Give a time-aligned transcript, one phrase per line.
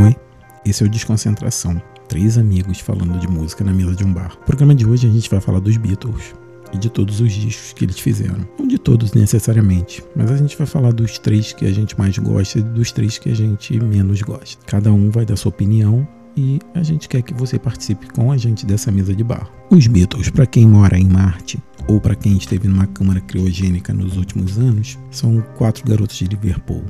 [0.00, 0.16] Oi,
[0.64, 1.80] esse é o Desconcentração.
[2.08, 4.34] Três amigos falando de música na mesa de um bar.
[4.38, 6.34] No programa de hoje a gente vai falar dos Beatles
[6.72, 8.48] e de todos os discos que eles fizeram.
[8.58, 12.16] Não de todos necessariamente, mas a gente vai falar dos três que a gente mais
[12.16, 14.64] gosta e dos três que a gente menos gosta.
[14.64, 18.38] Cada um vai dar sua opinião e a gente quer que você participe com a
[18.38, 19.50] gente dessa mesa de bar.
[19.70, 24.16] Os Beatles, para quem mora em Marte ou para quem esteve numa câmara criogênica nos
[24.16, 26.84] últimos anos, são quatro garotos de Liverpool.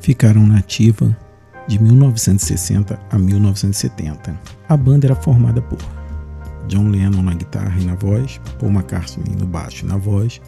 [0.00, 0.62] Ficaram na
[1.66, 4.38] de 1960 a 1970.
[4.68, 5.78] A banda era formada por
[6.68, 10.40] John Lennon na guitarra e na voz, Paul McCartney no baixo e na voz,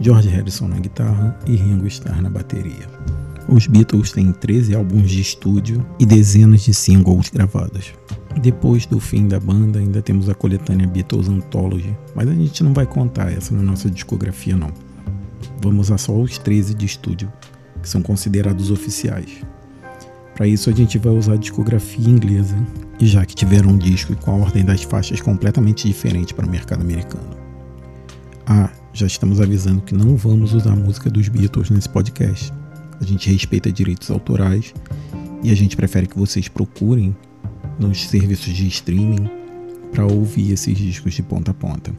[0.00, 2.88] George Harrison na guitarra e Ringo Starr na bateria.
[3.48, 7.92] Os Beatles têm 13 álbuns de estúdio e dezenas de singles gravados.
[8.40, 12.72] Depois do fim da banda, ainda temos a coletânea Beatles Anthology, mas a gente não
[12.72, 14.70] vai contar essa na nossa discografia não.
[15.60, 17.32] Vamos a só os 13 de estúdio,
[17.82, 19.42] que são considerados oficiais.
[20.34, 22.56] Para isso a gente vai usar a discografia inglesa,
[22.98, 26.50] e já que tiveram um disco com a ordem das faixas completamente diferente para o
[26.50, 27.36] mercado americano.
[28.46, 32.52] Ah, já estamos avisando que não vamos usar música dos Beatles nesse podcast.
[33.00, 34.74] A gente respeita direitos autorais
[35.42, 37.16] e a gente prefere que vocês procurem
[37.78, 39.28] nos serviços de streaming
[39.90, 41.92] para ouvir esses discos de ponta a ponta.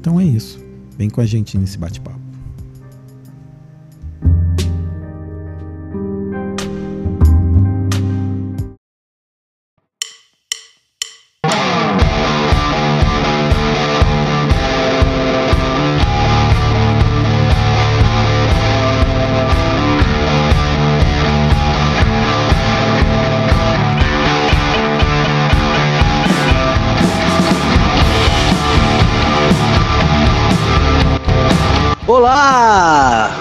[0.00, 0.58] Então é isso.
[0.96, 2.17] Vem com a gente nesse bate-papo.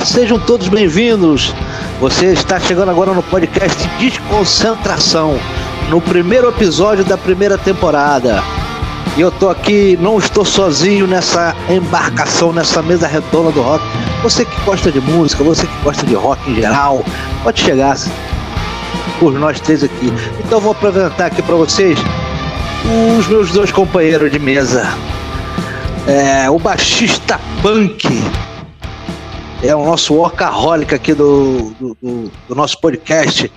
[0.07, 1.53] Sejam todos bem-vindos.
[1.99, 5.37] Você está chegando agora no podcast Desconcentração,
[5.89, 8.41] no primeiro episódio da primeira temporada.
[9.17, 13.83] E eu tô aqui, não estou sozinho nessa embarcação, nessa mesa redonda do rock.
[14.23, 17.03] Você que gosta de música, você que gosta de rock em geral,
[17.43, 17.97] pode chegar
[19.19, 20.11] por nós três aqui.
[20.39, 21.99] Então vou apresentar aqui para vocês
[23.19, 24.87] os meus dois companheiros de mesa.
[26.07, 28.07] É, o baixista punk
[29.61, 33.51] é o nosso workaholic aqui do, do, do, do nosso podcast.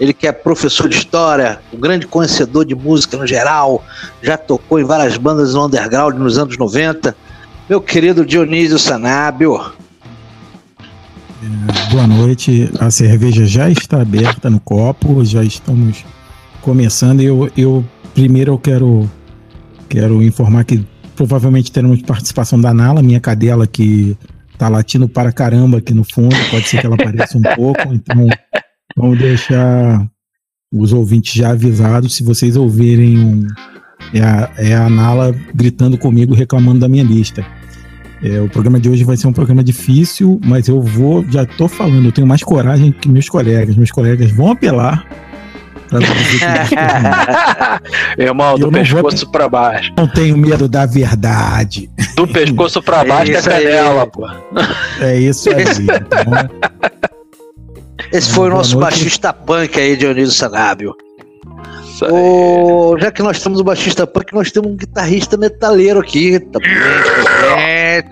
[0.00, 3.84] Ele que é professor de história, um grande conhecedor de música no geral,
[4.22, 7.14] já tocou em várias bandas no underground nos anos 90.
[7.68, 9.60] Meu querido Dionísio Sanábio.
[11.42, 12.70] É, boa noite.
[12.80, 16.04] A cerveja já está aberta no copo, já estamos
[16.62, 17.20] começando.
[17.20, 19.10] Eu, eu primeiro eu quero,
[19.88, 24.16] quero informar que provavelmente teremos participação da Nala, minha cadela que
[24.62, 28.28] tá latindo para caramba aqui no fundo, pode ser que ela apareça um pouco, então
[28.96, 30.08] vamos deixar
[30.72, 33.46] os ouvintes já avisados, se vocês ouvirem um,
[34.14, 37.44] é, a, é a Nala gritando comigo, reclamando da minha lista.
[38.22, 41.66] É, o programa de hoje vai ser um programa difícil, mas eu vou, já tô
[41.66, 43.74] falando, eu tenho mais coragem que meus colegas.
[43.74, 45.04] Meus colegas vão apelar
[48.18, 49.32] Irmão, do pescoço vou...
[49.32, 49.92] pra baixo.
[49.96, 51.90] Não tenho medo da verdade.
[52.16, 54.26] Do pescoço pra baixo é, é canela, pô.
[55.00, 55.62] É isso aí.
[55.62, 56.50] Então...
[58.12, 58.90] Esse foi o nosso noite.
[58.90, 60.94] baixista punk aí, Dionísio Sanábio.
[62.10, 66.70] Oh, já que nós temos o baixista punk, nós temos um guitarrista metaleiro aqui também.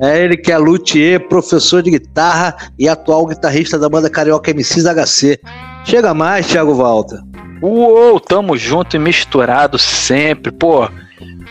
[0.00, 4.84] é ele que é luthier, professor de guitarra e atual guitarrista da banda Carioca MCs
[4.84, 5.40] HC.
[5.84, 7.22] Chega mais, Thiago Volta.
[7.62, 10.88] Uou, tamo junto e misturado sempre, pô.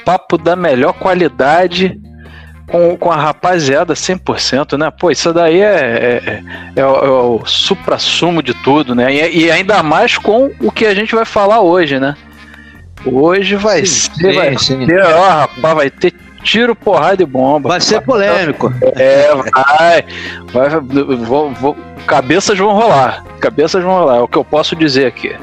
[0.06, 2.00] Papo da melhor qualidade
[2.70, 4.92] com, com a rapaziada 100%, né?
[4.92, 6.44] Pô, isso daí é, é, é,
[6.76, 9.14] é o, é o supra-sumo de tudo, né?
[9.14, 12.16] E, e, ainda mais com o que a gente vai falar hoje, né?
[13.06, 14.86] Hoje vai sim, ser, sim, vai sim.
[14.86, 16.14] ter, ó, rapaz, vai ter
[16.44, 17.70] tiro, porrada e bomba.
[17.70, 18.74] Vai ser polêmico.
[18.96, 20.06] É, vai.
[20.52, 20.70] vai
[21.18, 21.78] vou, vou,
[22.08, 23.24] cabeças vão rolar.
[23.40, 25.36] Cabeças vão rolar, é o que eu posso dizer aqui.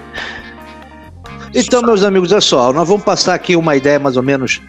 [1.55, 4.61] Então, meus amigos, olha só, nós vamos passar aqui uma ideia mais ou menos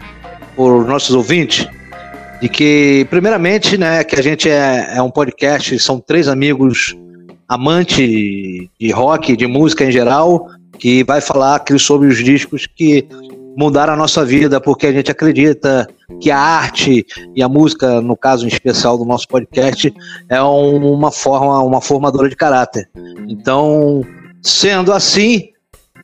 [0.56, 1.68] para os nossos ouvintes
[2.40, 6.96] de que, primeiramente, né, que a gente é, é um podcast, são três amigos
[7.48, 7.96] amantes
[8.78, 10.48] de rock, de música em geral,
[10.78, 13.06] que vai falar aqui sobre os discos que
[13.58, 15.88] mudaram a nossa vida, porque a gente acredita
[16.20, 19.92] que a arte e a música, no caso em especial do nosso podcast,
[20.28, 22.88] é uma forma, uma formadora de caráter.
[23.28, 24.02] Então,
[24.40, 25.48] sendo assim,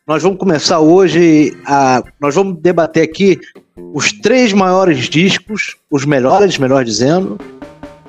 [0.05, 2.03] nós vamos começar hoje a.
[2.21, 3.39] Nós vamos debater aqui
[3.77, 7.39] os três maiores discos, os melhores, melhor dizendo,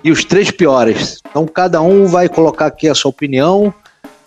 [0.04, 1.20] e os três piores.
[1.30, 3.72] Então cada um vai colocar aqui a sua opinião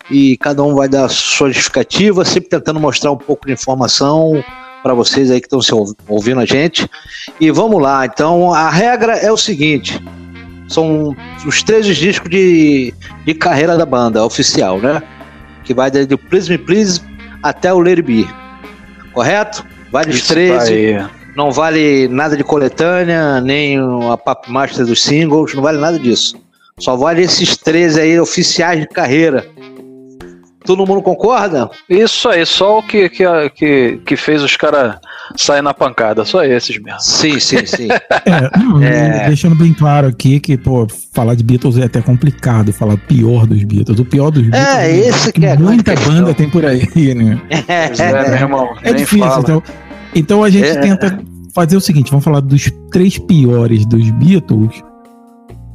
[0.09, 4.41] e cada um vai dar sua justificativa, sempre tentando mostrar um pouco de informação
[4.81, 6.89] para vocês aí que estão ouvindo a gente.
[7.39, 10.01] E vamos lá, então a regra é o seguinte:
[10.67, 11.15] são
[11.45, 12.93] os três discos de,
[13.25, 15.01] de carreira da banda oficial, né?
[15.63, 17.01] Que vai desde o Please Me Please
[17.43, 18.27] até o Lady B.
[19.13, 19.65] Correto?
[19.91, 21.05] Vale os 13.
[21.35, 23.79] Não vale nada de coletânea, nem
[24.11, 26.35] a Pop Master dos singles, não vale nada disso.
[26.79, 29.47] Só vale esses três aí oficiais de carreira.
[30.65, 31.69] Todo mundo concorda?
[31.89, 33.23] Isso aí, só o que, que,
[33.55, 34.97] que, que fez os caras
[35.35, 36.99] sair na pancada, só esses mesmo.
[36.99, 37.87] Sim, sim, sim.
[38.25, 39.27] é, não, é...
[39.27, 43.63] Deixando bem claro aqui que, pô, falar de Beatles é até complicado, falar pior dos
[43.63, 43.99] Beatles.
[43.99, 47.41] O pior dos Beatles é, esse que, que é muita banda tem por aí, né?
[47.69, 49.41] É, é, meu irmão, é difícil, fala.
[49.41, 49.63] então.
[50.15, 50.75] Então a gente é.
[50.75, 51.19] tenta
[51.53, 54.81] fazer o seguinte: vamos falar dos três piores dos Beatles,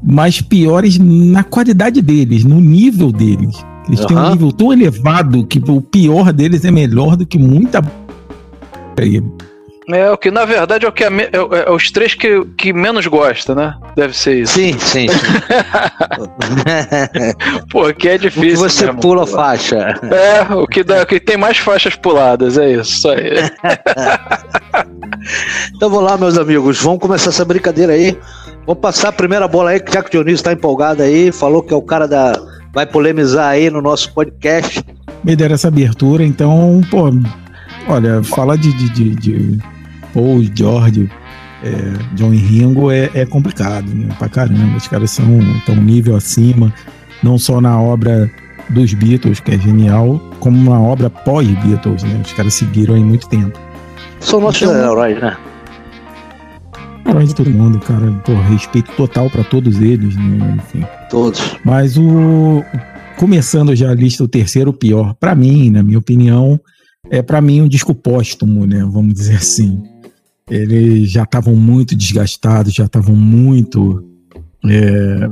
[0.03, 3.57] mas piores na qualidade deles, no nível deles.
[3.87, 4.07] Eles uhum.
[4.07, 7.83] têm um nível tão elevado que o pior deles é melhor do que muita.
[9.89, 12.73] É, o que na verdade é o que é, é, é, os três que, que
[12.73, 13.75] menos gosta, né?
[13.95, 14.55] Deve ser isso.
[14.55, 15.09] Sim, sim.
[15.09, 15.17] sim.
[17.71, 18.43] Pô, que é difícil.
[18.43, 20.01] O que você mesmo, pula faixa.
[20.05, 23.35] É, o que, dá, o que tem mais faixas puladas, é isso, isso aí.
[25.77, 28.17] então vamos lá, meus amigos, vamos começar essa brincadeira aí.
[28.67, 31.75] Vamos passar a primeira bola aí, já que o Dionísio está empolgado aí, falou que
[31.75, 32.33] é o cara da.
[32.75, 34.85] Vai polemizar aí no nosso podcast.
[35.23, 37.11] Me deram essa abertura, então, pô,
[37.89, 39.59] olha, fala de, de, de, de
[40.13, 41.09] Paul, George,
[41.63, 44.09] é, John e Ringo é, é, complicado, né?
[44.19, 44.77] Pra caramba.
[44.77, 45.25] Os caras são
[45.65, 46.75] tão nível acima,
[47.23, 48.31] não só na obra
[48.71, 52.21] dos Beatles, que é genial, como na obra pós-Beatles, né?
[52.25, 53.59] Os caras seguiram aí muito tempo.
[54.21, 55.37] São nossos então, heróis, né?
[57.27, 58.11] De todo mundo, cara.
[58.25, 60.57] Pô, respeito total para todos eles, né?
[60.57, 60.85] Enfim.
[61.11, 61.41] Todos.
[61.65, 62.63] Mas o.
[63.17, 66.61] Começando já a lista, o terceiro pior, para mim, na minha opinião,
[67.09, 68.85] é para mim um disco póstumo, né?
[68.85, 69.83] Vamos dizer assim.
[70.51, 74.05] Eles já estavam muito desgastados, já estavam muito
[74.67, 75.29] é,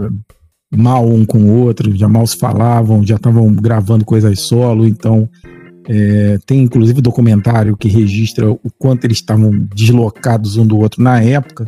[0.75, 5.29] mal um com o outro, já mal se falavam, já estavam gravando coisas solo, então
[5.89, 11.21] é, tem inclusive documentário que registra o quanto eles estavam deslocados um do outro na
[11.21, 11.67] época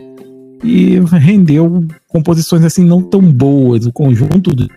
[0.62, 3.87] e rendeu composições assim não tão boas.
[3.87, 4.69] O conjunto do,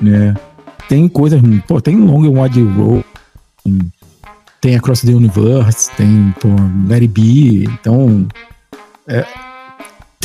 [0.00, 0.34] né?
[0.88, 3.04] Tem coisas, pô, tem Long and Wide Road,
[4.60, 6.48] tem Across the Universe, tem pô,
[6.88, 8.26] Larry B, então
[9.08, 9.26] é,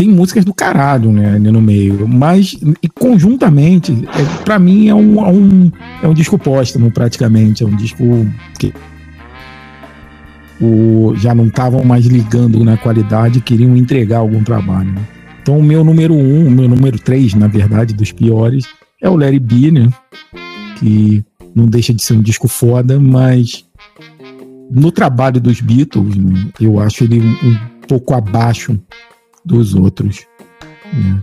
[0.01, 2.57] tem músicas do caralho, né, no meio, mas
[2.95, 5.71] conjuntamente, é, para mim é um, é um,
[6.01, 8.27] é um disco póstumo praticamente, é um disco
[8.57, 8.73] que
[10.59, 14.91] o, já não estavam mais ligando na qualidade, queriam entregar algum trabalho.
[14.91, 15.01] Né?
[15.39, 18.65] Então o meu número um, o meu número três, na verdade, dos piores,
[18.99, 19.87] é o Larry B, né,
[20.79, 23.65] que não deixa de ser um disco foda, mas
[24.71, 27.57] no trabalho dos Beatles, né, eu acho ele um, um,
[27.87, 28.79] pouco abaixo
[29.45, 30.25] dos outros.
[30.93, 31.21] Né?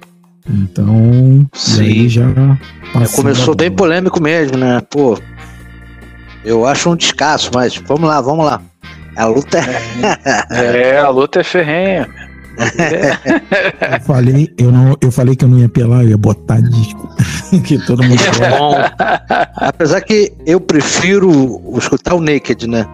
[0.48, 2.08] Então, Sim.
[2.08, 4.80] já é, começou bem polêmico mesmo, né?
[4.90, 5.18] Pô,
[6.44, 8.62] eu acho um descasso, mas vamos lá, vamos lá.
[9.14, 12.08] A luta é, é a luta é ferrenha.
[12.58, 17.08] eu falei, eu não, eu falei que eu não ia pelar, eu ia botar disco
[17.64, 18.74] que todo mundo é bom.
[19.56, 22.86] Apesar que eu prefiro escutar o Naked, né?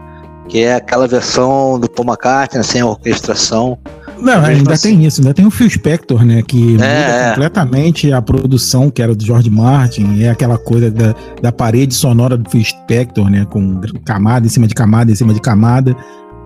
[0.49, 3.79] Que é aquela versão do Paul McCartney sem a orquestração.
[4.19, 4.97] Não, ainda assim.
[4.97, 6.43] tem isso, ainda tem o Phil Spector, né?
[6.43, 7.29] Que é, muda é.
[7.31, 12.37] completamente a produção que era do George Martin, é aquela coisa da, da parede sonora
[12.37, 13.47] do Phil Spector, né?
[13.51, 15.97] Com camada em cima de camada em cima de camada.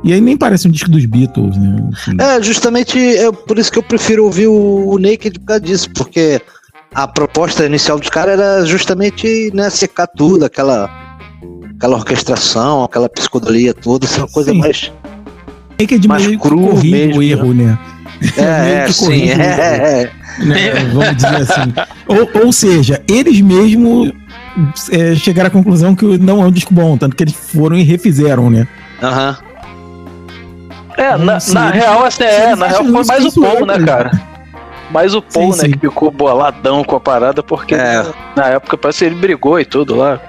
[0.04, 1.88] E aí nem parece um disco dos Beatles, né?
[1.92, 2.16] Assim.
[2.20, 5.90] É, justamente é por isso que eu prefiro ouvir o, o Naked por causa disso,
[5.92, 6.40] porque
[6.94, 10.88] a proposta inicial dos caras era justamente né, secar tudo, aquela,
[11.76, 14.58] aquela orquestração, aquela psicodelia toda, essa coisa Sim.
[14.58, 14.92] mais.
[15.80, 17.20] Naked mais meio cru mesmo.
[17.20, 17.78] o erro, né?
[18.36, 20.10] É, é sim, é, é.
[20.44, 20.72] Né?
[20.92, 21.72] Vamos dizer assim.
[22.06, 24.12] ou, ou seja, eles mesmos
[24.90, 27.82] é, chegaram à conclusão que não é um disco bom, tanto que eles foram e
[27.82, 28.66] refizeram, né?
[29.02, 29.36] Aham.
[30.96, 34.10] É, na, na real, assim, é, na real foi mais o Paul, né, cara?
[34.90, 35.70] Mais o Paul, sim, né, sim.
[35.72, 38.04] que ficou boladão com a parada, porque é.
[38.34, 40.20] na época parece que ele brigou e tudo lá.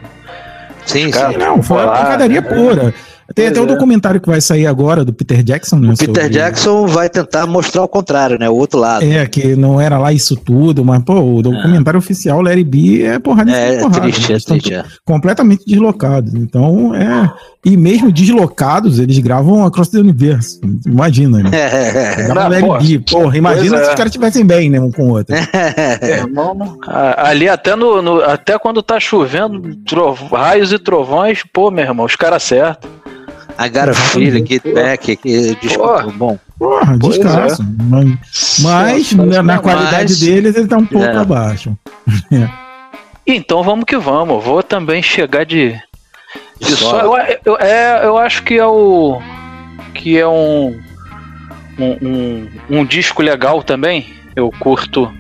[0.86, 1.38] Sim, cara, sim.
[1.38, 2.94] Não, foi uma pancadaria pura.
[3.36, 3.74] Tem pois até o um é.
[3.74, 5.94] documentário que vai sair agora do Peter Jackson, né?
[5.94, 6.30] O Peter sobre...
[6.30, 8.50] Jackson vai tentar mostrar o contrário, né?
[8.50, 9.04] O outro lado.
[9.04, 12.00] É, que não era lá isso tudo, mas, pô, o documentário é.
[12.00, 14.74] oficial, Larry B, é porrada É, é porrada, triste, é triste.
[14.74, 14.84] É.
[15.06, 16.34] Completamente deslocados.
[16.34, 17.32] Então, é.
[17.64, 20.60] E mesmo deslocados, eles gravam Across the Universe.
[20.86, 21.50] Imagina, né?
[22.00, 23.00] É, não, Larry porra, B.
[23.00, 24.80] Porra, imagina se os caras estivessem bem, né?
[24.80, 25.36] Um com o outro.
[26.02, 26.24] É,
[27.18, 29.62] ali até, no, no, até quando tá chovendo,
[30.32, 32.90] raios e trovões, pô, meu irmão, os caras acertam.
[33.62, 36.40] I got a feeling, get back, que desculpa, bom.
[36.58, 37.62] Porra, descasso.
[37.62, 37.66] É.
[37.84, 41.18] Mas, mas na, na qualidade mas, deles ele tá um pouco é.
[41.18, 41.78] abaixo.
[43.32, 44.44] Então vamos que vamos.
[44.44, 45.80] Vou também chegar de.
[46.60, 47.02] de só.
[47.02, 49.22] Eu, eu, é, eu acho que é o.
[49.94, 50.82] Que é um.
[51.78, 54.12] Um, um, um disco legal também.
[54.36, 55.14] Eu curto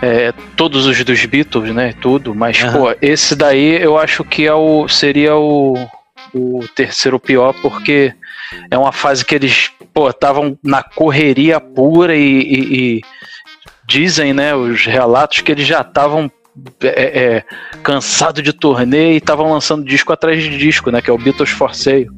[0.00, 1.92] é, todos os dos Beatles, né?
[2.00, 2.72] Tudo, mas uhum.
[2.72, 5.74] pô, esse daí eu acho que é o, seria o,
[6.34, 8.14] o terceiro pior, porque
[8.70, 9.70] é uma fase que eles
[10.08, 13.00] estavam na correria pura e, e, e,
[13.86, 16.30] dizem, né, os relatos que eles já estavam
[16.82, 17.44] é, é,
[17.82, 21.50] cansados de turnê e estavam lançando disco atrás de disco, né, que é o Beatles
[21.50, 22.08] for Sale.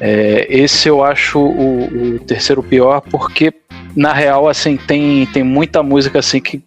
[0.00, 3.52] É, esse eu acho o, o, terceiro pior porque
[3.96, 6.62] na real assim tem, tem muita música assim que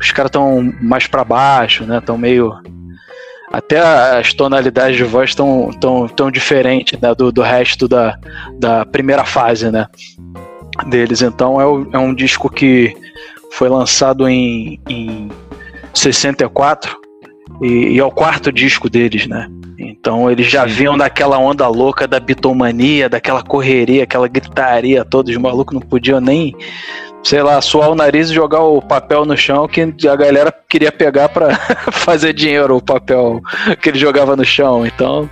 [0.00, 1.98] os caras estão mais para baixo, né?
[1.98, 2.52] Estão meio
[3.56, 8.18] até as tonalidades de voz estão tão, tão diferentes né, do, do resto da,
[8.58, 9.86] da primeira fase né,
[10.86, 11.22] deles.
[11.22, 12.92] Então é, o, é um disco que
[13.52, 15.28] foi lançado em, em
[15.92, 16.96] 64
[17.62, 19.48] e, e, é o quarto disco deles, né?
[19.78, 25.40] Então eles já vinham daquela onda louca da bitomania, daquela correria, aquela gritaria todos os
[25.40, 26.56] malucos não podiam nem
[27.24, 30.92] sei lá, suar o nariz e jogar o papel no chão que a galera queria
[30.92, 31.54] pegar para
[31.90, 33.40] fazer dinheiro, o papel
[33.80, 34.86] que ele jogava no chão.
[34.86, 35.28] Então,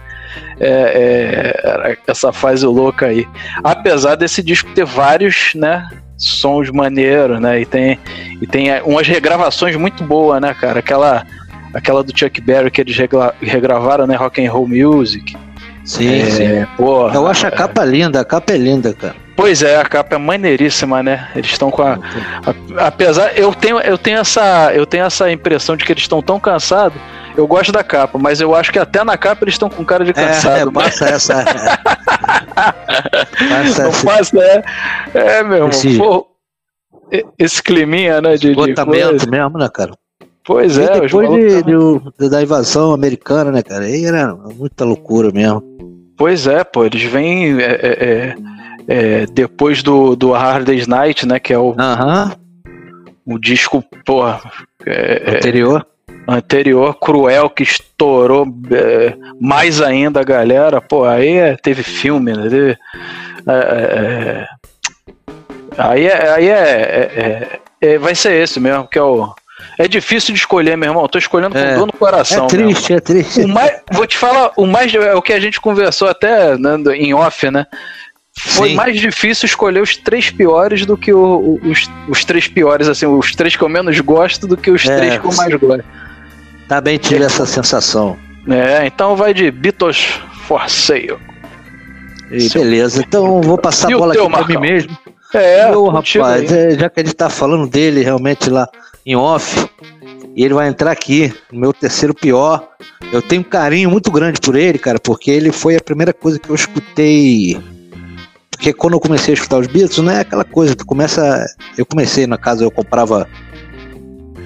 [0.59, 3.29] é, é, essa fase louca aí.
[3.63, 5.87] Apesar desse disco ter vários, né?
[6.17, 7.61] Sons maneiros, né?
[7.61, 7.99] E tem,
[8.41, 10.79] e tem umas regravações muito boas, né, cara?
[10.79, 11.27] Aquela,
[11.75, 12.97] aquela do Chuck Berry que eles
[13.41, 14.15] regravaram, né?
[14.17, 15.37] Rock and Roll Music.
[15.85, 16.67] Sim, é, sim.
[16.77, 19.17] Porra, Eu acho a capa linda, a capa é linda, cara.
[19.43, 21.29] Pois é, a capa é maneiríssima, né?
[21.35, 25.77] Eles estão com a, a, apesar eu tenho eu tenho essa eu tenho essa impressão
[25.77, 26.97] de que eles estão tão cansados.
[27.37, 30.05] Eu gosto da capa, mas eu acho que até na capa eles estão com cara
[30.05, 30.59] de é, cansado.
[30.59, 31.45] É, é passa essa.
[33.51, 34.63] passa Não passa, é,
[35.13, 35.99] é meu esse,
[37.37, 38.37] esse climinha, né?
[38.37, 39.91] De, de mesmo, né, cara?
[40.45, 40.99] Pois é.
[40.99, 43.87] E depois de, de, da invasão americana, né, cara?
[43.87, 45.65] Aí era muita loucura mesmo.
[46.17, 47.61] Pois é, pô, eles vêm.
[47.61, 48.37] É, é,
[48.89, 51.39] é é, depois do, do Hard Day's Night, né?
[51.39, 52.37] Que é o, uh -huh.
[53.27, 54.41] o disco, porra.
[54.85, 55.87] É, é, anterior.
[56.27, 60.81] Anterior, cruel, que estourou é, mais ainda a galera.
[60.81, 62.49] Pô, aí é, teve filme, né?
[62.49, 62.79] Teve,
[65.77, 69.35] aí é, aí é, vai ser esse mesmo, que é o.
[69.79, 71.03] É difícil de escolher, meu irmão.
[71.03, 72.45] Eu tô escolhendo com é, dor no coração.
[72.45, 73.41] É triste, é triste.
[73.43, 76.77] O mais, vou te falar, o mais é o que a gente conversou até né,
[76.95, 77.67] em off, né?
[78.39, 78.75] Foi Sim.
[78.75, 83.35] mais difícil escolher os três piores do que o, os, os três piores, assim, os
[83.35, 85.85] três que eu menos gosto do que os é, três que eu mais gosto.
[86.67, 87.27] Também tive é.
[87.27, 88.17] essa sensação.
[88.49, 91.19] É, então vai de Beatles for Sale.
[92.31, 94.99] E beleza, então vou passar e a bola aqui para mim mesmo.
[95.35, 98.69] É, Meu, rapaz, é, já que ele tá falando dele realmente lá
[99.05, 99.69] em off,
[100.35, 102.69] e ele vai entrar aqui, meu terceiro pior.
[103.12, 106.39] Eu tenho um carinho muito grande por ele, cara, porque ele foi a primeira coisa
[106.39, 107.61] que eu escutei
[108.62, 111.45] porque quando eu comecei a escutar os Beatles, não é aquela coisa, tu começa.
[111.76, 113.26] Eu comecei, na casa, eu comprava.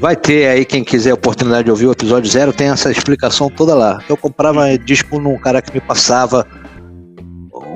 [0.00, 3.50] Vai ter aí, quem quiser a oportunidade de ouvir o episódio zero, tem essa explicação
[3.50, 3.98] toda lá.
[4.08, 6.46] Eu comprava disco num cara que me passava,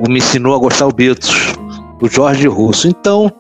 [0.09, 1.31] me ensinou a gostar do Beatles,
[2.01, 2.89] o Jorge Russo.
[2.89, 3.31] Então,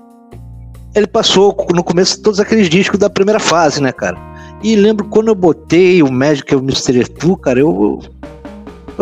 [0.94, 4.18] ele passou no começo todos aqueles discos da primeira fase, né, cara?
[4.62, 7.98] E lembro quando eu botei o Magic e o Mystery Tour, cara, eu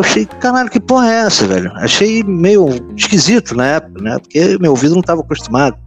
[0.01, 1.71] achei, caralho, que porra é essa, velho?
[1.75, 4.17] Achei meio esquisito na época, né?
[4.19, 5.77] Porque meu ouvido não estava acostumado.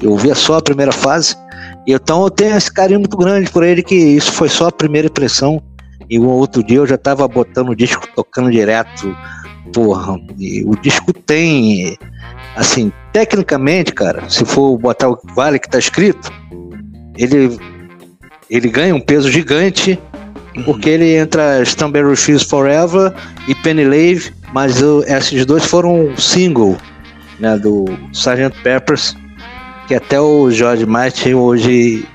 [0.00, 1.36] Eu ouvia só a primeira fase.
[1.86, 5.08] Então eu tenho esse carinho muito grande por ele, que isso foi só a primeira
[5.08, 5.62] impressão.
[6.08, 9.16] E um outro dia eu já tava botando o disco tocando direto.
[9.72, 11.96] Porra, o disco tem.
[12.54, 16.32] Assim, tecnicamente, cara, se for botar o vale que tá escrito,
[17.16, 17.58] ele,
[18.48, 19.98] ele ganha um peso gigante
[20.64, 23.12] porque ele entra Stumberry Fields Forever
[23.46, 26.76] e Penny Lave, mas esses dois foram um single
[27.38, 28.50] né, do Sgt.
[28.62, 29.16] Peppers,
[29.86, 32.06] que até o George Martin hoje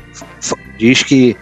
[0.78, 1.36] diz que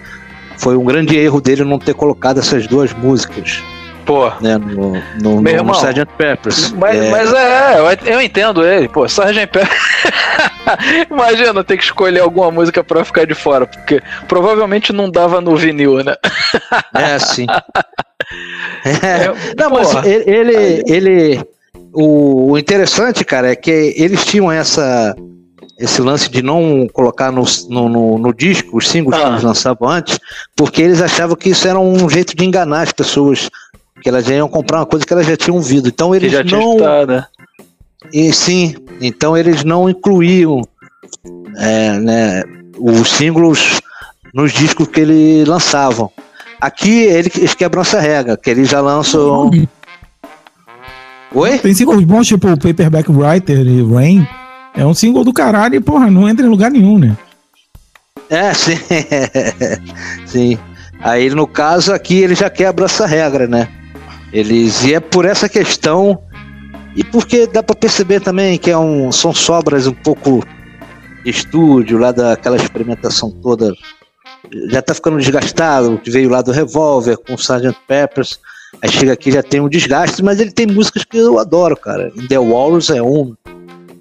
[0.58, 3.64] foi um grande erro dele não ter colocado essas duas músicas.
[4.06, 4.30] Pô.
[4.42, 6.06] Né, no, no, no, irmão, no Sgt.
[6.18, 6.72] Peppers.
[6.72, 9.48] Mas É, mas é, eu, entendo ele, pô, Sgt.
[9.48, 9.70] Pepper.
[11.10, 15.56] Imagina ter que escolher alguma música pra ficar de fora, porque provavelmente não dava no
[15.56, 16.16] vinil, né?
[16.94, 17.46] É, sim.
[18.86, 21.46] É, não, mas ele, ele, ele-
[21.94, 25.16] o, interessante, cara, é que eles tinham essa
[25.80, 29.30] esse lance de não colocar no, no, no- no disco os singles que Ah.
[29.30, 30.20] eles lançavam antes,
[30.56, 33.50] porque eles achavam que isso era um jeito de enganar as pessoas,
[34.02, 35.88] que elas iam comprar uma coisa que elas já tinham ouvido.
[35.88, 37.26] Então Que eles já tinha não escutado, né?
[38.14, 40.62] E sim, então eles não incluíam
[41.58, 42.44] é, né,
[42.78, 43.82] os singles
[44.34, 46.10] nos discos que eles lançavam.
[46.62, 49.50] Aqui ele- eles quebram essa regra, que eles já lançam.
[51.34, 51.60] Oi?
[51.60, 54.28] Tem singles bons, tipo Paperback Writer e Rain.
[54.76, 57.16] É um single do caralho e, porra, não entra em lugar nenhum, né?
[58.30, 58.78] É, sim.
[60.26, 60.58] sim.
[61.02, 63.68] Aí no caso aqui ele já quebra essa regra, né?
[64.34, 66.20] Eles e é por essa questão
[67.00, 70.44] e porque dá pra perceber também que é um, são sobras um pouco
[71.24, 73.74] de estúdio lá daquela experimentação toda.
[74.70, 77.74] Já tá ficando desgastado, que veio lá do Revolver com o Sgt.
[77.88, 78.38] Peppers.
[78.82, 82.12] Aí chega aqui já tem um desgaste, mas ele tem músicas que eu adoro, cara.
[82.18, 83.34] In The Walrus é um,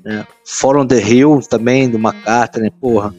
[0.05, 0.27] né?
[0.45, 3.15] For on the Hill também, do McCartney, porra.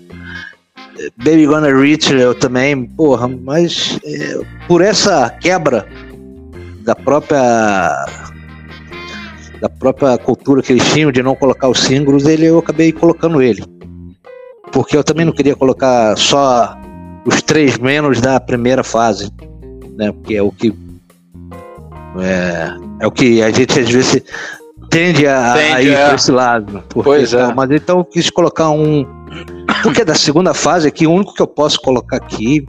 [1.16, 5.88] Baby Gonna Reach eu também, porra, mas é, por essa quebra
[6.82, 8.06] da própria
[9.62, 13.42] da própria cultura que eles tinham de não colocar os singles, ele eu acabei colocando
[13.42, 13.63] ele.
[14.72, 16.78] Porque eu também não queria colocar só
[17.25, 19.32] os três menos da primeira fase,
[19.98, 20.12] né?
[20.12, 20.74] Porque é o que
[22.20, 24.24] é, é o que a gente às vezes
[24.89, 26.06] tende a, a Tende, ir é.
[26.06, 26.84] para esse lado.
[26.89, 27.38] Porque, Pois é.
[27.38, 29.06] tal, Mas então eu quis colocar um
[29.84, 32.66] porque da segunda fase aqui, o único que eu posso colocar aqui,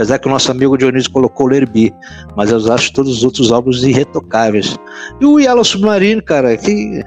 [0.00, 1.92] apesar que o nosso amigo Dionísio colocou o Lerby,
[2.34, 4.74] mas eu acho todos os outros álbuns irretocáveis.
[5.20, 7.02] E o Yellow Submarine, cara, que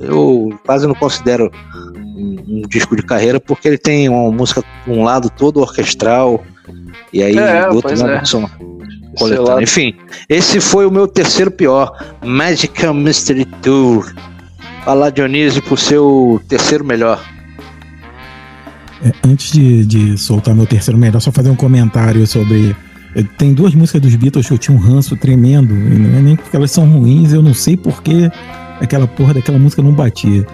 [0.00, 1.52] eu quase não considero
[2.04, 6.42] um, um disco de carreira, porque ele tem uma música um lado todo orquestral,
[7.12, 8.18] e aí É, do outro lado é.
[9.44, 9.94] lado- Enfim,
[10.28, 14.12] esse foi o meu terceiro pior, Magical Mystery Tour.
[14.84, 17.22] Fala Dionísio pro seu terceiro melhor.
[19.04, 22.74] É, antes de, de soltar meu terceiro melhor, só fazer um comentário sobre.
[23.14, 26.22] eh, Tem duas músicas dos Beatles que eu tinha um ranço tremendo, e não é
[26.22, 28.30] nem porque elas são ruins, eu não sei porque
[28.80, 30.46] aquela porra daquela música não batia.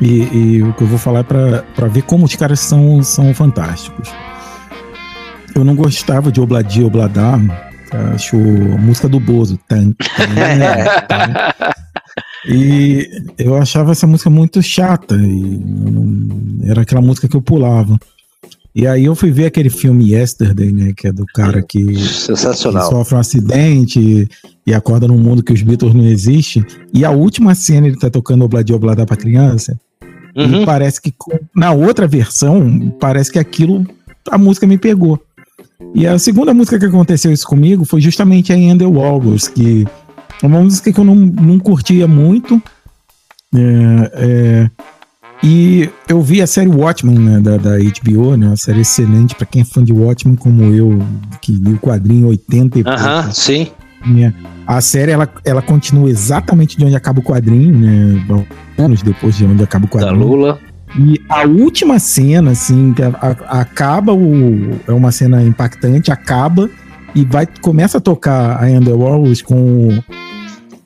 [0.00, 3.00] E, e o que eu vou falar é pra, pra ver como os caras são,
[3.02, 4.08] são fantásticos.
[5.54, 7.38] Eu não gostava de Obladi Obladar,
[8.12, 9.56] acho a música do Bozo.
[9.68, 11.74] Tan, tan, tan.
[12.46, 15.16] E eu achava essa música muito chata.
[15.16, 15.60] E
[16.64, 17.98] era aquela música que eu pulava.
[18.74, 20.92] E aí eu fui ver aquele filme Yesterday, né?
[20.96, 22.90] Que é do cara que, que Sensacional.
[22.90, 24.28] sofre um acidente e,
[24.66, 26.64] e acorda num mundo que os Beatles não existem.
[26.92, 29.78] E a última cena ele tá tocando Obladi Obladá pra criança.
[30.36, 30.62] Uhum.
[30.62, 31.14] E parece que
[31.54, 33.86] na outra versão, parece que aquilo,
[34.28, 35.20] a música me pegou.
[35.94, 39.86] E a segunda música que aconteceu isso comigo foi justamente a End the Walrus, que
[40.42, 42.60] é uma música que eu não, não curtia muito.
[43.54, 44.70] É, é,
[45.42, 49.46] e eu vi a série Watchmen né, da, da HBO, né, uma série excelente para
[49.46, 51.00] quem é fã de Watchmen, como eu,
[51.40, 53.34] que li o quadrinho em 80 e Aham, pouco.
[53.36, 53.68] sim.
[54.06, 54.34] Né?
[54.66, 58.24] A série ela, ela continua exatamente de onde acaba o quadrinho, né?
[58.26, 58.44] bom,
[58.78, 60.26] Anos depois de onde acaba o Da quadrinho.
[60.26, 60.58] Lula.
[60.98, 64.70] E a última cena, assim, que a- a- acaba o.
[64.86, 66.68] É uma cena impactante, acaba
[67.14, 70.02] e vai começa a tocar a Underworld com,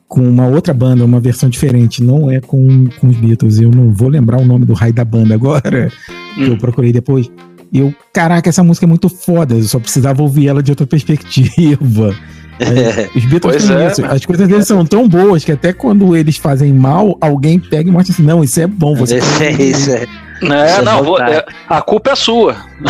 [0.06, 2.02] com uma outra banda, uma versão diferente.
[2.02, 3.58] Não é com, com os Beatles.
[3.58, 5.90] Eu não vou lembrar o nome do raio da banda agora,
[6.34, 6.58] que eu Hum.
[6.58, 7.30] procurei depois.
[7.72, 9.54] E eu, caraca, essa música é muito foda.
[9.54, 12.14] Eu só precisava ouvir ela de outra perspectiva.
[12.60, 14.04] É, os Beatles têm é, isso.
[14.04, 17.92] As coisas deles são tão boas que até quando eles fazem mal, alguém pega e
[17.92, 18.94] mostra assim: não, isso é bom.
[18.96, 20.06] Você É, isso é.
[20.40, 22.56] É, é não, vou- é, a culpa é sua.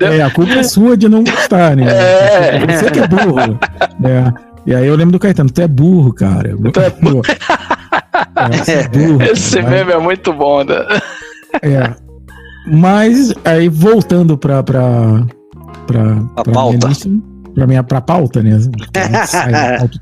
[0.00, 1.84] É, a culpa é sua de não gostar, né?
[1.88, 2.58] É.
[2.66, 3.58] Você que é burro.
[4.04, 4.32] É.
[4.66, 6.54] E aí eu lembro do Caetano, tu é burro, cara.
[6.72, 7.22] Tu é burro.
[8.36, 9.22] É, você é burro.
[9.22, 9.70] Esse cara.
[9.70, 10.84] meme é muito bom, né?
[11.62, 11.94] É.
[12.66, 14.62] Mas aí voltando pra.
[14.62, 15.22] pra,
[15.86, 16.02] pra,
[16.36, 16.88] A pra pauta.
[16.88, 17.08] Lista,
[17.58, 18.54] pra minha pra pauta, né?
[18.54, 19.98] A gente sai da pauta.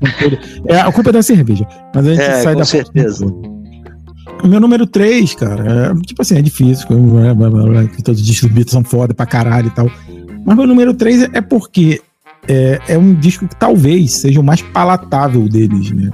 [0.67, 1.65] É, a culpa é da cerveja.
[1.93, 3.25] Mas a gente É, sai com da pauta o certeza.
[3.25, 3.57] todo.
[4.43, 6.87] O meu número 3, cara, é, tipo assim, é difícil.
[6.89, 9.89] blá, blá, blá, que todos os discos do Beatles são foda pra caralho e tal.
[10.45, 11.99] Mas meu número 3 é porque
[12.47, 16.11] é, é um disco que talvez seja o mais palatável deles, né?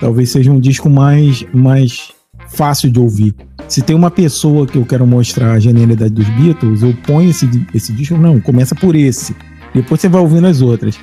[0.00, 2.10] Talvez seja um disco mais, mais
[2.48, 3.32] fácil de ouvir.
[3.68, 7.48] Se tem uma pessoa que eu quero mostrar a genialidade dos Beatles, eu ponho esse,
[7.72, 9.34] esse disco, não, começa por esse.
[9.74, 10.98] Depois você vai ouvindo as outras.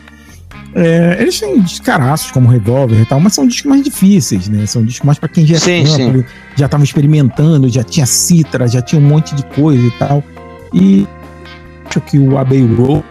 [0.75, 4.65] É, eles têm descaraços como Revolver e tal, mas são discos mais difíceis, né?
[4.65, 6.23] São discos mais para quem já sim, sim.
[6.55, 10.23] já estava experimentando, já tinha citra, já tinha um monte de coisa e tal.
[10.73, 11.08] E
[11.86, 13.03] acho que o Abbey Road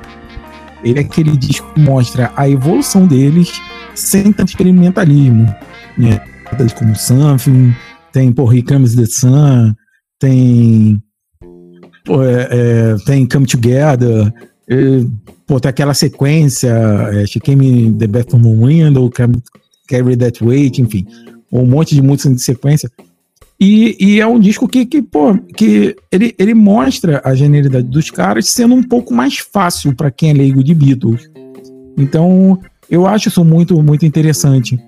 [0.84, 3.60] ele é aquele disco que mostra a evolução deles
[3.94, 5.52] sem tanto experimentalismo,
[5.96, 6.20] né?
[6.76, 7.74] Como Something,
[8.12, 9.74] tem por Comes the Sun,
[10.18, 11.02] tem
[12.08, 14.32] é, é, tem Come Together,
[15.46, 19.10] pô, tem aquela sequência, é, She Came the from the Window,
[19.88, 21.06] Carry That Weight, enfim,
[21.50, 22.90] um monte de músicas de sequência.
[23.60, 28.08] E, e, é um disco que, que, pô, que ele, ele mostra a genialidade dos
[28.08, 31.28] caras sendo um pouco mais fácil para quem é leigo de Beatles.
[31.96, 34.78] Então, eu acho isso muito, muito interessante.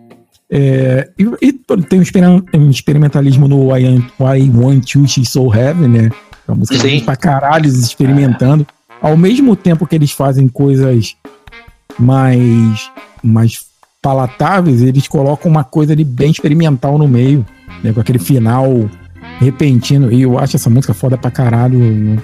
[0.49, 6.11] É, e, e, tem um, experimentalismo no I, I Want You, She's So Heavy, né?
[6.47, 7.01] É uma música Sim.
[7.01, 8.65] pra caralho experimentando.
[9.01, 11.17] Ao mesmo tempo que eles fazem coisas
[11.99, 12.91] mais,
[13.23, 13.61] mais
[14.03, 17.45] palatáveis, eles colocam uma coisa ali bem experimental no meio,
[17.83, 17.93] né?
[17.93, 18.89] Com aquele final
[19.39, 20.13] repentino.
[20.13, 21.79] E eu acho essa música foda pra caralho.
[21.79, 22.19] Né?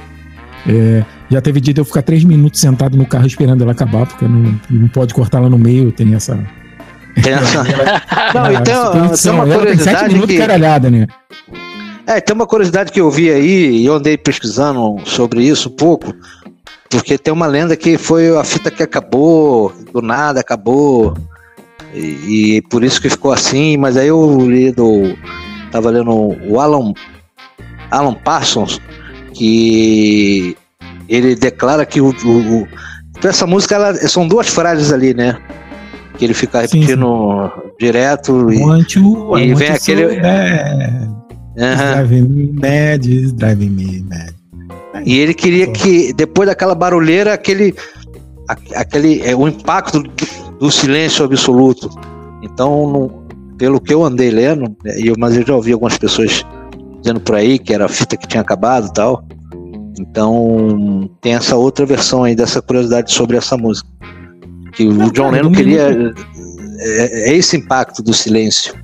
[0.69, 4.07] É, já teve dia de eu ficar três minutos sentado no carro esperando ela acabar,
[4.07, 6.39] porque não, não pode cortar ela no meio, tem essa
[7.23, 7.65] tem essa...
[8.35, 10.39] Não, e tem, uma curiosidade tem que...
[10.39, 11.07] caralhada, né?
[12.07, 15.73] É, tem uma curiosidade que eu vi aí, e eu andei pesquisando sobre isso um
[15.73, 16.15] pouco,
[16.91, 21.17] porque tem uma lenda que foi a fita que acabou, do nada acabou,
[21.95, 25.17] e, e por isso que ficou assim, mas aí eu li do.
[25.71, 26.93] Tava lendo o Alan,
[27.91, 28.81] Alan Parsons,
[29.35, 30.57] que
[31.09, 32.69] ele declara que o, o, o
[33.25, 35.37] essa música ela, são duas frases ali, né?
[36.17, 37.71] que ele fica repetindo sim, sim.
[37.79, 40.21] direto e, you, e vem aquele
[41.57, 43.03] Driving me mad,
[43.37, 44.36] driving me mad.
[45.05, 47.75] E ele queria que depois daquela barulheira aquele
[48.75, 50.11] aquele é, o impacto do,
[50.59, 51.91] do silêncio absoluto.
[52.43, 53.25] Então,
[53.59, 56.45] pelo que eu andei lendo, né, e eu, mas eu já ouvi algumas pessoas
[57.01, 59.25] dizendo por aí que era a fita que tinha acabado e tal.
[59.99, 63.89] Então, tem essa outra versão aí dessa curiosidade sobre essa música
[64.73, 66.15] que o John Lennon queria
[66.79, 68.75] é, é, esse impacto do silêncio.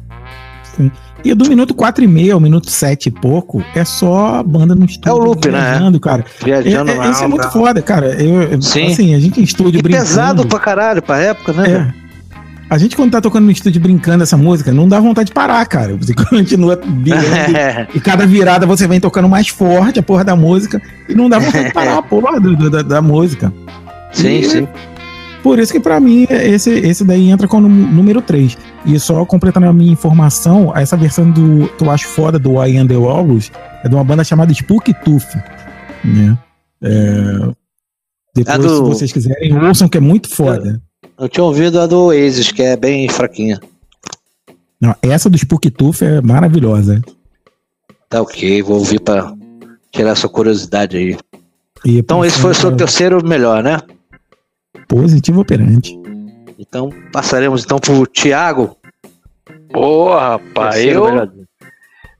[1.24, 4.74] E do minuto 4 e meio ao minuto 7 e pouco, é só a banda
[4.74, 5.10] no estúdio.
[5.10, 5.60] É o loop, né?
[5.60, 5.98] viajando, né?
[6.00, 6.24] cara.
[6.42, 8.06] Viajando é, é, Isso é muito foda, cara.
[8.20, 8.92] Eu, Sim.
[8.92, 10.04] Assim, a gente em estúdio e brincando.
[10.04, 11.94] pesado pra caralho, pra época, né?
[11.98, 12.02] É.
[12.72, 15.64] A gente, quando tá tocando no estúdio brincando essa música, não dá vontade de parar,
[15.66, 15.94] cara.
[15.94, 20.80] Você continua virando e cada virada você vem tocando mais forte a porra da música
[21.06, 23.52] e não dá vontade de parar a porra do, da, da música.
[24.10, 24.68] Sim, e, sim.
[25.42, 28.56] Por isso que para mim esse, esse daí entra como número 3.
[28.86, 32.78] E só completando a minha informação, essa versão do que eu acho foda do I
[32.78, 33.50] Am The Walrus
[33.82, 35.34] é de uma banda chamada Spook Tooth.
[36.04, 36.38] Né?
[36.82, 37.52] É,
[38.34, 38.76] depois, do...
[38.76, 40.80] se vocês quiserem, ouçam que é muito foda.
[41.02, 43.60] Eu, eu tinha ouvido a do Oasis, que é bem fraquinha.
[44.80, 47.00] Não, essa do Spook Tooth é maravilhosa.
[48.08, 49.32] Tá ok, vou ouvir pra
[49.92, 51.16] tirar essa curiosidade aí.
[51.84, 53.78] E, então esse foi o seu terceiro melhor, né?
[54.92, 55.98] Positivo operante.
[56.58, 58.76] Então passaremos então pro Thiago.
[59.72, 61.30] Porra, rapaz, terceiro eu melhor.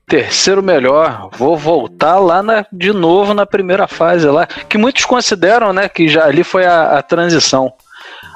[0.07, 1.29] terceiro melhor.
[1.37, 6.07] Vou voltar lá na, de novo na primeira fase lá, que muitos consideram, né, que
[6.07, 7.71] já ali foi a, a transição.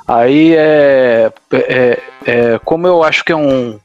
[0.08, 3.80] Aí é, é, é, como eu acho que é um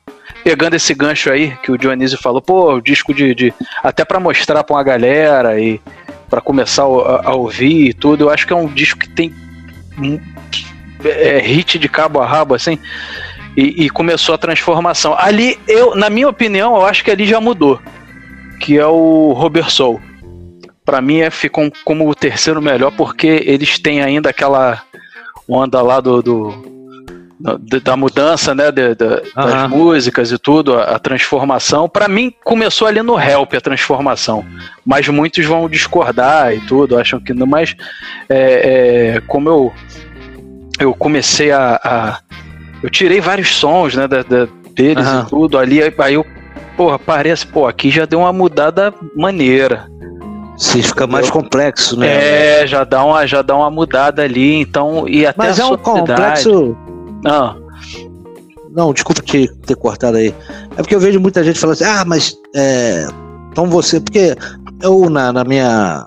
[0.44, 4.20] pegando esse gancho aí que o Dionísio falou, pô, o disco de, de até para
[4.20, 5.80] mostrar para uma galera e
[6.28, 9.32] para começar a, a, ouvir e tudo, eu acho que é um disco que tem
[11.04, 12.78] é, hit de cabo a rabo, assim,
[13.56, 15.14] e, e, começou a transformação.
[15.18, 17.80] Ali, eu, na minha opinião, eu acho que ali já mudou,
[18.60, 20.00] que é o Robert Soul.
[20.84, 24.82] Para mim, é, ficou como o terceiro melhor, porque eles têm ainda aquela
[25.48, 26.72] onda lá do, do
[27.82, 29.20] da mudança, né, de, de, uhum.
[29.34, 31.88] das músicas e tudo, a, a transformação.
[31.88, 34.46] Para mim, começou ali no Help a transformação,
[34.86, 37.46] mas muitos vão discordar e tudo, acham que não.
[37.46, 37.74] Mas
[38.28, 39.72] é, é, como eu
[40.78, 42.18] eu comecei a, a,
[42.82, 45.20] eu tirei vários sons, né, da, da deles uhum.
[45.20, 46.24] e tudo ali, aí eu,
[46.76, 49.90] porra, parece, pô, aqui já deu uma mudada maneira.
[50.56, 52.61] Se fica mais complexo, né?
[52.62, 55.76] É, já dá uma, já dá uma mudada ali, então e até Mas é um
[55.76, 56.76] complexo.
[57.26, 57.56] Ah.
[58.70, 60.35] Não, desculpa te ter cortado aí.
[60.72, 63.06] É porque eu vejo muita gente falando assim, ah, mas é,
[63.50, 64.37] então você, porque
[64.82, 66.06] eu na, na minha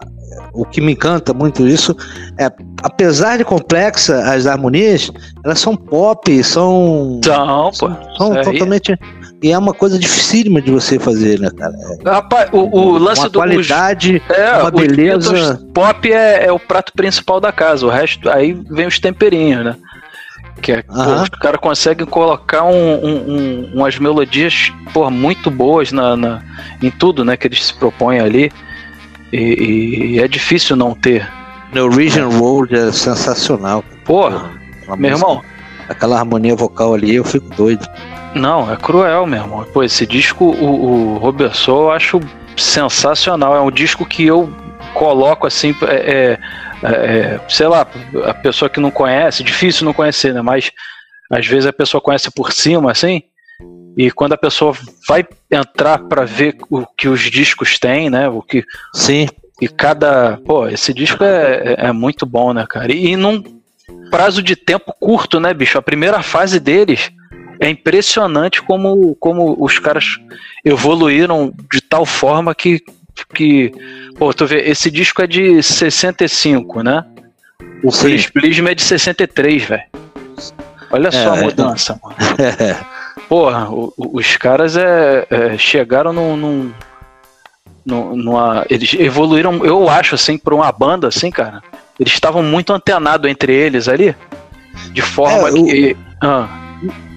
[0.55, 1.95] o que me encanta muito isso
[2.39, 2.49] é,
[2.81, 5.11] apesar de complexa as harmonias,
[5.43, 7.19] elas são pop, são.
[7.23, 7.91] São, pô.
[8.17, 8.97] São, totalmente.
[9.43, 11.73] E é uma coisa dificílima de você fazer, né, cara?
[12.05, 13.39] Rapaz, o, o lance uma do.
[13.39, 15.61] qualidade, é, uma beleza.
[15.73, 19.75] Pop é, é o prato principal da casa, o resto, aí vem os temperinhos, né?
[20.61, 25.91] Que é, pô, os caras conseguem colocar um, um, um, umas melodias pô, muito boas
[25.91, 26.41] na, na,
[26.81, 28.51] em tudo né, que eles se propõem ali.
[29.31, 31.27] E, e é difícil não ter.
[31.73, 33.83] Norwegian Road é sensacional.
[34.03, 34.51] Porra,
[34.87, 35.41] meu música, irmão.
[35.89, 37.87] Aquela harmonia vocal ali, eu fico doido.
[38.33, 39.63] Não, é cruel, meu irmão.
[39.73, 42.19] Pô, esse disco, o, o Robertson, eu acho
[42.57, 43.55] sensacional.
[43.55, 44.51] É um disco que eu
[44.93, 47.87] coloco assim, é, é, é, sei lá,
[48.25, 50.41] a pessoa que não conhece, difícil não conhecer, né?
[50.41, 50.71] Mas
[51.29, 53.23] às vezes a pessoa conhece por cima, assim.
[53.97, 54.75] E quando a pessoa
[55.07, 58.27] vai entrar para ver o que os discos têm, né?
[58.27, 58.63] O que.
[58.93, 59.27] Sim.
[59.61, 60.37] E cada.
[60.45, 62.91] Pô, esse disco é, é muito bom, né, cara?
[62.91, 63.41] E, e num
[64.11, 65.77] prazo de tempo curto, né, bicho?
[65.77, 67.09] A primeira fase deles
[67.59, 70.17] é impressionante como, como os caras
[70.63, 72.81] evoluíram de tal forma que.
[73.33, 73.71] que
[74.17, 77.05] pô, tu vê, esse disco é de 65, né?
[77.81, 79.83] O Please Please é de 63, velho.
[80.91, 82.15] Olha só a é, mudança, mano.
[83.27, 88.65] Porra, o, os caras é, é chegaram num, num, numa.
[88.69, 91.61] Eles evoluíram, eu acho, assim, pra uma banda, assim, cara.
[91.99, 94.15] Eles estavam muito antenados entre eles ali.
[94.91, 95.93] De forma é, que.
[95.93, 96.47] O, ah.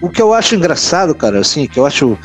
[0.00, 2.18] o que eu acho engraçado, cara, assim, que eu acho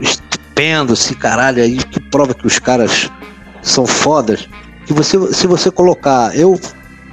[0.00, 3.10] estupendo, assim, caralho, aí que prova que os caras
[3.60, 4.48] são fodas.
[4.86, 6.36] Que você, se você colocar.
[6.36, 6.58] Eu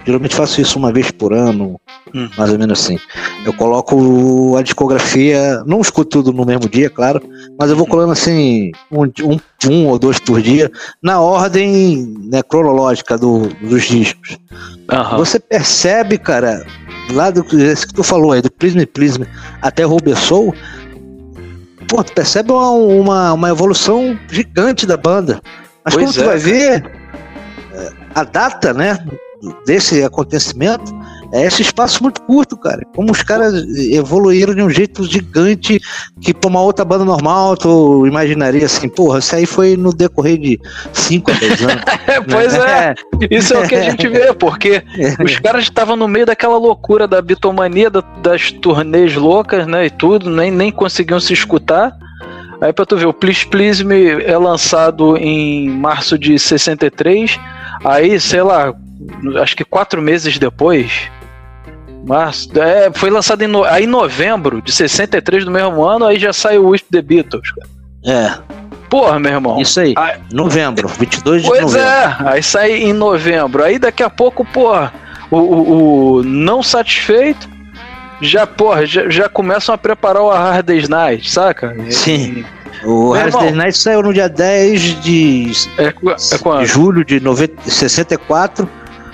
[0.10, 1.80] Geralmente faço isso uma vez por ano,
[2.13, 2.30] hum.
[2.38, 3.00] mais ou menos assim.
[3.45, 7.22] Eu coloco a discografia, não escuto tudo no mesmo dia, claro,
[7.60, 12.41] mas eu vou colando assim, um, um, um ou dois por dia, na ordem né,
[12.43, 14.38] cronológica do, dos discos.
[14.91, 15.17] Uhum.
[15.17, 16.65] Você percebe, cara,
[17.12, 19.24] lá do que tu falou aí, do Prism Prism
[19.62, 20.54] até Rubber Soul,
[21.88, 25.41] pô, tu percebe uma, uma, uma evolução gigante da banda.
[25.84, 26.91] Mas pois quando é, tu vai ver
[27.74, 28.98] é, a data, né?
[29.65, 30.93] desse acontecimento
[31.31, 32.81] é esse espaço muito curto, cara.
[32.95, 35.79] Como os caras evoluíram de um jeito gigante
[36.21, 40.37] que pra uma outra banda normal tu imaginaria assim, porra, isso aí foi no decorrer
[40.37, 40.59] de
[40.93, 41.83] 5 a 10 anos.
[42.29, 42.95] pois é,
[43.29, 44.83] isso é o que a gente vê, porque
[45.23, 50.29] os caras estavam no meio daquela loucura da bitomania, das turnês loucas, né, e tudo,
[50.29, 51.95] nem, nem conseguiam se escutar.
[52.61, 57.39] Aí pra tu ver, o Please Please Me é lançado em março de 63,
[57.85, 58.73] aí, sei lá,
[59.41, 61.09] acho que quatro meses depois,
[62.10, 66.17] março, é, foi lançado em, no, aí em novembro de 63 do mesmo ano, aí
[66.17, 67.69] já saiu o With the Beatles, cara.
[68.04, 68.60] É.
[68.89, 69.62] Porra, meu irmão.
[69.62, 71.69] Isso aí, aí novembro, 22 de novembro.
[71.72, 73.63] Pois é, aí sai em novembro.
[73.63, 74.91] Aí daqui a pouco, porra,
[75.30, 77.48] o, o, o não satisfeito,
[78.19, 81.76] já, porra, já, já começam a preparar o Hard Day's Night, saca?
[81.91, 82.43] Sim.
[82.84, 87.19] E, o Hard Day's Night saiu no dia 10 de, é, é de julho de
[87.19, 88.67] 90, 64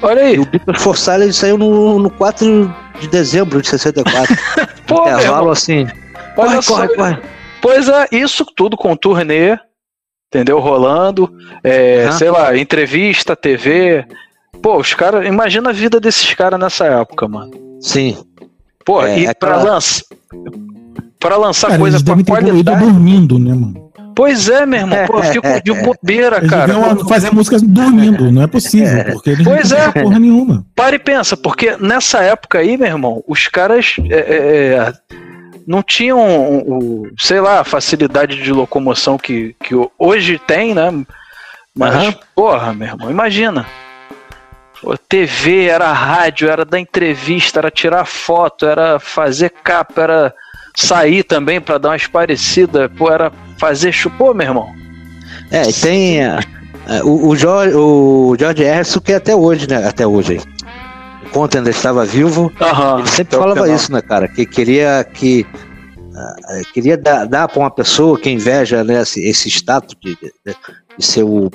[0.06, 0.36] Olha aí.
[0.36, 4.36] E o Beatles for Silent saiu no, no 4 de dezembro de 64.
[4.86, 5.88] Pô, Intervalo assim.
[6.36, 7.18] Corre, corre, corre.
[7.60, 9.58] Pois é, isso tudo com turnê,
[10.28, 10.60] entendeu?
[10.60, 14.06] Rolando, é, sei lá, entrevista, TV.
[14.62, 15.26] Pô, os caras.
[15.26, 17.52] Imagina a vida desses caras nessa época, mano.
[17.82, 18.15] Sim.
[18.86, 19.74] Pô, é, e pra, aquela...
[19.74, 20.04] lança,
[21.20, 22.80] pra lançar cara, coisa com qualidade.
[22.80, 23.85] dormindo, né, mano?
[24.15, 25.06] Pois é, meu irmão.
[25.06, 26.73] Pô, eu fico de bobeira, eles cara.
[27.08, 29.04] fazer músicas dormindo, não é possível, é.
[29.12, 29.91] porque eles pois não é.
[29.91, 30.65] porra nenhuma.
[30.73, 34.93] Para e pensa, porque nessa época aí, meu irmão, os caras é, é, é
[35.67, 40.91] não tinham, o, sei lá, a facilidade de locomoção que, que hoje tem, né?
[41.75, 42.13] Mas, uhum.
[42.36, 43.65] porra, meu irmão, imagina.
[44.84, 50.34] O TV, era rádio, era dar entrevista, era tirar foto, era fazer capa, era
[50.75, 54.76] sair também para dar uma esparecida, pô, era fazer chupô, meu irmão.
[55.52, 56.39] É, tem uh,
[57.04, 59.88] o, o, George, o George Harrison que até hoje, né?
[59.88, 60.39] Até hoje.
[61.26, 64.28] Enquanto ainda estava vivo, uhum, ele sempre falava isso, né, cara?
[64.28, 65.46] Que queria que
[66.00, 70.56] uh, queria dar, dar para uma pessoa que inveja né, esse, esse status de, de,
[70.98, 71.52] de ser o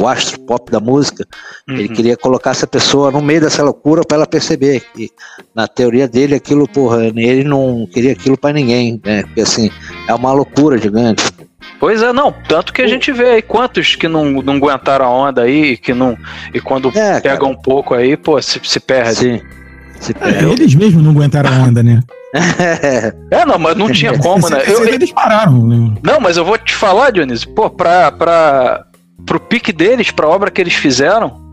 [0.00, 1.24] o astro pop da música,
[1.68, 1.76] uhum.
[1.76, 5.10] ele queria colocar essa pessoa no meio dessa loucura para ela perceber que,
[5.54, 9.22] na teoria dele, aquilo, porra, ele não queria aquilo para ninguém, né?
[9.22, 9.70] Porque assim,
[10.10, 11.24] é uma loucura gigante.
[11.78, 15.10] Pois é, não, tanto que a gente vê aí quantos que não, não aguentaram a
[15.10, 16.16] onda aí, que não.
[16.52, 17.46] E quando é, pega cara.
[17.46, 19.14] um pouco aí, pô, se, se perde.
[19.14, 19.40] Sim.
[19.98, 20.44] Se perde.
[20.44, 22.00] É, eles mesmos não aguentaram a onda, né?
[23.30, 24.62] é, não, mas não tinha como, né?
[24.66, 25.94] Eu, eles pararam, né?
[26.02, 28.84] Não, mas eu vou te falar, Dionísio, pô, pra, pra,
[29.24, 31.50] pro pique deles, pra obra que eles fizeram,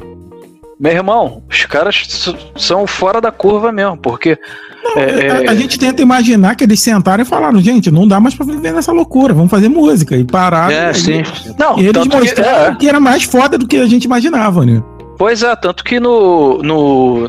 [0.79, 4.37] meu irmão, os caras são fora da curva mesmo, porque.
[4.83, 8.07] Não, é, a, a, é, gente tenta imaginar que eles sentaram e falaram, gente, não
[8.07, 10.15] dá mais pra viver nessa loucura, vamos fazer música.
[10.15, 10.71] E pararam.
[10.71, 11.23] É, e, sim.
[11.57, 12.75] Não, e eles mostraram que, é.
[12.75, 14.83] que, era mais foda do que a gente imaginava, né?
[15.17, 16.61] Pois é, tanto que no.
[16.61, 17.27] no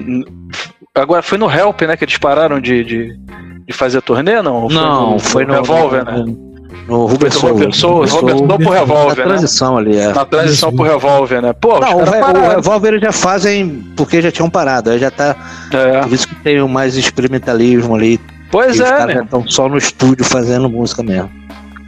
[0.95, 1.97] Agora foi no Help, né?
[1.97, 3.19] Que eles pararam de, de,
[3.67, 4.69] de fazer a turnê, não?
[4.69, 6.48] Não, foi no, Revolver, no, né?
[6.89, 7.53] No Rubber Soul.
[7.53, 9.25] Rubber Soul, Rubber Soul pro Na Revolver, né?
[9.25, 10.13] transição ali, é.
[10.13, 11.53] Na transição pro Revolver, né?
[11.53, 12.51] Pô, Não, o, o.
[12.57, 15.37] Revolver eles já fazem porque já tinham parado, aí já tá.
[15.71, 16.01] É.
[16.01, 18.19] Por isso que tem o mais experimentalismo ali.
[18.51, 21.31] Pois e os é, caras estão só no estúdio fazendo música mesmo.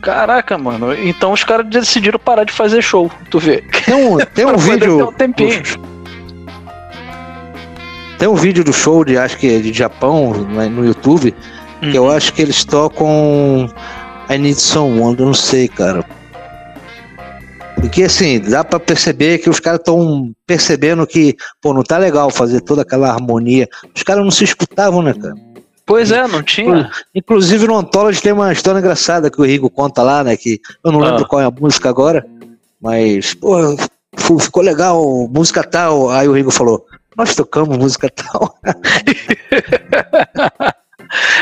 [0.02, 0.94] Caraca, mano.
[0.94, 3.64] Então os caras decidiram parar de fazer show, tu vê.
[3.86, 5.08] Tem um, tem um vídeo.
[5.08, 5.62] um tempinho.
[8.18, 11.34] Tem um vídeo do show de acho que é de Japão né, no YouTube,
[11.80, 11.94] que Uhum.
[11.94, 13.66] eu acho que eles tocam
[14.30, 16.04] I Need Someone, eu não sei, cara.
[17.74, 22.30] Porque assim, dá pra perceber que os caras estão percebendo que, pô, não tá legal
[22.30, 23.68] fazer toda aquela harmonia.
[23.96, 25.34] Os caras não se escutavam, né, cara?
[25.86, 26.90] Pois é, não tinha.
[27.14, 30.36] Inclusive no Anthology tem uma história engraçada que o Rigo conta lá, né?
[30.36, 31.28] Que eu não lembro Ah.
[31.28, 32.24] qual é a música agora,
[32.80, 33.56] mas, pô,
[34.38, 36.10] ficou legal, música tal.
[36.10, 36.84] Aí o Rigo falou:
[37.16, 38.54] Nós tocamos música tal.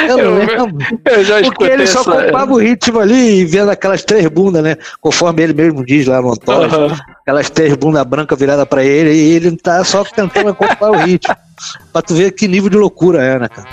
[0.09, 0.79] eu Eu- lembro.
[1.05, 2.11] Eu já Porque ele só essa.
[2.13, 4.77] comprava o ritmo ali e vendo aquelas três bundas, né?
[5.01, 6.97] Conforme ele mesmo diz lá no Anthology, Aham.
[7.23, 11.35] aquelas três bundas brancas viradas pra ele e ele tá só tentando acompanhar o ritmo.
[11.93, 13.67] Pra tu ver que nível de loucura é, né, cara?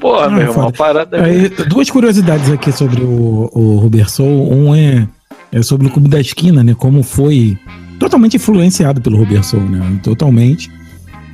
[0.00, 1.24] Porra, Não, meu irmão, parada é.
[1.24, 4.50] Aí, duas curiosidades aqui sobre o, o Rubber Soul.
[4.50, 5.06] Um é,
[5.52, 6.74] é sobre o Clube da Esquina, né?
[6.74, 7.58] Como foi
[7.98, 10.00] totalmente influenciado pelo Rubber Soul, né?
[10.02, 10.70] Totalmente.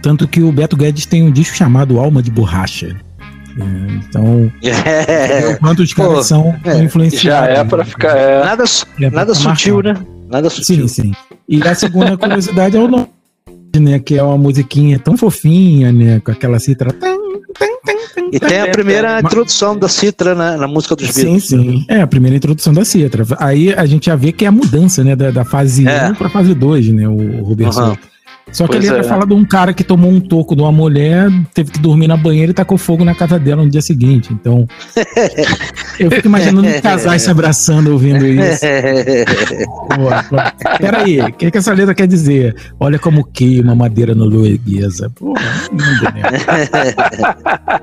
[0.02, 2.96] Tanto que o Beto Guedes tem um disco chamado Alma de Borracha.
[3.58, 5.48] É, então, É.
[5.54, 7.54] o quanto os caras Pô, são é, influenciados.
[7.54, 8.16] Já é pra ficar.
[8.16, 8.44] É.
[8.44, 10.00] Nada, É pra nada ficar sutil, marcado.
[10.00, 10.06] né?
[10.30, 10.88] Nada sutil.
[10.88, 11.12] Sim, sim.
[11.48, 13.06] E a segunda curiosidade é o nome,
[13.76, 13.98] né?
[13.98, 16.20] Que é uma musiquinha tão fofinha, né?
[16.20, 16.94] Com aquela citra.
[18.32, 21.48] E tem a primeira Mas- introdução da Citra na, na música dos Sim, Beatles.
[21.48, 21.84] sim.
[21.88, 23.24] É a primeira introdução da Citra.
[23.38, 25.14] Aí a gente já vê que é a mudança, né?
[25.14, 26.08] Da, da fase É.
[26.10, 27.06] 1 pra fase 2, né?
[27.06, 27.76] O Rubens.
[27.76, 27.96] Aham.
[28.52, 28.98] Só que Pois ele é.
[29.00, 32.06] vai falar de um cara que tomou um toco de uma mulher, teve que dormir
[32.06, 34.32] na banheira e tacou fogo na casa dela no dia seguinte.
[34.32, 34.66] Então.
[35.98, 38.64] eu fico imaginando casais se abraçando ouvindo isso.
[40.78, 42.54] Peraí, o que, que essa letra quer dizer?
[42.78, 45.08] Olha como queima madeira norueguesa.
[45.10, 46.22] Porra, lindo, né?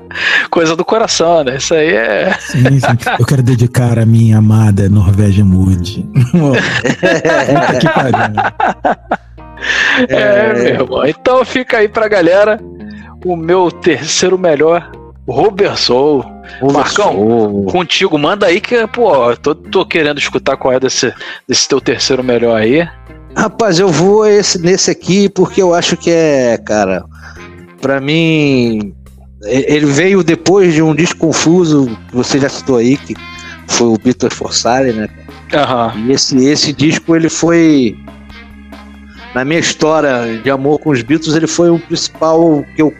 [0.50, 1.56] Coisa do coração, né?
[1.56, 2.34] Isso aí é.
[2.40, 2.86] Sim, sim.
[3.18, 6.06] Eu quero dedicar a minha amada Norvégia Mood.
[6.30, 8.34] Puta que pariu.
[10.08, 11.06] É, meu irmão.
[11.06, 12.60] Então fica aí pra galera
[13.24, 14.90] o meu terceiro melhor,
[15.28, 16.24] Robert Soul.
[16.72, 17.64] Marcão.
[17.70, 21.12] Contigo, manda aí que, pô, eu tô, tô querendo escutar qual é desse,
[21.46, 22.86] desse teu terceiro melhor aí.
[23.36, 27.04] Rapaz, eu vou esse, nesse aqui porque eu acho que é, cara,
[27.80, 28.92] pra mim,
[29.44, 33.14] ele veio depois de um disco confuso, que você já citou aí, que
[33.68, 35.08] foi o Beatles for Sale, né?
[35.54, 35.94] Aham.
[36.06, 37.96] E esse, esse disco, ele foi,
[39.34, 42.94] na minha história de amor com os Beatles, ele foi o principal que eu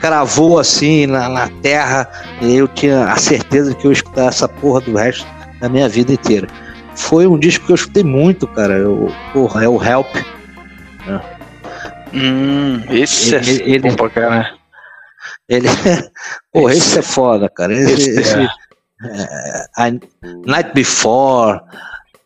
[0.00, 2.08] cravou assim na, na terra,
[2.40, 5.26] e eu tinha a certeza de que eu ia escutar essa porra do resto
[5.60, 6.46] da minha vida inteira.
[6.96, 8.74] Foi um disco que eu escutei muito, cara.
[8.74, 10.06] Eu, porra, é o Help.
[12.12, 14.58] Hum, esse é Ele- ele- bom pra caralho.
[15.48, 15.68] Ele,
[16.52, 17.72] porra, esse é foda, cara.
[17.72, 18.42] Esse, Esse é.
[18.42, 18.48] esse-
[19.78, 20.00] é, I-
[20.46, 21.60] Night Before,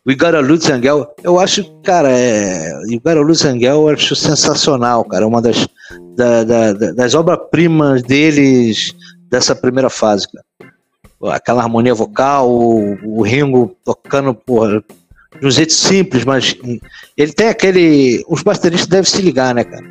[0.07, 1.07] We Gotta Lose Angel.
[1.23, 5.25] Eu acho, cara, é, We Gotta Lose Angel eu acho sensacional, cara.
[5.27, 5.67] Uma das,
[6.15, 8.93] da- da- da- das obras-primas deles
[9.29, 10.45] dessa primeira fase, cara.
[11.35, 14.83] Aquela harmonia vocal, o, o Ringo tocando, porra,
[15.41, 16.55] de um jeito simples, mas
[17.17, 18.23] ele tem aquele.
[18.27, 19.85] Os bateristas devem se ligar, né, cara?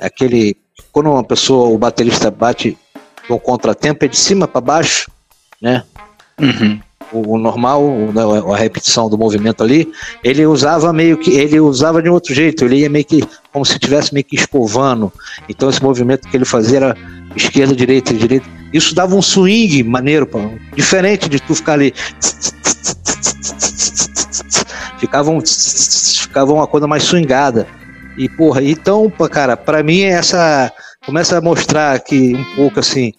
[0.00, 0.56] Aquele.
[0.90, 2.76] Quando uma pessoa, o baterista bate
[3.28, 5.10] com contratempo, é de cima para baixo,
[5.60, 5.84] né?
[6.40, 6.80] Uhum.
[7.12, 8.22] O, o normal, o- né,
[8.52, 9.90] a repetição do movimento ali,
[10.24, 13.22] ele usava meio que, ele usava de um outro jeito, ele ia meio que,
[13.52, 15.12] como se estivesse meio que escovando.
[15.48, 16.96] Então esse movimento que ele fazia era
[17.36, 18.46] esquerda, direita, direita.
[18.72, 20.38] Isso dava um swing maneiro, pô,
[20.74, 21.92] diferente de tu ficar ali.
[24.98, 27.66] Ficava, um, ficava uma coisa mais swingada.
[28.16, 30.72] E, porra, então, cara, pra mim essa.
[31.04, 33.12] Começa a mostrar que um pouco assim,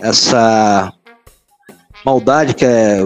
[0.00, 0.90] essa
[2.04, 3.04] maldade que é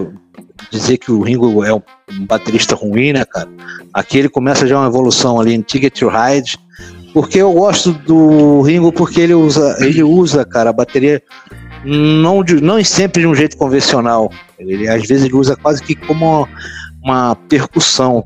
[0.71, 1.81] dizer que o Ringo é um
[2.21, 3.47] baterista ruim, né, cara?
[3.93, 6.57] Aqui ele começa já uma evolução ali em Ticket to Ride,
[7.13, 11.21] porque eu gosto do Ringo porque ele usa, ele usa, cara, a bateria
[11.83, 14.31] não, de, não sempre de um jeito convencional.
[14.59, 16.49] Ele às vezes ele usa quase que como uma,
[17.03, 18.25] uma percussão.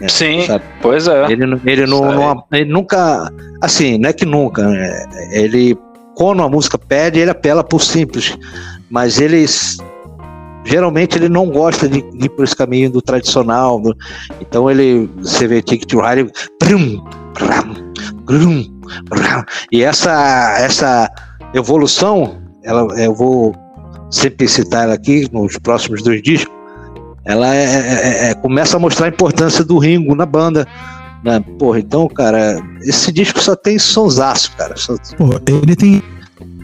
[0.00, 0.64] né, Sim, sabe?
[0.80, 1.30] pois é.
[1.32, 3.30] Ele, não- ele, não, não- ele nunca.
[3.60, 4.66] Assim, não é que nunca.
[4.66, 5.06] né?
[5.32, 5.76] Ele,
[6.14, 8.36] quando a música pede, ele apela por simples.
[8.88, 9.44] Mas ele.
[10.64, 13.80] Geralmente ele não gosta de ir por esse caminho do tradicional.
[13.80, 13.96] do-
[14.40, 15.10] então ele.
[15.18, 16.30] Você vê Ticket to Ride.
[16.62, 17.02] brum,
[18.24, 19.42] brum, brum.
[19.70, 20.12] E essa.
[20.58, 21.10] essa
[21.54, 23.54] evolução, ela, eu vou
[24.10, 26.54] sempre citar ela aqui nos próximos dois discos,
[27.24, 30.66] ela é, é, é, começa a mostrar a importância do Ringo na banda.
[31.24, 31.40] Né?
[31.58, 34.76] Porra, então, cara, esse disco só tem sonsaço, cara.
[34.76, 34.96] Só...
[35.16, 36.02] Porra, ele tem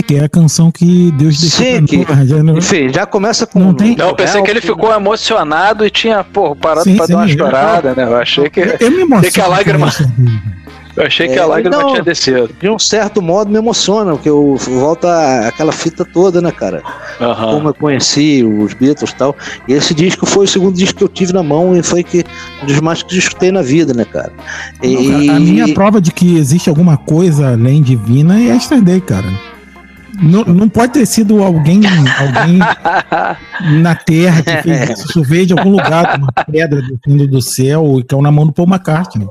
[0.08, 2.56] que é a canção que Deus deixou Sim, que, já não...
[2.56, 3.58] Enfim, já começa com.
[3.58, 3.94] Não, tem...
[3.94, 7.18] não eu pensei que ele ficou emocionado e tinha, pô, parado sim, pra sim, dar
[7.18, 8.04] uma chorada, né?
[8.04, 8.60] Eu achei que.
[8.80, 9.30] Eu me emociono.
[9.30, 9.92] que a lágrima.
[10.96, 12.50] Eu achei que a é, lágrima não, tinha descido.
[12.58, 16.82] De um certo modo me emociona, porque eu volta aquela fita toda, né, cara?
[17.20, 17.52] Uhum.
[17.52, 19.36] Como eu conheci os Beatles e tal.
[19.68, 22.24] E esse disco foi o segundo disco que eu tive na mão e foi que,
[22.62, 24.32] um dos mais que eu escutei na vida, né, cara?
[24.82, 25.28] E...
[25.28, 29.57] a minha prova de que existe alguma coisa além divina é Yesterday, cara.
[30.20, 32.58] Não, não pode ter sido alguém, alguém
[33.80, 35.06] na Terra que fez isso.
[35.08, 38.46] Isso veio de algum lugar, uma pedra do fundo do céu, que é na mão
[38.46, 39.28] do Paul McCartney.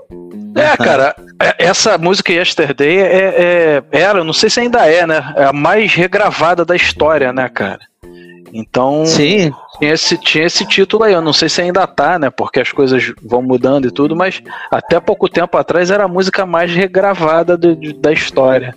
[0.56, 5.34] É, cara, é, essa música Yesterday é, é, era, não sei se ainda é, né?
[5.36, 7.80] É a mais regravada da história, né, cara?
[8.52, 9.54] Então, Sim.
[9.78, 11.14] Tinha, esse, tinha esse título aí.
[11.14, 12.30] Eu não sei se ainda tá, né?
[12.30, 16.46] Porque as coisas vão mudando e tudo, mas até pouco tempo atrás era a música
[16.46, 18.74] mais regravada do, da história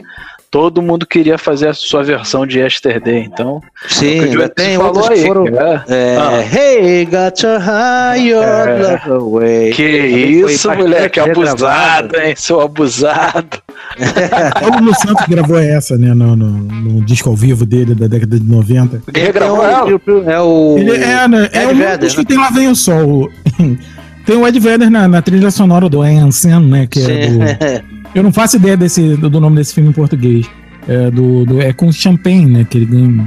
[0.51, 3.63] todo mundo queria fazer a sua versão de Yesterday, então.
[3.89, 4.21] Sim,
[4.57, 5.47] tem outros aí, que foram.
[5.47, 6.43] É, é, ah.
[6.43, 9.71] Hey, got your high, your é, love away.
[9.71, 13.59] Que isso, moleque, abusado, hein, seu abusado.
[14.67, 18.39] o Lulu Santos gravou essa, né, no, no, no, disco ao vivo dele da década
[18.39, 19.03] de 90.
[19.15, 19.89] Ele gravou ela?
[20.27, 20.77] É o.
[20.79, 22.25] Ele é, né, é o Vedder, disco né?
[22.25, 23.31] que tem Lá Vem o Sol.
[24.27, 27.13] tem o Ed Vedder na, na trilha sonora do Ian Sen, né, que Sim.
[27.13, 27.91] é do.
[28.15, 30.47] Eu não faço ideia desse, do nome desse filme em português.
[30.89, 32.65] É, do, do, é com Champagne, né?
[32.65, 33.23] Que ele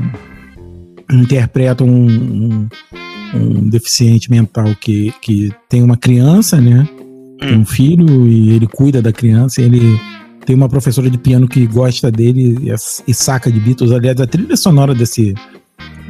[1.09, 2.69] interpreta um, um,
[3.34, 6.88] um, deficiente mental que, que tem uma criança, né?
[7.39, 9.61] Tem um filho e ele cuida da criança.
[9.61, 9.97] Ele
[10.45, 12.73] tem uma professora de piano que gosta dele e,
[13.09, 13.91] e saca de Beatles.
[13.91, 15.34] Aliás, a trilha sonora desse,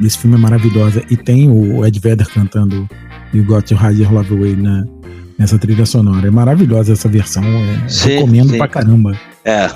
[0.00, 1.02] desse filme é maravilhosa.
[1.08, 2.88] E tem o Ed Vedder cantando
[3.32, 4.84] You Got to Hide Your Love Away, né?
[5.38, 6.26] Nessa trilha sonora.
[6.26, 8.58] É maravilhosa essa versão, é, sim, recomendo sim.
[8.58, 9.18] pra caramba.
[9.44, 9.70] É.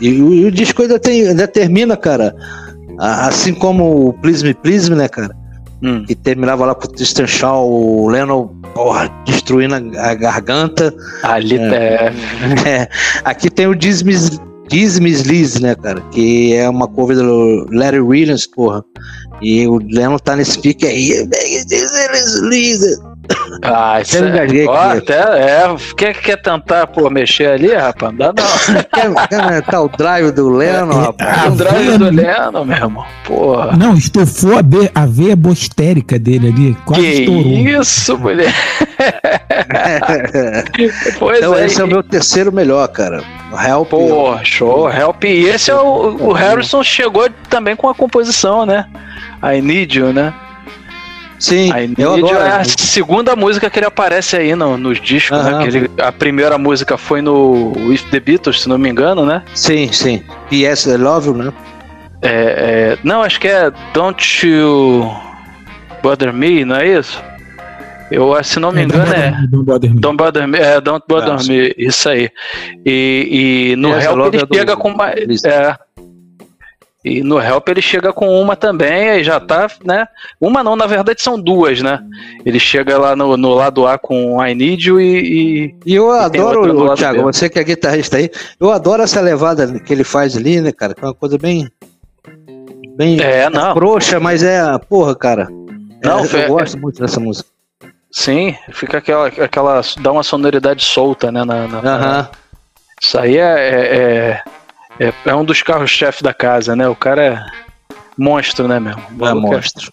[0.00, 2.34] E, e, o disco ainda, tem, ainda termina, cara,
[2.98, 5.34] assim como o Please Me, Please Me, né, cara?
[5.82, 6.04] Hum.
[6.06, 10.94] Que terminava lá com o Tristan Shaw, o Lennon, porra, destruindo a, a garganta.
[11.22, 12.12] Ali é,
[12.66, 12.88] é.
[13.24, 16.00] Aqui tem o Dismiss, Dismiss Liz, né, cara?
[16.12, 18.82] Que é uma cover do Larry Williams, porra.
[19.42, 21.28] E o Lennon tá nesse pique aí.
[22.48, 22.98] Liz,
[23.62, 28.12] ah, isso é, ó, até, é, quer, quer tentar pô, mexer ali, rapaz?
[28.12, 28.44] Não dá não.
[29.28, 31.52] quer, quer o drive do Leno, é, rapaz?
[31.52, 33.04] o drive do Leno, meu irmão.
[33.24, 33.76] Porra.
[33.76, 37.52] Não, estufou a, be, a veia bostérica dele ali, quase que estourou.
[37.52, 38.54] isso, mulher.
[41.18, 43.22] pois então é, esse é o meu terceiro melhor, cara.
[43.52, 43.90] Help.
[43.90, 45.24] Pô, show, Help.
[45.24, 48.86] E esse é o, o Harrison chegou também com a composição, né?
[49.42, 50.34] I Need You, né?
[51.38, 52.36] Sim, eu adoro.
[52.38, 55.58] É a segunda música que ele aparece aí no, nos discos, né?
[55.62, 59.42] Que ele, a primeira música foi no With the Beatles, se não me engano, né?
[59.54, 60.22] Sim, sim.
[60.48, 60.88] P.S.
[60.88, 61.52] I Love You, né?
[62.22, 65.10] É, é, não, acho que é Don't You
[66.02, 67.22] Bother Me, não é isso?
[68.10, 69.32] Eu, se não me é, engano, é.
[69.48, 70.00] Don't Bother Me.
[70.00, 72.30] Don't Bother Me, é, Don't Bother ah, Me, isso aí.
[72.84, 75.44] E, e no Help ele chega com mais.
[75.44, 75.76] É,
[77.06, 80.08] e no Help ele chega com uma também, aí já tá, né?
[80.40, 82.00] Uma não, na verdade são duas, né?
[82.44, 85.76] Ele chega lá no, no lado A com I Need You e.
[85.86, 88.28] E, eu e adoro, o Thiago, você que é guitarrista aí,
[88.58, 90.94] eu adoro essa levada que ele faz ali, né, cara?
[90.94, 91.70] Que é uma coisa bem.
[92.96, 93.72] Bem é, não.
[93.72, 94.60] frouxa, mas é.
[94.88, 95.46] Porra, cara.
[96.02, 97.48] Não, é, eu gosto muito dessa música.
[98.10, 99.80] Sim, fica aquela, aquela.
[100.00, 101.44] dá uma sonoridade solta, né?
[101.44, 102.26] Na, na, uhum.
[103.00, 104.42] Isso aí é, é, é
[104.98, 106.88] é, é um dos carros-chefe da casa, né?
[106.88, 107.44] O cara é
[108.16, 109.02] monstro, né, mesmo?
[109.20, 109.92] É monstro.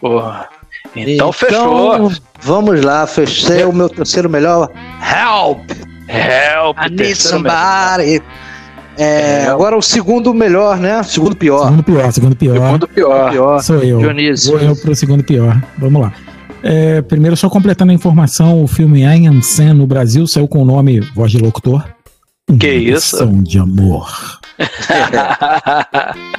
[0.00, 0.48] Porra.
[0.94, 2.12] Então, então, fechou.
[2.40, 4.70] Vamos lá, fechei o meu terceiro melhor.
[5.00, 5.70] Help!
[6.08, 6.76] Help!
[6.78, 8.22] I need somebody.
[8.96, 11.02] É, agora o segundo melhor, né?
[11.04, 11.64] Segundo pior.
[11.64, 12.54] Segundo pior, segundo pior.
[12.54, 13.30] Segundo pior.
[13.30, 13.62] pior.
[13.62, 13.98] Sou eu.
[13.98, 14.58] Dionísio.
[14.58, 15.60] Vou eu pro segundo pior.
[15.76, 16.12] Vamos lá.
[16.62, 20.64] É, primeiro, só completando a informação, o filme Am Sam no Brasil saiu com o
[20.64, 21.84] nome Voz de Locutor.
[22.58, 23.26] Que isso?
[23.42, 24.40] de amor.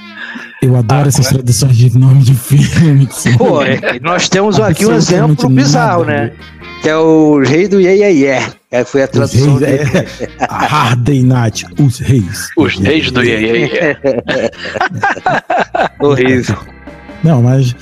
[0.61, 3.07] Eu adoro essas traduções de nome de filme.
[3.37, 6.33] Pô, é, nós temos aqui um exemplo bizarro, né?
[6.81, 8.59] Que é o Rei do Ye Ye Ye.
[8.71, 10.07] É, foi a tradução reis, dele.
[10.29, 12.49] É, a Hard Night, os reis.
[12.57, 13.79] Os reis do Ye Ye Ye.
[16.05, 16.57] Horrível.
[17.23, 17.73] Não, mas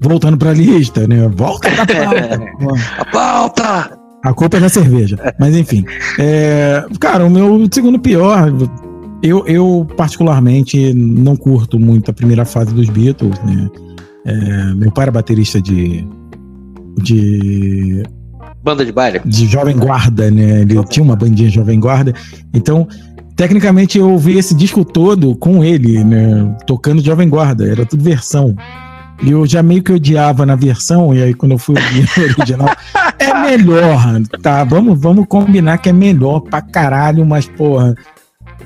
[0.00, 1.28] voltando pra lista, né?
[1.28, 2.40] Volta pra pauta.
[2.98, 4.03] a pauta!
[4.24, 5.18] A culpa é da cerveja.
[5.38, 5.84] Mas enfim.
[6.18, 8.50] É, cara, o meu segundo pior.
[9.22, 13.68] eu, eu, particularmente, não curto muito a primeira fase dos Beatles, né?
[14.24, 16.06] É, meu pai era baterista de.
[17.02, 18.02] de.
[18.62, 19.20] Banda de baile?
[19.26, 20.62] De Jovem Guarda, né?
[20.62, 22.14] Ele tinha uma bandinha Jovem Guarda.
[22.54, 22.88] Então,
[23.36, 26.56] tecnicamente, eu ouvi esse disco todo com ele, né?
[26.66, 27.68] Tocando Jovem Guarda.
[27.68, 28.56] Era tudo versão.
[29.24, 32.24] E eu já meio que odiava na versão, e aí quando eu fui ouvir no
[32.24, 32.68] original,
[33.18, 34.62] é melhor, tá?
[34.64, 37.94] Vamos, vamos combinar que é melhor pra caralho, mas, porra,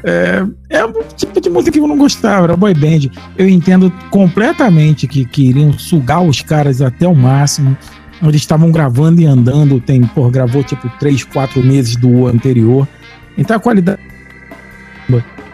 [0.03, 3.11] é, é um tipo de música que eu não gostava, era boy band.
[3.37, 7.77] Eu entendo completamente que queriam sugar os caras até o máximo.
[8.21, 12.87] Eles estavam gravando e andando, tem, por gravou tipo 3, 4 meses do anterior.
[13.37, 14.01] Então a qualidade.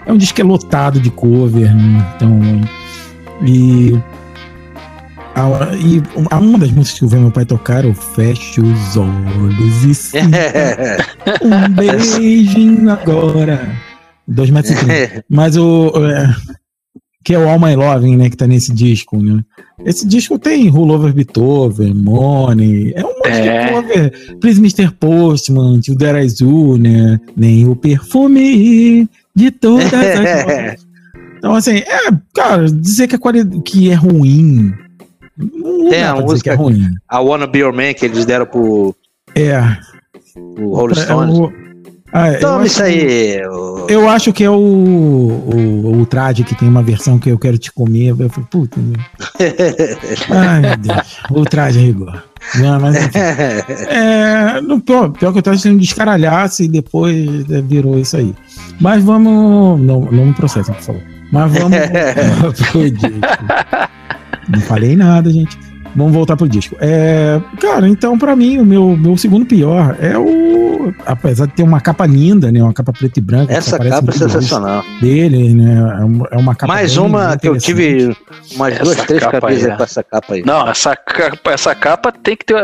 [0.06, 2.14] É um disco é lotado de cover, né?
[2.16, 2.40] então.
[3.46, 3.98] E.
[5.34, 6.00] A, e
[6.36, 10.28] uma das músicas que eu vi meu pai tocar, eu fecho os olhos e sinto
[11.42, 13.76] um beijinho agora.
[14.28, 15.92] 2 metros e Mas o.
[16.06, 16.34] É,
[17.24, 18.28] que é o All My Loving, né?
[18.28, 19.42] Que tá nesse disco, né?
[19.84, 22.92] Esse disco tem Rollover Beethoven, Money.
[22.94, 23.66] É um monte é.
[23.66, 24.38] de cover.
[24.40, 24.90] Please Mr.
[24.92, 27.18] Postman, To There Azul, né?
[27.34, 30.84] Nem o perfume de todas as.
[31.38, 34.72] então, assim, é, cara, dizer que, a qualidade, que é ruim.
[35.36, 36.90] Não tem a música que é ruim.
[37.08, 38.94] A Wanna Be Your Man que eles deram pro.
[39.34, 39.60] É.
[40.36, 41.38] O Rolling Stones.
[41.38, 41.64] É, o,
[42.16, 43.00] ah, Toma isso aí.
[43.00, 43.42] Que,
[43.88, 47.58] eu acho que é o, o, o Trad que tem uma versão que eu quero
[47.58, 48.10] te comer.
[48.10, 48.80] Eu falei, puta.
[48.80, 49.00] Meu.
[50.30, 51.18] Ai, meu Deus.
[51.32, 52.22] O Trad rigor.
[52.54, 53.18] Não, mas enfim.
[53.88, 58.32] É, no, pior, pior que eu tava sendo descaralhaço e depois virou isso aí.
[58.80, 59.80] Mas vamos.
[59.80, 61.02] Não, não me processem, por favor.
[61.32, 61.78] Mas vamos.
[64.56, 65.58] não falei nada, gente.
[65.96, 66.76] Vamos voltar pro disco.
[66.80, 71.62] É, cara, então para mim o meu, meu segundo pior é o, apesar de ter
[71.62, 73.52] uma capa linda, né, uma capa preta e branca.
[73.52, 74.82] Essa capa é sensacional.
[75.00, 75.76] Dele, né,
[76.32, 76.72] é uma capa.
[76.72, 78.16] Mais uma que eu tive
[78.56, 79.76] umas duas, três camisas é.
[79.76, 80.42] com essa capa aí.
[80.44, 82.56] Não, essa capa, essa capa tem que ter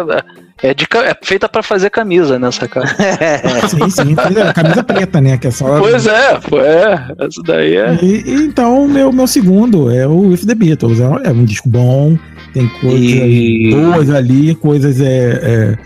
[0.63, 2.87] é, de, é feita para fazer camisa nessa capa.
[3.69, 4.15] sim, sim,
[4.55, 5.39] camisa preta, né?
[5.39, 5.79] Que é só.
[5.79, 7.25] Pois é, é.
[7.25, 7.99] Essa daí é.
[8.03, 11.01] E, então, meu, meu segundo é o If the Beatles.
[11.01, 12.19] É, é um disco bom,
[12.53, 13.71] tem coisas e...
[13.75, 15.79] boas ali, coisas é, é,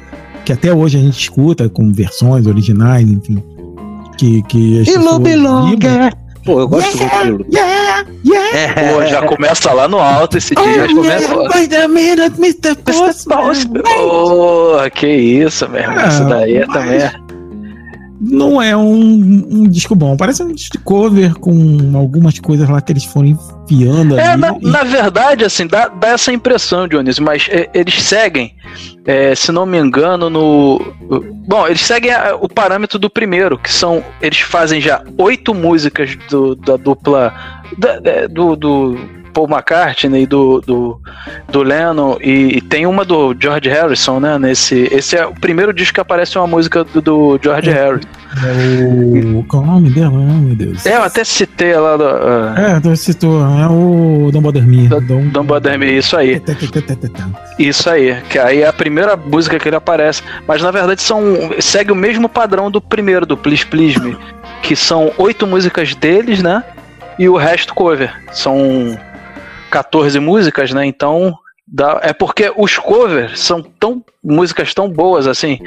[0.44, 3.42] que até hoje a gente escuta com versões originais, enfim.
[4.18, 4.88] Que, que as
[6.44, 7.73] Pô, eu gosto yeah, muito yeah,
[8.24, 8.92] yeah.
[8.92, 10.86] Pô, já começa lá no alto esse dia.
[10.90, 11.50] Oh, começa lá.
[11.54, 12.74] Wait a minute, Mr.
[12.76, 13.82] Postman.
[13.82, 15.98] Porra, que isso, meu irmão.
[15.98, 17.23] Ah, isso daí é também
[18.20, 20.16] não é um, um, disco bom.
[20.16, 24.40] Parece um disco de cover com algumas coisas lá que eles foram enfiando é, ali.
[24.40, 24.66] Na, e...
[24.66, 28.54] na verdade, assim, dá, dá, essa impressão, Dionísio, mas é, eles seguem,
[29.04, 30.94] é, se não me engano, no.
[31.46, 34.02] Bom, eles seguem a, o parâmetro do primeiro, que são.
[34.20, 37.34] Eles fazem já oito músicas do, da dupla.
[37.76, 37.98] Da,
[38.28, 41.00] do, do Paul McCartney do, do,
[41.50, 44.38] do Lennon e, e, tem uma do George Harrison, né?
[44.38, 48.08] Nesse, esse é o primeiro disco que aparece uma música do, do George é, Harrison.
[48.42, 49.44] É o.
[49.44, 50.16] Qual é o nome dela?
[50.16, 50.86] Meu Deus.
[50.86, 51.96] É, eu até citei lá.
[51.96, 52.58] Do, uh...
[52.58, 53.40] É, tu citou.
[53.40, 54.86] É o Don't Bother Me.
[54.88, 56.40] Don't, Don't Bother Me, isso aí.
[57.58, 58.16] Isso aí.
[58.30, 60.22] Que aí é a primeira música que ele aparece.
[60.46, 61.22] Mas na verdade são.
[61.60, 64.16] Segue o mesmo padrão do primeiro, do Please Please Me.
[64.62, 66.62] Que são oito músicas deles, né?
[67.18, 68.12] E o resto cover.
[68.32, 68.96] São
[69.74, 70.86] 14 músicas, né?
[70.86, 71.34] Então
[71.66, 75.58] dá, é porque os covers são tão músicas tão boas assim,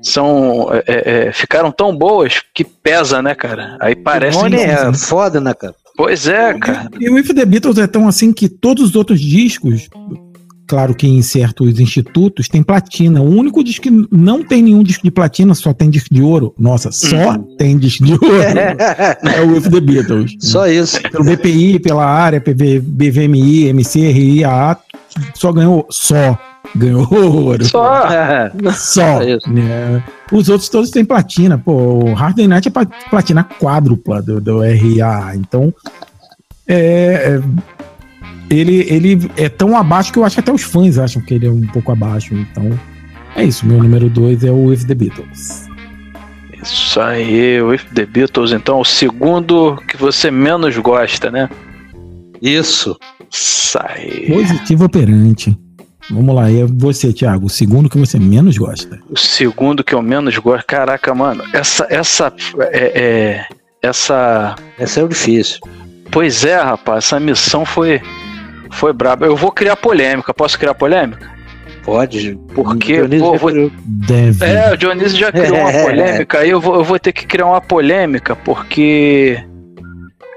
[0.00, 3.76] são é, é, é ficaram tão boas que pesa, né, cara?
[3.80, 4.38] Aí parece.
[4.38, 5.74] O é foda, né, cara?
[5.96, 6.88] Pois é, cara.
[7.00, 9.88] E o If the Beatles é tão assim que todos os outros discos
[10.68, 13.22] Claro que em certos institutos tem platina.
[13.22, 16.54] O único disco que não tem nenhum disco de platina, só tem disco de ouro.
[16.58, 17.56] Nossa, só uhum.
[17.56, 18.26] tem disco de ouro.
[19.24, 20.36] é o With the Beatles.
[20.40, 21.00] Só isso.
[21.10, 24.76] Pelo BPI, pela área, PV, BVMI, MCRI, AA,
[25.34, 25.86] só ganhou.
[25.88, 26.38] Só
[26.76, 27.64] ganhou ouro.
[27.64, 28.04] Só.
[28.76, 29.20] Só.
[29.48, 30.04] Né?
[30.30, 31.56] Os outros todos têm platina.
[31.56, 35.34] Pô, o Hard Night é platina quádrupla do, do RA.
[35.34, 35.72] Então,
[36.66, 37.42] é, é
[38.50, 41.46] ele, ele é tão abaixo que eu acho que até os fãs acham que ele
[41.46, 42.34] é um pouco abaixo.
[42.34, 42.78] Então,
[43.36, 43.66] é isso.
[43.66, 45.68] Meu número 2 é o With the Beatles.
[46.62, 48.52] Isso aí, With the Beatles.
[48.52, 51.48] Então, o segundo que você menos gosta, né?
[52.40, 52.98] Isso.
[53.30, 54.26] Sai.
[54.28, 55.56] Positivo operante.
[56.10, 58.98] Vamos lá, é você, Thiago, o segundo que você menos gosta.
[59.10, 62.32] O segundo que eu menos gosto, caraca, mano, essa, essa,
[62.72, 63.46] é, é,
[63.82, 64.56] essa...
[64.78, 65.58] Essa é o difícil.
[66.10, 68.00] Pois é, rapaz, essa missão foi,
[68.70, 69.24] foi brabo.
[69.24, 70.32] Eu vou criar polêmica.
[70.34, 71.38] Posso criar polêmica?
[71.88, 72.38] Pode.
[72.54, 73.00] Porque.
[73.18, 73.50] Pô, vou...
[73.84, 74.44] Deve.
[74.44, 76.40] É, o Dionísio já criou uma polêmica.
[76.40, 79.42] Aí eu vou, eu vou ter que criar uma polêmica, porque.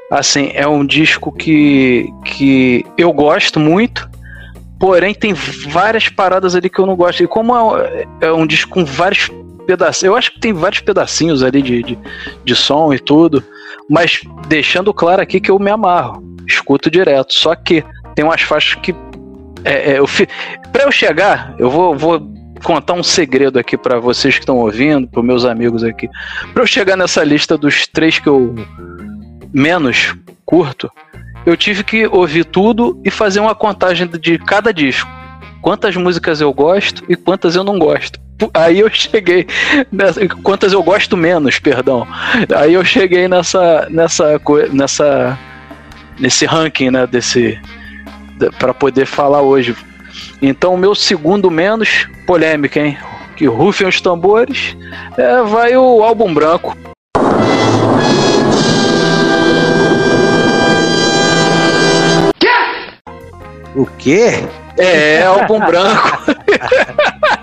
[0.09, 4.09] Assim, é um disco que, que eu gosto muito,
[4.77, 7.23] porém tem várias paradas ali que eu não gosto.
[7.23, 9.29] E como é, é um disco com vários
[9.65, 11.99] pedacinhos, eu acho que tem vários pedacinhos ali de, de,
[12.43, 13.43] de som e tudo,
[13.89, 17.33] mas deixando claro aqui que eu me amarro, escuto direto.
[17.33, 17.83] Só que
[18.15, 18.93] tem umas faixas que.
[19.63, 20.27] É, é, eu fi...
[20.83, 22.31] Eu chegar, eu vou, vou
[22.63, 26.09] contar um segredo aqui para vocês que estão ouvindo, para meus amigos aqui.
[26.53, 28.55] Para eu chegar nessa lista dos três que eu
[29.53, 30.89] menos curto,
[31.45, 35.09] eu tive que ouvir tudo e fazer uma contagem de cada disco.
[35.61, 38.19] Quantas músicas eu gosto e quantas eu não gosto.
[38.53, 39.45] Aí eu cheguei
[39.91, 42.07] nessa, quantas eu gosto menos, perdão.
[42.55, 44.41] Aí eu cheguei nessa nessa
[44.71, 45.37] nessa
[46.19, 47.59] nesse ranking, né, desse
[48.49, 49.75] para poder falar hoje.
[50.41, 52.97] Então, o meu segundo menos polêmica, hein?
[53.35, 54.75] Que rufem os tambores,
[55.17, 56.75] é, vai o álbum branco.
[63.75, 64.43] O quê?
[64.77, 66.21] É, álbum branco.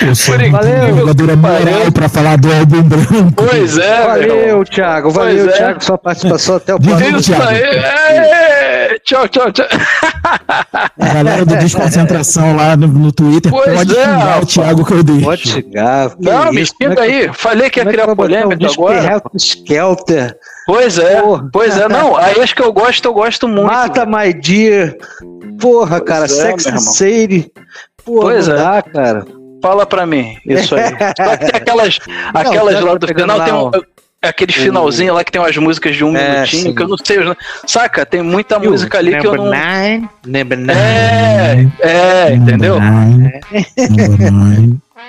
[0.00, 3.32] Por valeu, moral pra falar do álbum branco.
[3.36, 5.10] Pois é, Valeu, Thiago.
[5.10, 5.56] Valeu, pois é.
[5.58, 6.56] Thiago, sua participação.
[6.56, 7.42] Até o próximo.
[7.42, 9.66] É, tchau, tchau, tchau.
[10.98, 14.92] A galera do Desconcentração lá no, no Twitter pois pode é, xingar o Thiago que
[14.92, 15.24] eu deixo.
[15.24, 16.12] Pode xingar.
[16.18, 17.30] Não, me xinga aí.
[17.34, 19.22] Falei que ia criar é polêmica agora.
[19.36, 20.36] Skelter.
[20.66, 21.48] Pois é, Porra.
[21.52, 21.88] pois é.
[21.88, 23.66] Não, aí acho que eu gosto, eu gosto muito.
[23.66, 24.94] Mata My Dear.
[25.60, 26.24] Porra, cara.
[26.24, 27.52] É, Sex and Sadie.
[28.04, 28.54] Porra, pois é.
[28.54, 29.39] Dá, cara.
[29.60, 30.84] Fala pra mim, isso aí.
[31.16, 31.98] Só que tem aquelas,
[32.34, 33.70] aquelas lá do final, tem um,
[34.22, 36.74] aqueles finalzinho lá que tem umas músicas de um é, minutinho, sim.
[36.74, 37.18] que eu não sei.
[37.66, 38.04] Saca?
[38.04, 39.50] Tem muita you, música ali que eu não.
[39.50, 40.70] Nine, number nine.
[41.80, 42.78] É, é, entendeu?
[42.80, 43.40] Nine,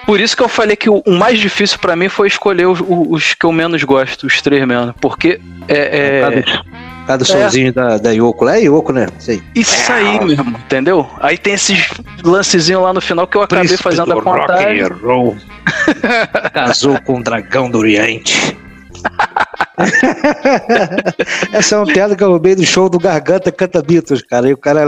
[0.06, 2.82] Por isso que eu falei que o, o mais difícil para mim foi escolher os,
[2.88, 4.94] os, que eu menos gosto, os três menos.
[5.00, 6.24] Porque é.
[6.28, 7.72] é Cada somzinho é.
[7.72, 9.08] da, da Yoko lá é Yoko, né?
[9.20, 9.42] Sei.
[9.56, 11.10] Isso aí mesmo, entendeu?
[11.20, 11.90] Aí tem esses
[12.24, 14.82] lancezinhos lá no final que eu acabei Príncipe fazendo a contagem.
[16.54, 18.58] Casou com o dragão do Oriente.
[21.54, 24.48] essa é uma piada que eu roubei do show do Garganta Canta Beatles, cara.
[24.48, 24.84] E o cara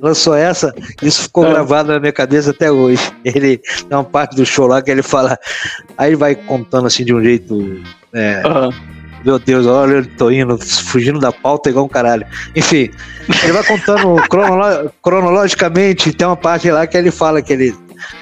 [0.00, 1.50] lançou essa, isso ficou é.
[1.50, 3.02] gravado na minha cabeça até hoje.
[3.24, 5.38] Ele tem uma parte do show lá que ele fala.
[5.96, 7.82] Aí ele vai contando assim de um jeito.
[8.14, 12.26] É, uhum meu Deus, olha, eu tô indo, fugindo da pauta igual um caralho.
[12.54, 12.90] Enfim,
[13.42, 17.74] ele vai contando cronolo cronologicamente, tem uma parte lá que ele fala que ele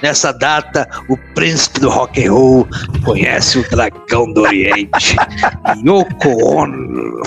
[0.03, 2.68] Nessa data, o príncipe do rock and roll
[3.05, 5.16] conhece o dragão do Oriente.
[5.84, 7.22] Yoko Ono.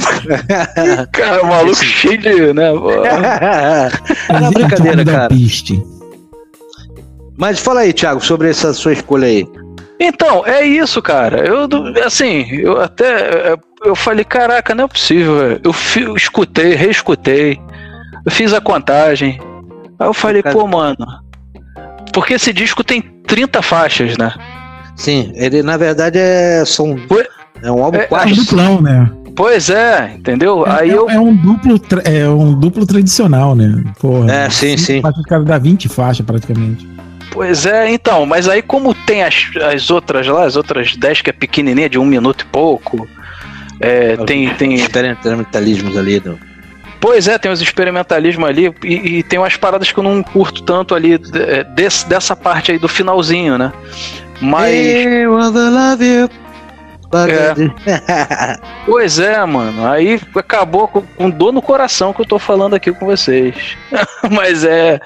[1.13, 1.85] Cara, o maluco Esse...
[1.85, 2.71] cheio de, né?
[2.73, 5.29] Não, brincadeira, cara.
[7.37, 9.47] Mas fala aí, Thiago, sobre essa sua escolha aí.
[9.99, 11.45] Então, é isso, cara.
[11.45, 11.67] Eu,
[12.05, 13.57] assim, eu até.
[13.83, 15.59] Eu falei, caraca, não é possível.
[15.63, 17.59] Eu, eu escutei, reescutei.
[18.25, 19.39] Eu fiz a contagem.
[19.99, 21.05] Aí eu falei, pô, mano.
[22.13, 24.33] Porque esse disco tem 30 faixas, né?
[24.95, 26.63] Sim, ele na verdade é.
[26.65, 26.95] São,
[27.61, 28.29] é um álbum é, quase.
[28.29, 29.11] É um duplão, né?
[29.35, 30.65] Pois é, entendeu?
[30.65, 31.09] É, Aí é, eu...
[31.09, 33.83] é um duplo é um duplo tradicional, né?
[33.99, 35.01] Porra, é, sim, sim.
[35.01, 36.85] Faixas, cara dá 20 faixas praticamente.
[37.31, 41.29] Pois é, então, mas aí como tem as, as outras lá, as outras 10 que
[41.29, 43.07] é pequenininha, de um minuto e pouco,
[43.79, 44.75] é, tem, tem...
[44.75, 46.39] Experimentalismos ali do...
[46.99, 50.63] Pois é, tem os experimentalismos ali e, e, tem umas paradas que eu não curto
[50.63, 53.71] tanto ali é, desse, dessa parte aí do finalzinho, né?
[54.41, 54.73] Mas...
[54.73, 56.29] Hey, love you.
[57.11, 58.59] É.
[58.85, 59.87] pois é, mano.
[59.87, 63.77] Aí acabou com, com, dor no coração que eu tô falando aqui com vocês.
[64.29, 64.99] Mas é,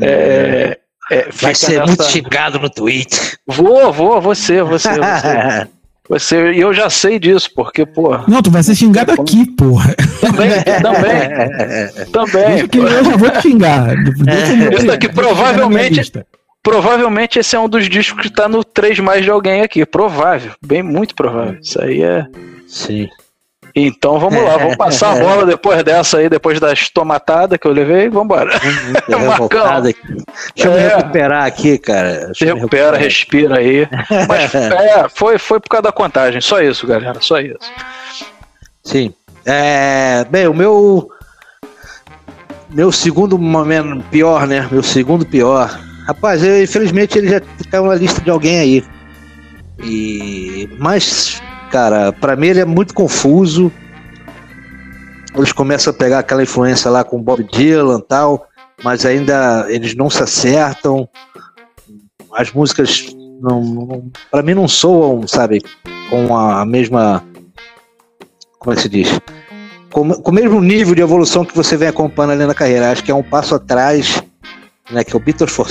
[0.00, 0.78] é,
[1.10, 1.86] é, Vai ser nessa...
[1.86, 3.38] muito xingado no Twitter.
[3.46, 5.68] Vou, vou, você, você, você.
[6.06, 8.18] Você, e eu já sei disso, porque, pô.
[8.28, 9.94] Não, tu vai ser xingado aqui, porra.
[10.20, 10.50] Também,
[10.82, 12.06] também.
[12.12, 12.58] também.
[12.58, 13.94] Porque eu já vou te xingar.
[14.78, 16.12] Isso aqui provavelmente.
[16.62, 19.84] Provavelmente esse é um dos discos que tá no 3 mais de alguém aqui.
[19.86, 20.52] Provável.
[20.64, 21.58] Bem, muito provável.
[21.60, 22.26] Isso aí é.
[22.66, 23.08] Sim.
[23.76, 27.72] Então vamos lá, vamos passar a bola depois dessa aí, depois das tomatadas que eu
[27.72, 28.50] levei, vamos embora.
[30.54, 30.96] Deixa eu me é.
[30.96, 32.32] recuperar aqui, cara.
[32.34, 33.88] Se recupera, respira aí.
[34.28, 37.58] Mas é, foi, foi por causa da contagem, só isso, galera, só isso.
[38.84, 39.12] Sim.
[39.44, 41.08] É, bem, o meu.
[42.70, 44.68] Meu segundo momento pior, né?
[44.70, 45.78] Meu segundo pior.
[46.06, 48.84] Rapaz, eu, infelizmente ele já caiu na lista de alguém aí.
[49.82, 50.68] E.
[50.78, 51.40] Mas
[51.74, 53.72] cara, para mim ele é muito confuso.
[55.34, 58.46] Eles começam a pegar aquela influência lá com Bob Dylan tal,
[58.84, 61.08] mas ainda eles não se acertam.
[62.32, 63.12] As músicas
[63.42, 65.60] não, não para mim não soam, sabe,
[66.10, 67.24] com a mesma
[68.60, 69.08] como é que se diz?
[69.90, 72.92] com, com o mesmo nível de evolução que você vem acompanhando ali na carreira.
[72.92, 74.22] Acho que é um passo atrás,
[74.92, 75.02] né?
[75.02, 75.66] Que é o Beatles for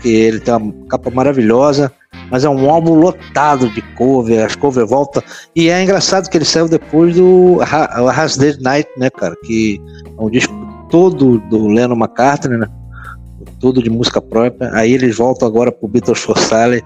[0.00, 1.92] que ele tem uma capa maravilhosa,
[2.30, 5.22] mas é um álbum lotado de cover, as cover volta.
[5.54, 9.34] E é engraçado que ele saiu depois do Has Dead Night, né, cara?
[9.44, 9.80] Que
[10.18, 10.54] é um disco
[10.90, 12.66] todo do Lennon McCartney, né?
[13.60, 14.70] Tudo de música própria.
[14.74, 16.82] Aí eles voltam agora pro Beatles for Sale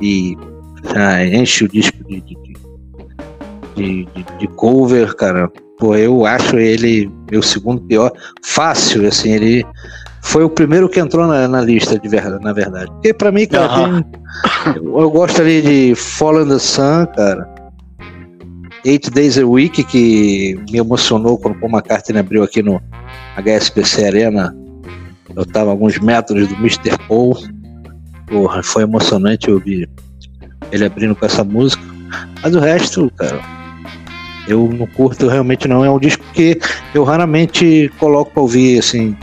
[0.00, 0.36] e
[0.92, 2.36] já enche o disco de, de,
[3.76, 5.50] de, de cover, cara.
[5.78, 8.12] Pô, eu acho ele meu segundo pior.
[8.44, 9.66] Fácil, assim, ele
[10.24, 12.90] foi o primeiro que entrou na, na lista, de verdade, na verdade.
[12.92, 14.02] Porque pra mim, cara, uhum.
[14.02, 14.20] tem,
[14.74, 17.46] eu, eu, gosto ali de Fall in the Sun, cara.
[18.86, 22.82] Eight Days a Week, que me emocionou quando o Paul McCartney abriu aqui no
[23.36, 24.56] HSBC Arena.
[25.36, 26.98] Eu tava alguns metros do Mr.
[27.06, 27.36] Paul.
[28.26, 29.88] Porra, foi emocionante ouvir
[30.72, 31.84] ele abrindo com essa música.
[32.42, 33.40] Mas o resto, cara,
[34.48, 35.84] eu não curto realmente não.
[35.84, 36.58] É um disco que
[36.94, 39.14] eu raramente coloco pra ouvir, assim.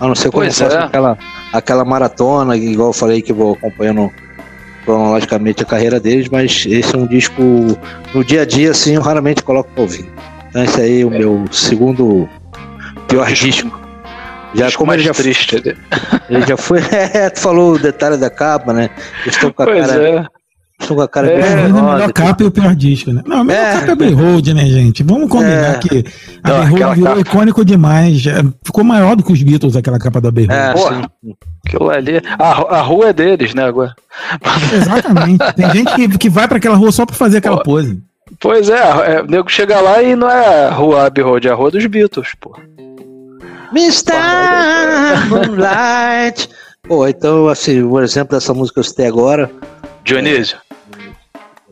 [0.00, 0.84] A não ser pois faço é.
[0.84, 1.18] aquela,
[1.52, 4.10] aquela maratona, igual eu falei que vou acompanhando
[4.84, 7.42] cronologicamente a carreira deles, mas esse é um disco
[8.14, 10.08] no dia a dia, assim, eu raramente coloco pra ouvir.
[10.48, 12.28] Então esse aí é o meu segundo
[13.06, 13.78] pior disco.
[14.54, 15.56] Já disco como ele já triste.
[16.28, 16.80] Ele já foi.
[16.90, 18.90] É, tu falou o detalhe da capa, né?
[19.26, 20.08] estou com a pois cara.
[20.08, 20.39] É.
[20.80, 23.22] Estou com a cara é, bem a melhor capa e o pior disco, né?
[23.26, 23.86] Não, a melhor é.
[23.86, 25.02] capa é Road, né, gente?
[25.02, 25.78] Vamos combinar é.
[25.78, 26.04] que
[26.42, 27.20] a Abbey Road virou capa.
[27.20, 28.24] icônico demais.
[28.64, 30.48] Ficou maior do que os Beatles, aquela capa da Road.
[30.50, 31.10] É, Porra,
[31.66, 32.22] aquilo ali.
[32.38, 33.94] A, a rua é deles, né, agora?
[34.72, 35.44] Exatamente.
[35.54, 37.64] Tem gente que, que vai para aquela rua só para fazer aquela pô.
[37.64, 38.02] pose.
[38.40, 41.50] Pois é, é, o nego chega lá e não é a rua Abbey Road, é
[41.50, 42.56] a rua dos Beatles, pô.
[43.72, 44.14] Mr.
[45.28, 46.48] Moonlight.
[46.88, 49.50] Pô, então, assim, o exemplo dessa música que eu citei agora.
[50.04, 50.58] Dionísio.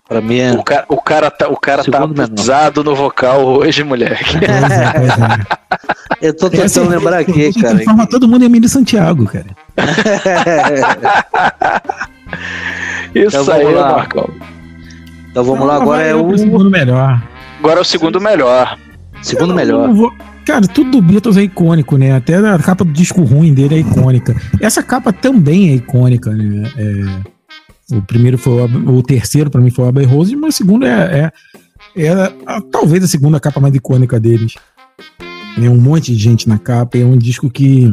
[0.09, 0.53] Pra mim é.
[0.53, 4.39] O cara, o cara tá, o cara tá abusado no vocal hoje, moleque.
[4.39, 7.75] É, é, Eu tô tentando lembrar aqui, cara.
[7.75, 9.49] Transforma todo mundo em Emílio Santiago, cara.
[13.15, 13.93] Isso então, aí, lá.
[13.93, 14.31] Marcão.
[15.31, 16.39] Então vamos lá, agora é o.
[16.39, 17.23] segundo melhor.
[17.59, 18.79] Agora é o segundo melhor.
[19.21, 19.91] Segundo melhor.
[20.47, 22.17] Cara, tudo do Beatles é icônico, né?
[22.17, 24.35] Até a capa do disco ruim dele é icônica.
[24.59, 26.67] Essa capa também é icônica, né?
[26.79, 27.38] É
[27.91, 30.85] o primeiro foi o, o terceiro para mim foi o Abbey Rose, mas o segundo
[30.85, 31.33] é,
[31.97, 32.11] é, é
[32.47, 34.55] a, talvez a segunda capa mais icônica deles.
[35.57, 37.93] É um monte de gente na capa, é um disco que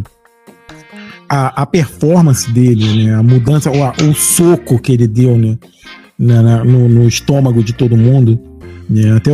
[1.27, 5.57] a, a performance dele, né, a mudança, o, o soco que ele deu, né,
[6.19, 8.39] na, no, no, estômago de todo mundo.
[8.87, 9.31] Né, até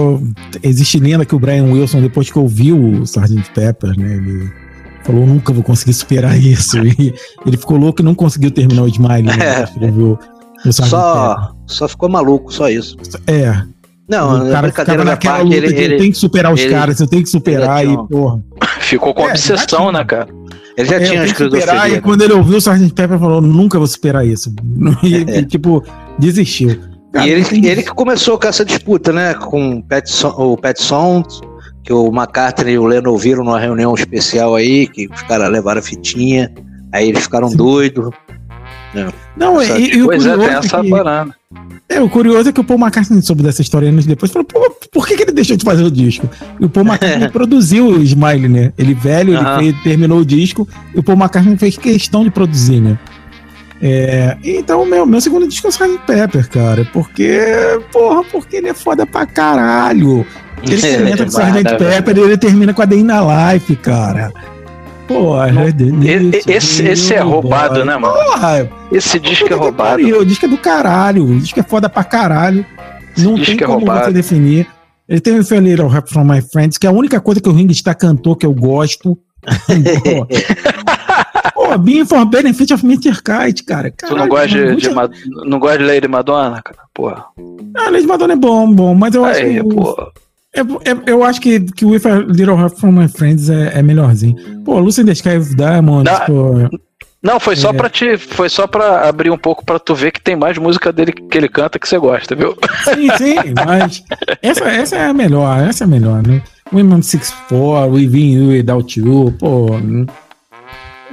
[0.64, 3.52] existe lenda que o Brian Wilson, depois que ouviu o Sgt.
[3.54, 4.50] Pepper, né, ele
[5.04, 6.78] falou nunca vou conseguir superar isso.
[7.00, 7.14] E
[7.46, 9.64] ele ficou louco e não conseguiu terminar o Smile, né?
[9.64, 10.18] Escreveu
[10.70, 12.96] só, só ficou maluco, só isso.
[13.28, 13.64] É.
[14.08, 16.70] Não, o cara ficava naquela parte, luta ele, que ele, tem que superar os ele,
[16.70, 18.44] caras, eu tenho que superar e, porra.
[18.82, 20.28] Ficou com é, obsessão, né, cara?
[20.78, 22.94] Ele já é, tinha escrito superar, E quando ele ouviu o Sgt.
[22.94, 24.54] Pepper falou, nunca vou superar isso.
[25.04, 25.44] E, é.
[25.44, 25.84] tipo,
[26.20, 26.78] desistiu.
[27.14, 27.66] Cara, e ele, tem...
[27.66, 29.34] ele que começou com essa disputa, né?
[29.34, 31.42] Com o Pet, Son o Pet Sounds,
[31.84, 35.80] que o McCartney e o Lennon ouviram numa reunião especial aí, que os caras levaram
[35.80, 36.52] a fitinha,
[36.92, 38.10] aí eles ficaram doidos.
[38.94, 39.08] É.
[39.38, 41.36] Não, e, e, o pois é, tem essa é que, parada.
[41.88, 44.70] É, o curioso é que o Paul McCartney soube dessa história anos depois falou, pô,
[44.92, 46.30] por que, que ele deixou de fazer o disco?
[46.60, 48.74] E o Paul McCartney produziu o Smile, né?
[48.78, 52.80] Ele velho, ele fez, terminou o disco, e o Paul McCartney fez questão de produzir,
[52.80, 52.98] né?
[53.82, 56.00] É, então, meu, meu segundo disco é o Sgt.
[56.06, 56.88] Pepper, cara.
[56.94, 57.40] Porque,
[57.92, 60.26] porra, porque ele é foda pra caralho.
[60.62, 61.78] Ele começa com o Sgt.
[61.78, 64.32] Pepper e ele termina com a Day in Life, cara.
[65.14, 65.50] Porra,
[66.48, 68.14] esse, esse é roubado, né, mano?
[68.14, 70.02] Porra, esse disco é roubado.
[70.04, 71.26] o disco é do caralho.
[71.26, 72.66] O disco é foda pra caralho.
[73.16, 74.06] Esse Não tem é como roubado.
[74.06, 74.68] você definir.
[75.08, 77.52] Ele tem o Failure Rap From My Friends, que é a única coisa que o
[77.52, 79.18] Ring está cantou que eu gosto.
[81.54, 83.22] Pô, Being for Benefit of Mr.
[83.22, 83.92] Kite, cara.
[83.92, 84.90] Caralho, tu não gosta de, de,
[85.50, 86.80] não gosta de Lady Madonna, cara?
[86.94, 87.26] Porra.
[87.76, 89.76] Ah, Lady Madonna é bom, bom, mas eu Aí, acho que.
[89.76, 90.08] Porra.
[90.54, 93.82] É, é, eu acho que, que With a Little Help from My Friends é, é
[93.82, 94.36] melhorzinho.
[94.66, 96.80] Pô, Lucy in the Sky with Diamonds, não, pô.
[97.24, 97.74] Não, foi só é.
[97.74, 100.92] para te, foi só para abrir um pouco para tu ver que tem mais música
[100.92, 102.58] dele que ele canta que você gosta, viu?
[102.84, 103.36] Sim, sim,
[103.66, 104.04] mas
[104.42, 106.42] essa, essa é a melhor, essa é a melhor, né?
[106.74, 109.68] Women Six Four, Within You Without You, pô.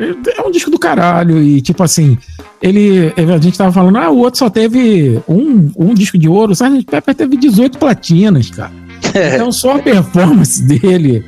[0.01, 2.17] É um disco do caralho e tipo assim,
[2.63, 6.51] ele, a gente tava falando, ah, o outro só teve um, um disco de ouro,
[6.51, 6.85] o Sgt.
[6.87, 8.73] Pepper teve 18 platinas, cara.
[9.35, 11.25] Então só a performance dele.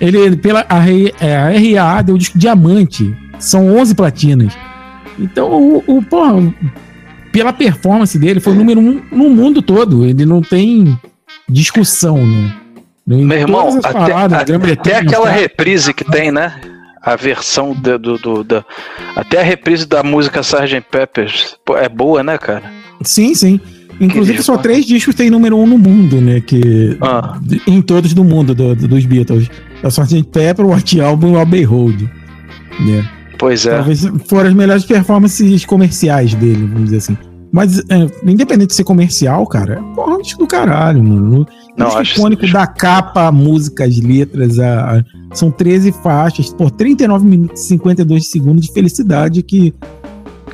[0.00, 0.78] Ele, pela a,
[1.20, 3.14] é, a RAA deu disco diamante.
[3.38, 4.52] São 11 platinas.
[5.18, 6.54] Então, o, o porra,
[7.32, 10.04] pela performance dele, foi o número um no mundo todo.
[10.04, 10.98] Ele não tem
[11.48, 12.54] discussão, né?
[13.06, 16.60] Meu irmão, até, paradas, até, até aquela reprise que tem, né?
[17.00, 18.64] A versão do, do, do, do,
[19.14, 20.80] Até a reprise da música Sgt.
[20.90, 22.64] Peppers é boa, né, cara?
[23.02, 23.60] Sim, sim.
[24.00, 26.40] Inclusive, só três discos tem número um no mundo, né?
[26.40, 27.38] Que, ah.
[27.66, 29.48] Em todos do mundo do, dos Beatles.
[29.82, 30.24] É o Sgt.
[30.24, 32.10] Pepper, o White Album e o Abbey Road.
[32.80, 33.08] Né?
[33.38, 33.76] Pois é.
[33.76, 37.16] Talvez foram as melhores performances comerciais dele, vamos dizer assim.
[37.52, 41.46] Mas, é, independente de ser comercial, cara, é porra do caralho, mano.
[41.76, 47.26] Não, o icônico da capa, música, as letras, a, a, são 13 faixas, por 39
[47.26, 49.72] minutos e 52 segundos de felicidade que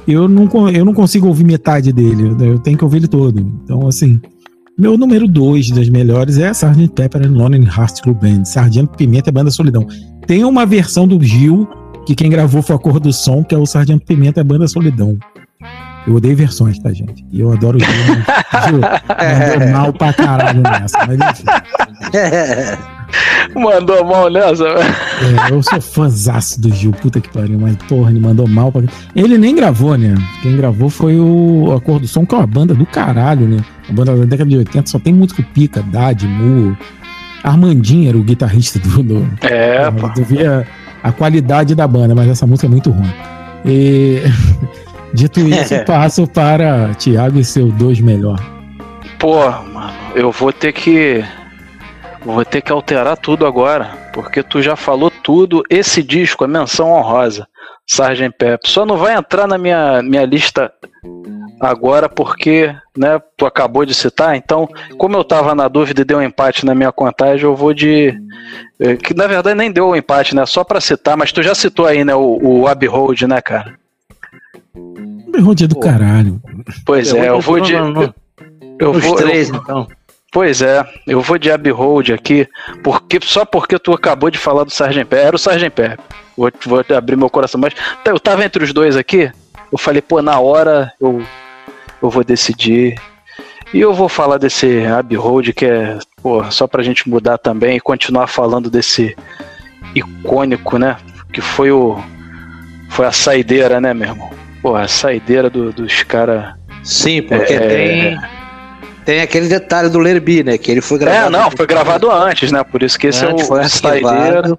[0.06, 3.40] eu não, eu não consigo ouvir metade dele, eu tenho que ouvir ele todo.
[3.64, 4.20] Então, assim,
[4.78, 6.88] meu número 2 das melhores é Sgt.
[6.94, 9.86] Pepper and Lonely Hearts Club Band, Sargento Pimenta e Banda Solidão.
[10.26, 11.68] Tem uma versão do Gil,
[12.06, 14.66] que quem gravou foi a cor do som, que é o Sargento Pimenta e Banda
[14.66, 15.18] Solidão.
[16.06, 17.24] Eu odeio versões, tá, gente?
[17.30, 17.88] E eu adoro o Gil,
[18.52, 18.80] mas Gil
[19.60, 21.44] mandou mal pra caralho nessa, mas enfim.
[23.54, 28.20] Mandou mal nessa, É, eu sou fãzaço do Gil, puta que pariu, mas porra, ele
[28.20, 28.82] mandou mal pra.
[29.14, 30.14] Ele nem gravou, né?
[30.42, 33.62] Quem gravou foi o A Cor do Som, que é uma banda do caralho, né?
[33.88, 36.76] A banda da década de 80 só tem músico pica, Dad, Mu.
[37.42, 39.02] Armandinho era o guitarrista do.
[39.02, 40.10] do é, pô.
[40.16, 40.66] Eu via
[41.02, 43.12] a qualidade da banda, mas essa música é muito ruim.
[43.66, 44.22] E.
[45.14, 48.40] Dito isso, passo para Thiago e seu dois melhor.
[49.18, 51.22] Pô, mano, eu vou ter que.
[52.24, 55.62] Vou ter que alterar tudo agora, porque tu já falou tudo.
[55.68, 57.46] Esse disco é menção honrosa,
[57.86, 58.30] Sgt.
[58.38, 58.68] Pep.
[58.68, 60.72] Só não vai entrar na minha, minha lista
[61.60, 64.36] agora porque, né, tu acabou de citar.
[64.36, 64.68] Então,
[64.98, 68.14] como eu tava na dúvida e deu um empate na minha contagem, eu vou de.
[68.80, 70.46] Eh, que na verdade nem deu um empate, né?
[70.46, 73.74] Só para citar, mas tu já citou aí, né, o, o Abbey Road, né, cara?
[75.30, 75.80] Berronde é do Pô.
[75.80, 76.40] caralho.
[76.84, 77.72] Pois é, eu vou de.
[77.72, 78.14] Eu,
[78.78, 79.88] eu vou, três, eu, então.
[80.32, 82.48] Pois é, eu vou de Abbey Road aqui,
[82.82, 85.24] porque, só porque tu acabou de falar do Sargent Pé.
[85.24, 85.98] Era o Sargent Pé.
[86.34, 89.30] Vou, vou abrir meu coração, mas eu tava entre os dois aqui.
[89.70, 91.22] Eu falei, pô, na hora eu,
[92.02, 92.98] eu vou decidir.
[93.74, 97.76] E eu vou falar desse Abbey Road, que é, pô, só pra gente mudar também
[97.76, 99.14] e continuar falando desse
[99.94, 100.96] icônico, né?
[101.30, 102.02] Que foi o.
[102.88, 104.30] Foi a saideira, né, meu irmão?
[104.62, 106.54] Pô, a saideira do, dos caras.
[106.82, 108.41] Sim, porque é, tem.
[109.04, 110.58] Tem aquele detalhe do Lerby, né?
[110.58, 111.26] Que ele foi gravado.
[111.26, 112.62] É, não, foi gravado antes, né?
[112.62, 114.56] Por isso que esse é o foi saideira.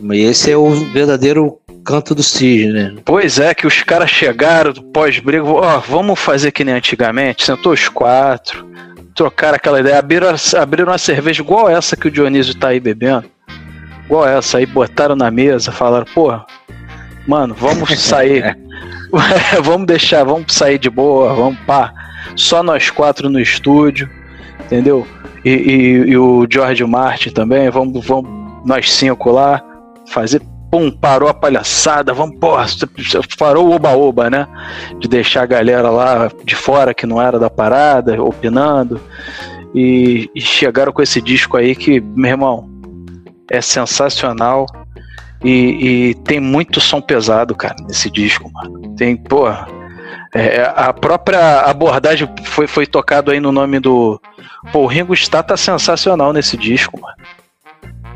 [0.00, 2.94] E esse é o verdadeiro canto do cisne, né?
[3.04, 7.88] Pois é, que os caras chegaram pós-briga, ó, vamos fazer que nem antigamente, sentou os
[7.88, 8.66] quatro,
[9.14, 13.26] trocaram aquela ideia, abriram, abriram uma cerveja igual essa que o Dionísio tá aí bebendo,
[14.06, 16.32] igual essa, aí botaram na mesa, falaram, pô,
[17.26, 18.56] mano, vamos sair,
[19.62, 21.92] vamos deixar, vamos sair de boa, vamos pá.
[22.36, 24.08] Só nós quatro no estúdio,
[24.64, 25.06] entendeu?
[25.44, 28.30] E, e, e o George Martin também, vamos, vamos
[28.64, 29.62] nós cinco lá,
[30.08, 30.40] fazer
[30.74, 32.66] pum, parou a palhaçada, vamos, porra,
[33.38, 34.48] parou o oba-oba, né?
[34.98, 39.00] De deixar a galera lá de fora que não era da parada, opinando.
[39.72, 42.68] E, e chegaram com esse disco aí que, meu irmão,
[43.48, 44.66] é sensacional.
[45.44, 45.50] E,
[46.10, 48.96] e, tem muito som pesado, cara, nesse disco, mano.
[48.96, 49.44] Tem, pô.
[50.34, 54.20] É, a própria abordagem foi, foi tocado aí no nome do.
[54.72, 57.14] Pô, o Ringo Starr tá sensacional nesse disco, mano.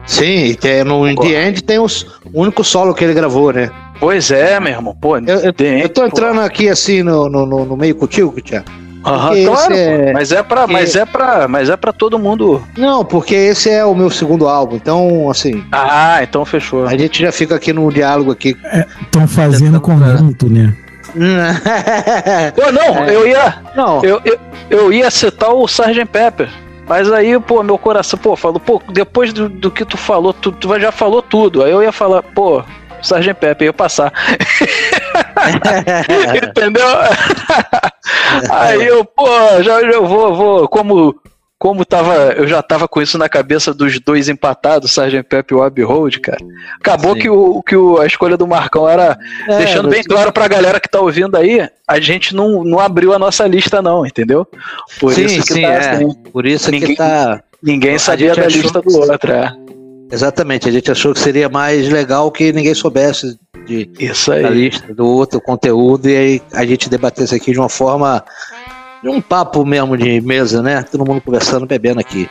[0.04, 2.02] Sim, é no In The End tem os,
[2.32, 3.70] o único solo que ele gravou, né?
[4.00, 4.96] Pois é, meu irmão.
[5.00, 6.42] Pô, eu, eu, eu tô entrando pô.
[6.42, 8.66] aqui assim no, no, no meio contigo, Tiago.
[9.04, 10.12] Aham, claro, é...
[10.12, 12.62] mas é para, mas é para, mas é para todo mundo.
[12.76, 15.64] Não, porque esse é o meu segundo álbum, então assim.
[15.70, 16.84] Ah, então fechou.
[16.84, 18.56] A gente já fica aqui no diálogo aqui.
[19.02, 20.74] Estão é, fazendo conjunto, né?
[22.54, 23.14] Pô, não, é.
[23.14, 24.02] eu ia, não.
[24.04, 24.38] Eu, eu,
[24.70, 26.04] eu ia citar o Sgt.
[26.06, 26.48] Pepper.
[26.86, 30.50] Mas aí, pô, meu coração, pô, falou, pô, depois do, do que tu falou, tu,
[30.50, 31.62] tu já falou tudo.
[31.62, 32.64] Aí eu ia falar, pô,
[33.02, 34.12] Sargent Pepe, ia passar.
[36.42, 36.86] Entendeu?
[38.50, 39.26] Aí eu, pô,
[39.62, 41.14] já, já vou, vou, como
[41.58, 45.56] como tava, eu já tava com isso na cabeça dos dois empatados, Sargent Pepe e
[45.56, 46.38] o Abbey Road, cara.
[46.78, 50.46] Acabou que, o, que o, a escolha do Marcão era, é, deixando bem claro pra
[50.46, 54.46] galera que tá ouvindo aí, a gente não, não abriu a nossa lista não, entendeu?
[55.00, 55.78] Por sim, isso que sim, tá é.
[55.78, 56.14] assim.
[56.32, 57.42] Por isso ninguém, que tá...
[57.60, 59.52] Ninguém sabia da lista do outro, é.
[60.10, 63.90] Exatamente, a gente achou que seria mais legal que ninguém soubesse de,
[64.26, 68.24] da lista do outro conteúdo e aí a gente debatesse aqui de uma forma
[69.02, 70.82] de um papo mesmo de mesa, né?
[70.82, 72.28] Todo mundo conversando, bebendo aqui.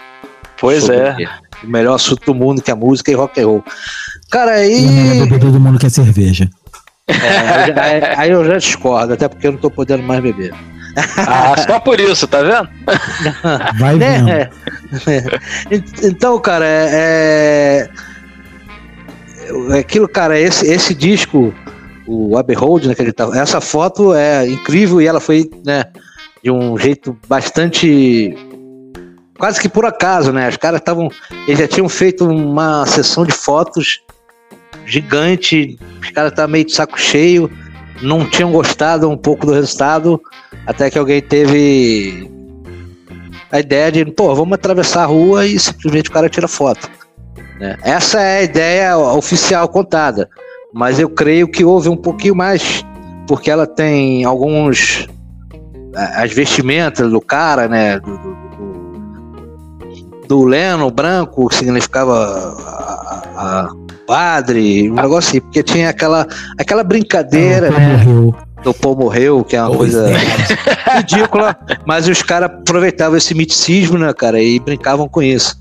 [0.59, 1.15] Pois é.
[1.63, 3.63] O melhor assunto do mundo que é a música e rock and roll.
[4.29, 5.27] Cara, aí.
[5.39, 6.49] Todo mundo quer cerveja.
[7.07, 10.53] É, aí eu já discordo, até porque eu não tô podendo mais beber.
[11.15, 12.69] Ah, só por isso, tá vendo?
[13.79, 14.49] Vai né?
[16.03, 17.89] Então, cara, é,
[19.71, 21.53] é aquilo, cara, esse, esse disco,
[22.05, 25.85] o Abbey Road, né, que ele tá, essa foto é incrível e ela foi, né,
[26.47, 28.33] de um jeito bastante
[29.37, 30.47] quase que por acaso, né?
[30.47, 31.09] Os caras estavam,
[31.45, 34.01] eles já tinham feito uma sessão de fotos
[34.85, 37.51] gigante, os caras estavam meio de saco cheio,
[38.01, 40.21] não tinham gostado um pouco do resultado,
[40.65, 42.31] até que alguém teve
[43.51, 46.89] a ideia de, pô, vamos atravessar a rua e simplesmente o cara tira foto.
[47.59, 47.77] Né?
[47.83, 50.29] Essa é a ideia oficial contada,
[50.73, 52.85] mas eu creio que houve um pouquinho mais,
[53.27, 55.09] porque ela tem alguns
[56.15, 58.35] as vestimentas do cara, né, do, do,
[59.79, 62.13] do, do Leno branco, que significava
[63.35, 63.73] a, a
[64.05, 66.27] padre, um negócio assim, porque tinha aquela,
[66.59, 67.97] aquela brincadeira, Ah, né?
[68.05, 68.35] morreu.
[68.63, 70.97] Do Paul morreu, que é uma Pois coisa é.
[70.97, 75.55] ridícula, mas os caras aproveitavam esse miticismo, né, cara, e brincavam com isso.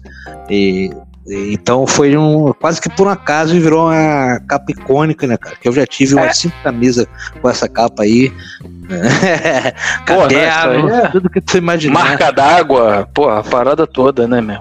[0.51, 0.91] E-
[1.29, 5.57] então foi um quase que por um acaso e virou uma capa icônica, né, cara?
[5.57, 6.23] Que eu já tive É.
[6.23, 7.07] umas cinco camisas
[7.41, 8.33] com essa capa aí.
[8.89, 9.73] Né,
[10.07, 11.95] Caderno, é tudo que você imaginar.
[12.05, 14.61] Marca d'água, pô, a parada toda, né, meu?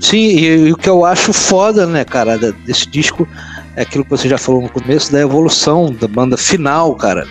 [0.00, 3.28] Sim, e, e o que eu acho foda, né, cara, desse disco
[3.76, 7.26] é aquilo que você já falou no começo, da evolução da banda final, cara.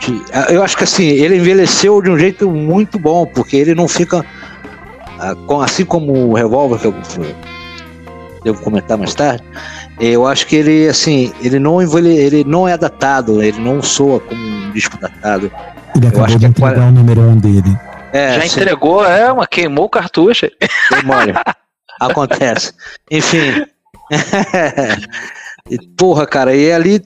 [0.00, 0.22] De-
[0.54, 4.24] eu acho que assim, ele envelheceu de um jeito muito bom, porque ele não fica
[5.62, 6.94] assim como o Revolver, que eu
[8.44, 9.42] devo comentar mais tarde,
[10.00, 14.40] eu acho que ele, assim, ele não, ele não é datado, ele não soa como
[14.40, 15.50] um disco datado.
[15.94, 17.76] Ele acho acabou que de é entregar qual- o número um dele.
[18.12, 20.46] É, Já assim, entregou, é, mas queimou o cartucho.
[20.90, 21.34] Deu mole.
[22.00, 22.72] Acontece.
[23.10, 23.64] Enfim.
[25.68, 27.02] E, Porra, cara, e ali,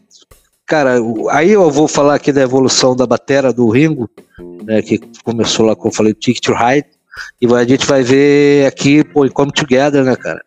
[0.67, 0.97] cara,
[1.31, 4.07] aí eu vou falar aqui da evolução da batera do Ringo,
[4.65, 6.87] né, que começou lá, como eu falei, Ticket to Ride,
[7.41, 10.41] e a gente vai ver aqui, pô, Come Together, né, cara,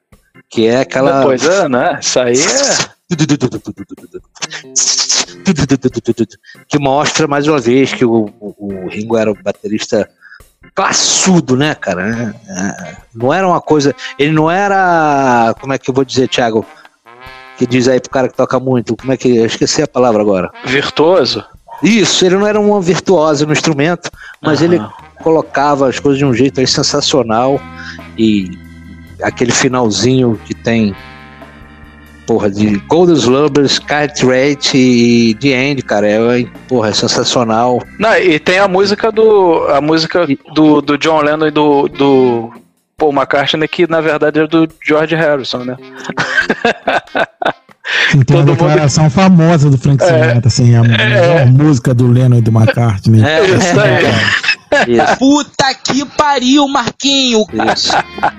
[0.49, 1.19] que é aquela...
[1.19, 1.99] Depois, é, né?
[2.01, 2.93] Isso aí é.
[6.67, 10.09] que mostra mais uma vez que o, o- o Ringo era um baterista
[10.74, 12.36] classudo, né, cara?
[12.47, 13.95] É, Não era uma coisa.
[14.17, 15.53] Ele não era.
[15.59, 16.65] Como é que eu vou dizer, Thiago?
[17.57, 18.95] Que diz aí pro cara que toca muito.
[18.95, 19.38] Como é que.
[19.38, 20.51] Eu esqueci a palavra agora.
[20.65, 21.43] Virtuoso.
[21.82, 24.09] Isso, ele não era um virtuoso no instrumento,
[24.41, 24.74] mas Aham.
[24.74, 24.82] ele
[25.21, 27.59] colocava as coisas de um jeito aí sensacional.
[28.17, 28.51] E
[29.21, 30.95] aquele finalzinho que tem.
[32.26, 36.07] Porra, de Golden Slumbers, Rate e The End, cara.
[36.07, 37.82] É, porra, é sensacional.
[37.99, 39.65] Não, e tem a música do.
[39.67, 42.53] A música do, do John Lennon e do, do
[42.97, 45.76] Paul McCartney, que na verdade é do George Harrison, né?
[48.16, 52.38] Então, Todo a mundo- declaração famosa do Frank Sinatra, assim, a melhor música do Lennon
[52.38, 53.24] e do McCartney.
[53.24, 54.04] É, Isso aí.
[54.88, 57.46] Isso, Puta que pariu, Marquinho!
[57.76, 57.94] isso.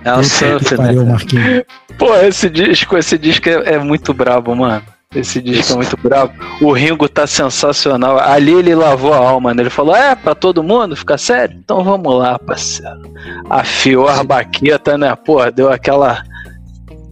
[0.05, 0.77] É o Puta surf, que né?
[0.87, 1.63] pariu, Marquinhos.
[1.99, 4.83] Pô, esse disco, esse disco é, é muito brabo, mano.
[5.15, 6.33] Esse disco é muito brabo.
[6.61, 8.19] O Ringo tá sensacional.
[8.19, 9.63] Ali ele lavou a alma, né?
[9.63, 11.57] Ele falou: é, pra todo mundo ficar sério?
[11.63, 13.01] Então vamos lá, parceiro.
[13.49, 15.15] Afiou a baqueta, né?
[15.15, 16.25] Porra, deu aquela.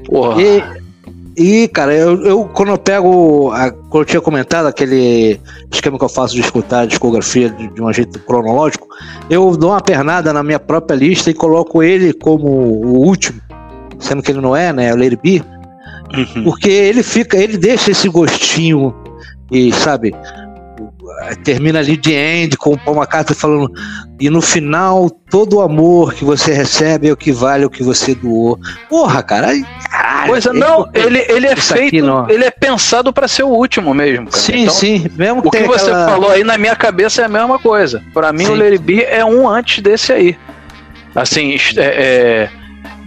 [0.04, 0.42] Porra.
[0.42, 0.64] E,
[1.36, 3.50] e, cara, eu, eu quando eu pego.
[3.52, 7.68] A, quando eu tinha comentado aquele esquema que eu faço de escutar a discografia de,
[7.68, 8.86] de um jeito cronológico,
[9.30, 13.40] eu dou uma pernada na minha própria lista e coloco ele como o último,
[13.98, 14.92] sendo que ele não é, né?
[14.92, 15.42] O Lady B,
[16.14, 16.44] Uhum.
[16.44, 18.94] porque ele fica, ele deixa esse gostinho
[19.50, 20.14] e, sabe,
[21.42, 23.70] termina ali de end com Paul McCartney falando
[24.20, 27.82] e no final todo o amor que você recebe é o que vale o que
[27.82, 28.58] você doou.
[28.88, 29.64] Porra, cara, aí,
[30.22, 32.28] caralho, Pois é, ele- não, ele, ele é aqui feito, não.
[32.30, 34.26] ele é pensado pra ser o último mesmo.
[34.26, 34.36] Cara.
[34.42, 37.28] Sim, Então, sim, mesmo O que você aquela- falou aí na minha cabeça é a
[37.28, 38.02] mesma coisa.
[38.14, 38.52] Pra mim, Sim.
[38.52, 40.36] o Larry B é um antes desse aí.
[41.14, 42.48] Assim, é, é,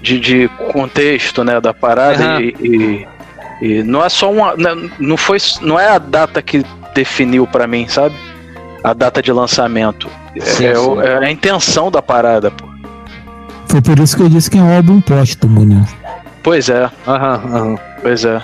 [0.01, 2.41] de, de contexto, né, da parada Aham.
[2.41, 3.07] e, e-
[3.79, 6.63] e não é só uma, não- não foi, não é a data que
[6.93, 8.15] definiu pra mim, sabe?
[8.83, 10.07] A data de lançamento.
[10.39, 10.99] Sim, é, sim.
[11.01, 12.65] é a intenção da parada, pô.
[13.67, 15.83] Foi por isso que eu disse que é um álbum póstumo, né?
[16.45, 16.89] Pois é.
[17.07, 17.75] Aham, aham.
[18.03, 18.39] Pois é.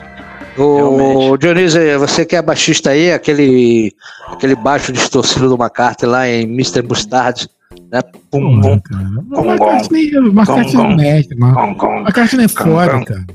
[0.58, 3.94] O Dionísio, você que é baixista aí, aquele,
[4.28, 6.82] aquele baixo distorcido do McCartney lá em Mr.
[6.82, 7.48] Mustard,
[7.92, 8.02] né?
[8.32, 8.82] Pum, pum.
[9.32, 11.58] O McCartney, o McCartney é mestre, mano.
[11.60, 13.26] O McCartney é foda, cara.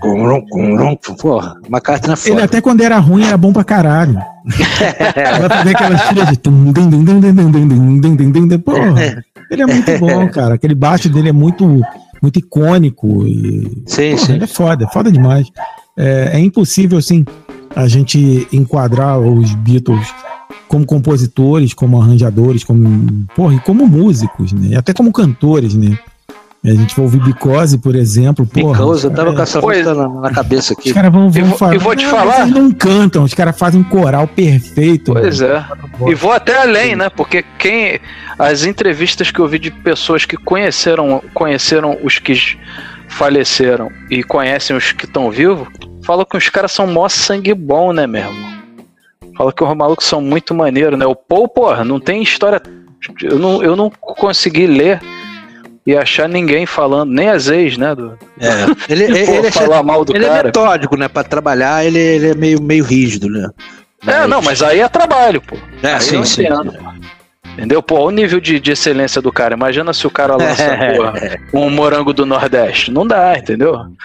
[1.17, 2.35] Porra, McCartney é foda.
[2.35, 4.19] Ele até quando era ruim era bom pra caralho.
[4.45, 6.39] Vai fazer aquelas tiras de...
[8.59, 10.55] Porra, ele é muito bom, cara.
[10.55, 11.81] Aquele baixo dele é muito
[12.27, 13.27] muito icônico.
[13.27, 14.33] E, Sim, porra, sim.
[14.35, 15.49] ele é foda, é foda demais.
[15.97, 17.25] É, é impossível, assim,
[17.75, 20.13] a gente enquadrar os Beatles
[20.69, 24.77] como compositores, como arranjadores, como, porra, e como músicos, né?
[24.77, 25.97] Até como cantores, né?
[26.65, 28.45] A gente vai ouvir Bicose, por exemplo.
[28.45, 30.89] Porra, Because, eu tava com essa música na, na cabeça aqui.
[30.89, 31.75] Os caras vão, vão E vou- falar.
[31.75, 35.13] e vou te "Ah, falar." Eles não cantam, os caras fazem um coral perfeito.
[35.13, 35.55] Pois mano.
[35.55, 36.11] é.
[36.11, 37.09] E vou até além, né?
[37.09, 38.01] Porque quem.
[38.39, 42.35] As entrevistas que eu vi de pessoas que conheceram, conheceram os que
[43.09, 45.69] faleceram e conhecem os que estão vivos,
[46.05, 48.57] falam que os caras são mó sangue bom, né, meu irmão?
[49.37, 51.07] Fala que os malucos são muito maneiros, né?
[51.07, 52.61] O Paul, porra, não tem história.
[53.23, 55.01] Eu não, eu não consegui ler
[55.87, 57.95] e achar ninguém falando, nem as ex, né?
[57.95, 58.51] Do, É.
[58.93, 60.45] Ele, Pô, ele, é, falar mal do ele é cara.
[60.45, 61.09] metódico, né?
[61.09, 63.49] Pra trabalhar, ele, ele é meio, meio rígido, né?
[64.07, 65.57] É, não, mas aí é trabalho, pô.
[65.83, 66.45] É, Aí sim, sim.
[66.45, 66.75] entendo.
[67.57, 67.83] Entendeu?
[67.83, 69.55] Pô, olha o nível de, de excelência do cara.
[69.55, 70.63] Imagina se o cara lança
[70.95, 72.91] porra, um morango do Nordeste.
[72.91, 73.75] Não dá, entendeu?
[73.75, 73.87] Eu-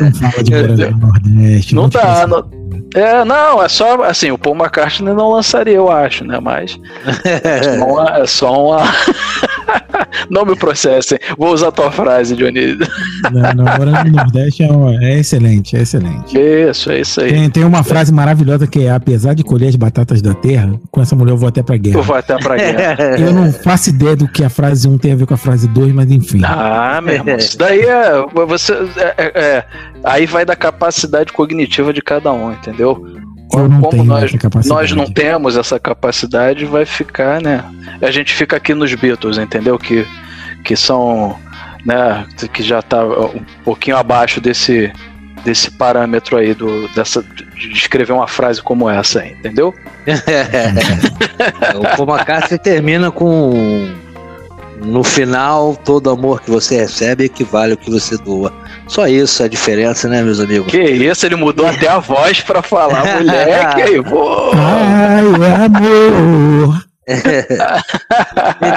[0.00, 1.74] Não fala de Morango do Nordeste.
[1.74, 2.26] Não te dá.
[2.26, 2.48] Não,
[2.94, 6.38] é, não, é só assim, o Paul McCartney não lançaria, eu acho, né?
[6.40, 6.78] Mas
[7.24, 8.18] é só uma.
[8.18, 8.82] É só uma...
[10.30, 11.18] não me processem.
[11.38, 12.76] Vou usar a tua frase, Johnny.
[13.32, 16.38] Não, não, Morango do Nordeste é, um- é excelente, é excelente.
[16.38, 17.30] Isso, é isso aí.
[17.32, 21.00] Tem, tem uma frase maravilhosa que é: apesar de colher as batatas da terra, com
[21.00, 22.02] essa mulher eu vou até pra guerra.
[22.02, 22.96] vai até pra guerra.
[23.24, 25.66] Eu não faço ideia do que a frase 1 tem a ver com a frase
[25.68, 26.40] 2, mas enfim.
[26.44, 28.10] Ah, meu irmão, isso daí é.
[28.46, 29.64] Você, é, é- é,
[30.04, 33.04] aí vai da capacidade cognitiva de cada um, entendeu?
[33.58, 34.68] Eu não Como tenho nós, essa capacidade.
[34.68, 37.64] nós não temos essa capacidade, vai ficar, né?
[38.00, 39.78] A gente fica aqui nos Beatles, entendeu?
[39.78, 40.06] Que,
[40.64, 41.38] que são,
[41.84, 42.26] né?
[42.52, 44.92] Que já tá um pouquinho abaixo desse,
[45.44, 49.74] desse parâmetro aí do, dessa, de escrever uma frase como essa aí, entendeu?
[51.76, 53.94] o Paul McCartney termina com
[54.82, 58.52] no final todo amor que você recebe equivale ao que você doa.
[58.86, 60.70] Só isso a diferença, né, meus amigos?
[60.70, 64.50] Que isso, ele mudou até a voz pra falar, moleque aí, pô.
[64.54, 66.84] Ai, amor.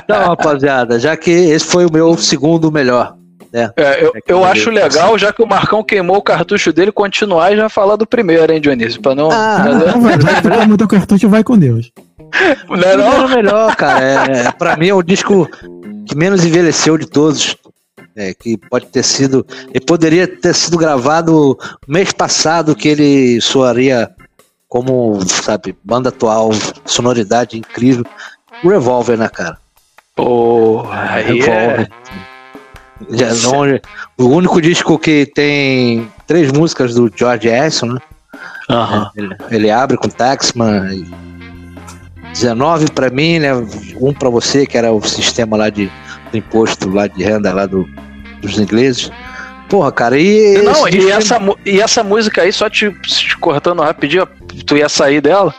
[0.04, 3.16] Então, rapaziada, já que esse foi o meu segundo melhor.
[3.52, 3.72] Né?
[3.76, 6.72] É, eu, É que eu eu acho legal, já que o Marcão queimou o cartucho
[6.72, 9.02] dele, continuar e já falar do primeiro, hein, Dionísio?
[9.02, 9.32] Pra não.
[9.32, 11.92] Ah, Não, vai, vai, vai, mudar o cartucho, vai com Deus.
[12.70, 14.04] não é o melhor, cara.
[14.04, 15.50] É, pra mim é o disco
[16.06, 17.56] que menos envelheceu de todos.
[18.16, 19.46] É, que pode ter sido.
[19.70, 21.56] Ele poderia ter sido gravado
[21.88, 24.10] mês passado, que ele soaria
[24.68, 26.50] como, sabe, banda atual,
[26.84, 28.04] sonoridade incrível.
[28.64, 29.58] O Revolver, né, cara?
[30.16, 31.88] Pô, aí é.
[33.12, 33.80] Já não-
[34.18, 38.00] o único disco que tem três músicas do George Harrison, né?
[38.70, 39.12] Aham.
[39.16, 40.94] Ele, ele abre com Taxman.
[40.94, 41.28] e
[42.34, 43.50] 19 pra mim, né?
[44.00, 45.90] Um pra você, que era o sistema lá de
[46.32, 47.88] do imposto lá de renda lá do,
[48.42, 49.10] dos ingleses.
[49.70, 50.62] Porra, cara, e.
[50.62, 54.28] Não, e essa, e essa música aí, só te, te cortando rapidinho,
[54.66, 55.54] tu ia sair dela.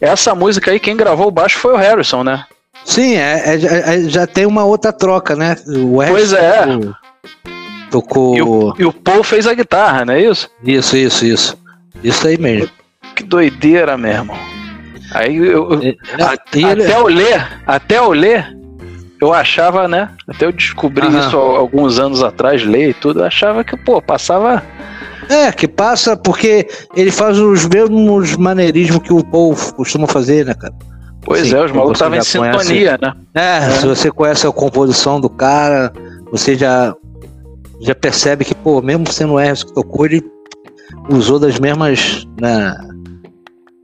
[0.00, 2.44] Essa música aí, quem gravou o baixo foi o Harrison, né?
[2.84, 5.56] Sim, é, é- é- já tem uma outra troca, né?
[5.66, 7.90] O Pois Harrison é.
[7.90, 8.36] Tocou.
[8.36, 10.48] E o, e o Paul fez a guitarra, não é isso?
[10.64, 11.58] Isso, isso, isso.
[12.02, 12.70] Isso aí mesmo.
[13.14, 14.36] Que doideira, meu irmão.
[15.12, 18.56] Aí eu, eu- E ele- até eu ler, até eu ler,
[19.20, 20.08] eu achava, né?
[20.28, 21.18] Até eu descobri Aham.
[21.26, 24.62] isso alguns anos atrás, ler e tudo, eu achava que, pô, passava.
[25.28, 30.54] É, que passa porque ele faz os mesmos maneirismos que o Paul costuma fazer, né,
[30.54, 30.74] cara?
[31.22, 32.58] Pois é, os malucos estavam em conhece.
[32.58, 33.12] sintonia, né?
[33.34, 35.92] É, se você conhece a composição do cara,
[36.30, 36.94] você já,
[37.80, 40.22] já percebe que, pô, mesmo sendo o Harrison que tocou, ele
[41.08, 42.76] usou das mesmas, né,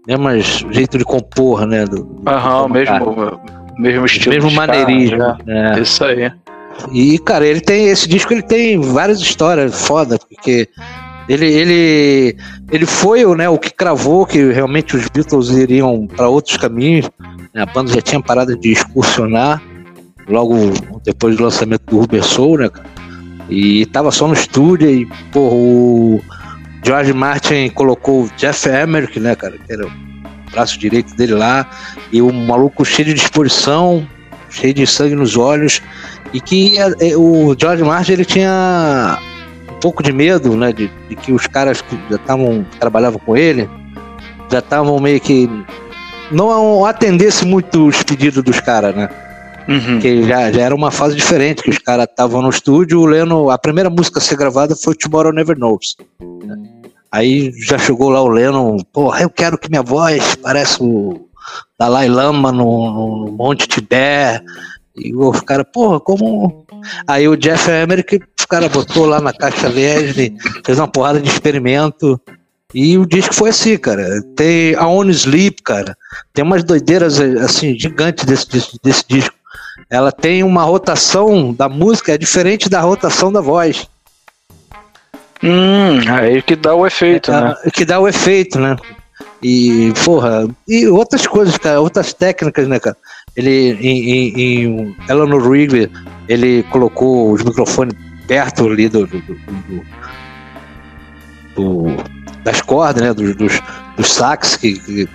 [0.07, 1.84] mesmas jeito de compor, né?
[1.84, 3.41] Do, do Aham, mesmo,
[3.78, 4.34] mesmo estilo.
[4.34, 5.18] mesmo maneirismo.
[5.18, 5.37] né?
[5.47, 5.80] né?
[5.80, 6.32] Isso aí.
[6.93, 7.89] E, cara, ele tem.
[7.89, 10.69] Esse disco ele tem várias histórias foda, porque
[11.28, 12.36] ele, ele,
[12.70, 17.10] ele foi o, né, o que cravou que realmente os Beatles iriam para outros caminhos.
[17.57, 17.62] Né?
[17.62, 19.62] A banda já tinha parado de excursionar
[20.28, 20.55] logo
[21.03, 22.70] depois do lançamento do Rubber Soul, né?
[23.49, 26.20] E tava só no estúdio e, pô, o
[26.85, 29.91] George Martin colocou o Jeff Emerick, né, cara, que era o
[30.51, 31.69] braço direito dele lá,
[32.12, 34.07] e o maluco cheio de disposição,
[34.51, 35.81] cheio de sangue nos olhos,
[36.33, 39.19] e que é, o George Martin ele tinha
[39.70, 43.37] um pouco de medo, né, de, de que os caras que já estavam trabalhavam com
[43.37, 43.69] ele
[44.51, 45.49] já estavam meio que
[46.31, 49.09] não atendesse muito os pedidos dos caras, né?
[49.69, 49.94] Uhum.
[49.94, 53.51] Porque já, já era uma fase diferente, que os caras estavam no estúdio lendo.
[53.51, 55.97] A primeira música a ser gravada foi Tomorrow Never Knows.
[57.11, 61.28] Aí já chegou lá o Lennon, porra, eu quero que minha voz pareça o
[61.78, 64.44] Dalai Lama no, no Monte Tibete.
[64.97, 66.65] E os caras, porra, como.
[67.07, 70.35] Aí o Jeff Emerick, os caras botou lá na caixa verde,
[70.65, 72.20] fez uma porrada de experimento.
[72.77, 74.23] E o disco foi assim, cara.
[74.36, 75.97] Tem a On Sleep, cara.
[76.35, 79.35] Tem umas doideiras assim gigantes desse, desse, desse disco.
[79.89, 83.89] Ela tem uma rotação da música é diferente da rotação da voz.
[85.43, 87.55] Hum, aí que dá o efeito, é, né?
[87.73, 88.77] Que dá o efeito, né?
[89.43, 92.97] E, porra, e outras coisas, cara, outras técnicas, né, cara?
[93.35, 95.90] Ele, em, em, em Eleanor Rigby,
[96.28, 97.97] ele colocou os microfones
[98.27, 99.36] perto ali do, do, do,
[101.55, 102.15] do
[102.47, 103.60] das cordas, né, dos, dos,
[103.97, 105.09] dos sax, que, que,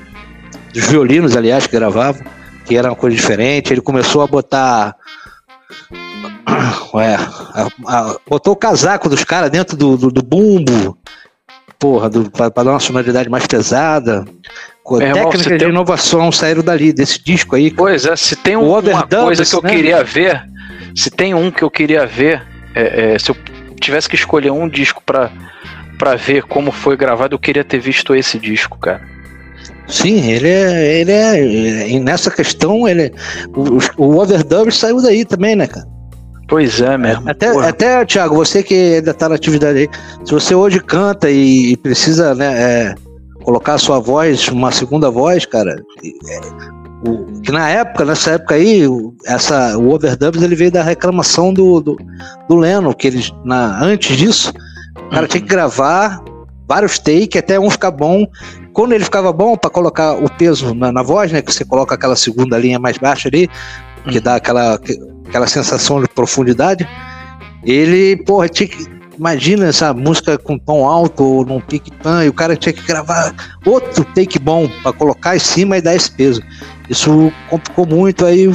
[0.74, 2.22] dos violinos, aliás, que gravavam,
[2.66, 3.72] que era uma coisa diferente.
[3.72, 4.98] Ele começou a botar
[6.94, 10.98] Ué, a, a, botou o casaco dos caras dentro do, do, do, bumbo,
[11.80, 14.26] porra, do, pra, pra, dar uma sonoridade mais pesada.
[14.90, 15.70] Meu Técnicas irmão, de tem...
[15.70, 17.72] inovação saíram dali, desse disco aí.
[17.72, 19.70] Pois é, se tem um, uma coisa que eu né?
[19.70, 20.44] queria ver,
[20.94, 22.46] se tem um que eu queria ver,
[22.76, 23.38] é, é, se eu
[23.80, 25.32] tivesse que escolher um disco pra,
[26.02, 29.02] pra ver como foi gravado, eu queria ter visto esse disco, cara.
[29.88, 31.90] Sim, ele é, ele é.
[31.90, 33.14] E nessa questão, ele,
[33.56, 35.86] o, o overdub saiu daí também, né, cara?
[36.48, 37.30] Pois é, mesmo.
[37.30, 39.90] Até, até Thiago, você que ainda tá na atividade aí,
[40.26, 42.96] se você hoje canta e, precisa, né, é,
[43.44, 48.56] colocar a sua voz, uma segunda voz, cara, é, o, que na época, nessa época
[48.56, 48.88] aí,
[49.28, 51.96] essa, o overdubs ele veio da reclamação do, do,
[52.50, 54.52] do Leno, que ele, na, antes disso,
[54.96, 56.22] o cara tinha que gravar
[56.68, 58.26] vários takes até um ficar bom.
[58.72, 61.42] Quando ele ficava bom, para colocar o peso na, na, voz, né?
[61.42, 63.50] Que você coloca aquela segunda linha mais baixa ali,
[64.10, 64.24] que uhum.
[64.24, 64.80] dá aquela,
[65.28, 66.88] aquela sensação de profundidade.
[67.64, 69.02] Ele, porra, tinha que.
[69.20, 72.82] Imagina essa música com tom alto ou num pique pan, e o cara tinha que
[72.82, 76.42] gravar outro take bom para colocar em cima e dar esse peso.
[76.90, 78.50] Isso complicou muito aí,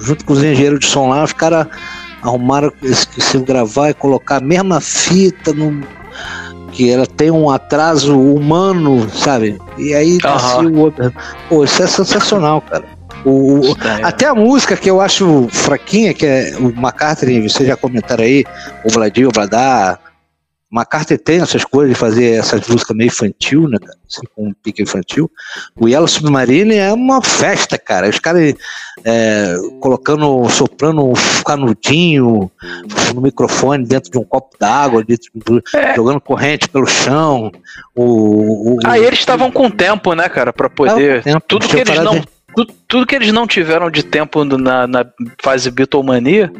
[0.00, 1.68] junto com os engenheiros de som lá, os caras
[2.22, 5.82] arrumaram esse gravar e colocar a mesma fita no
[6.72, 9.58] que ela tem um atraso humano, sabe?
[9.76, 11.12] E aí nasceu o outro.
[11.48, 12.84] Pô, isso é sensacional, cara.
[13.24, 17.76] O, o, até a música que eu acho fraquinha, que é o McCartney, vocês já
[17.76, 18.44] comentaram aí,
[18.84, 20.00] o Vladir, o Vladar,
[20.72, 23.98] McCartney tem essas coisas de fazer essas músicas meio infantil, né, cara?
[24.08, 25.30] Assim, com um pique infantil.
[25.76, 28.08] O Yellow Submarine é uma festa, cara.
[28.08, 28.54] Os caras
[29.04, 31.12] é, colocando, soprando um
[31.44, 32.50] canudinho
[33.14, 35.04] no microfone dentro de um copo d'água,
[35.74, 35.94] é.
[35.94, 37.52] jogando corrente pelo chão.
[37.94, 41.22] O, o, ah, eles estavam com tempo, né, cara, para poder.
[41.22, 42.18] Tempo, tudo que eles não.
[42.18, 42.28] De...
[42.54, 45.06] Tudo, tudo, que eles não tiveram de tempo na, na
[45.42, 46.52] fase Beatlemania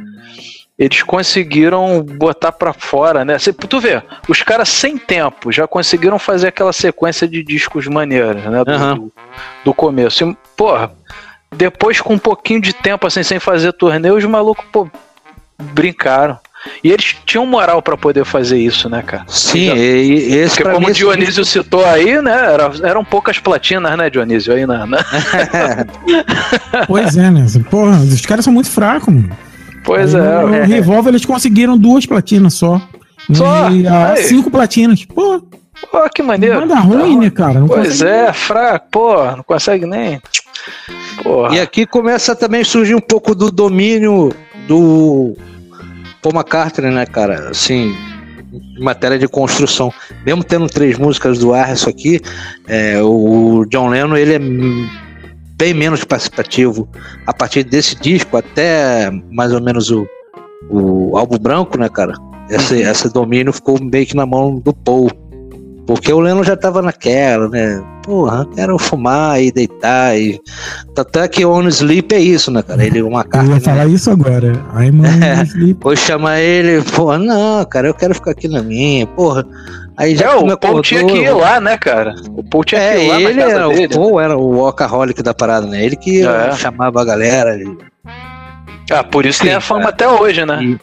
[0.78, 3.38] eles conseguiram botar para fora, né?
[3.38, 8.42] Cê, tu vê, os caras sem tempo já conseguiram fazer aquela sequência de discos maneiros,
[8.44, 8.64] né?
[8.64, 8.94] Do, uhum.
[8.94, 9.12] do,
[9.66, 10.24] do, começo.
[10.24, 10.90] E, porra,
[11.54, 14.88] depois com um pouquinho de tempo assim, sem fazer turnê, os malucos, pô,
[15.58, 16.38] brincaram.
[16.82, 19.24] E eles tinham moral para poder fazer isso, né, cara?
[19.26, 23.98] Sim, então, e, esse Porque como o Dionísio citou aí, né, era, eram poucas platinas,
[23.98, 24.86] né, Dionísio, aí na...
[24.86, 24.98] na...
[26.86, 27.44] pois é, né?
[27.68, 29.36] Porra, os caras são muito fracos, mano.
[29.84, 30.44] Pois Aí, é.
[30.44, 30.64] O é.
[30.64, 32.80] Revolver eles conseguiram duas platinas só.
[33.32, 33.70] Só?
[33.70, 35.04] E, a, cinco platinas.
[35.04, 35.42] Pô.
[35.90, 36.60] Pô, que maneiro.
[36.60, 37.60] Manda ruim, né, cara?
[37.60, 38.32] Não pois é, nem.
[38.32, 40.20] fraco, pô, não consegue nem.
[41.22, 41.54] Porra.
[41.54, 44.32] E aqui começa também a surgir um pouco do domínio
[44.68, 45.34] do
[46.20, 47.50] Paul McCartney, né, cara?
[47.50, 47.96] Assim,
[48.52, 49.92] em matéria de construção.
[50.24, 52.20] Mesmo tendo três músicas do Arresso aqui,
[52.68, 54.38] é, o John Lennon, ele é
[55.62, 56.88] bem menos participativo
[57.24, 60.04] a partir desse disco até mais ou menos o,
[60.68, 62.14] o álbum branco, né, cara?
[62.50, 62.90] Esse, uhum.
[62.90, 65.08] esse domínio ficou meio que na mão do Paul.
[65.86, 67.80] Porque o Lennon já tava naquela, né?
[68.02, 70.18] Porra, quero fumar e deitar.
[70.18, 70.40] E...
[70.98, 72.84] Até que On Sleep é isso, né, cara?
[72.84, 73.48] Ele uma carta.
[73.48, 74.52] Eu ia falar isso agora.
[74.74, 75.78] I'm é, sleep.
[75.80, 79.46] Vou chamar ele, porra, não, cara, eu quero ficar aqui na minha, porra.
[80.02, 82.16] Aí já é, o Paul tinha que ir lá, né, cara?
[82.30, 85.22] O Paul tinha é, que ir lá ele era, dele, O Paul era o workaholic
[85.22, 85.84] da parada, né?
[85.84, 86.52] Ele que é.
[86.56, 87.56] chamava a galera.
[87.56, 87.78] E...
[88.90, 90.58] Ah, por isso Sim, tem a fama até hoje, né?
[90.60, 90.80] E...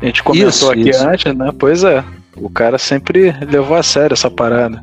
[0.00, 1.06] A gente comentou isso, aqui isso.
[1.06, 1.52] antes, né?
[1.58, 2.02] Pois é.
[2.34, 4.82] O cara sempre levou a sério essa parada.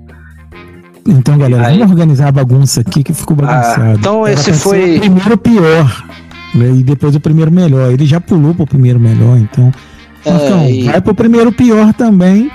[1.07, 1.79] Então, galera, Aí...
[1.79, 3.81] vamos organizar a bagunça aqui que ficou bagunçado.
[3.81, 4.97] Ah, então, Era esse foi.
[4.97, 6.05] O primeiro pior.
[6.53, 6.69] Né?
[6.75, 7.91] E depois o primeiro melhor.
[7.91, 9.71] Ele já pulou pro primeiro melhor, então.
[10.23, 10.83] É, então, e...
[10.83, 12.51] vai pro primeiro pior também.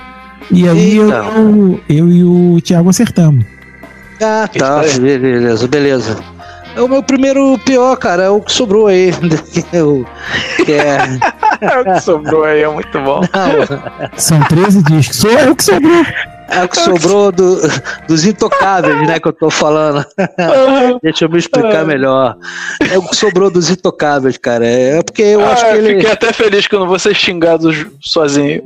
[0.51, 3.45] E aí eu, eu e o Thiago acertamos.
[4.21, 4.81] Ah, tá.
[4.99, 6.17] Beleza, beleza.
[6.75, 9.11] É o meu primeiro pior, cara, é o que sobrou aí.
[9.73, 10.05] o,
[10.63, 10.97] que é...
[11.61, 13.21] é o que sobrou aí, é muito bom.
[13.21, 14.09] Não.
[14.17, 15.17] São 13 discos.
[15.17, 16.05] Sou eu que sobrou.
[16.51, 17.59] É o que sobrou do,
[18.07, 20.03] dos intocáveis, né, que eu tô falando.
[21.03, 22.35] Deixa eu me explicar melhor.
[22.91, 24.65] É o que sobrou dos intocáveis, cara.
[24.65, 25.95] É porque eu ah, acho que ele.
[25.95, 27.69] Fiquei até feliz que eu não vou ser xingado
[28.01, 28.63] sozinho.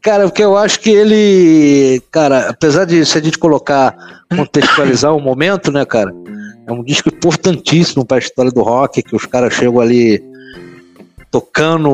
[0.00, 5.20] Cara, porque eu acho que ele, cara, apesar de se a gente colocar, contextualizar o
[5.20, 6.12] momento, né, cara,
[6.66, 10.22] é um disco importantíssimo para a história do rock, que os caras chegam ali
[11.30, 11.90] tocando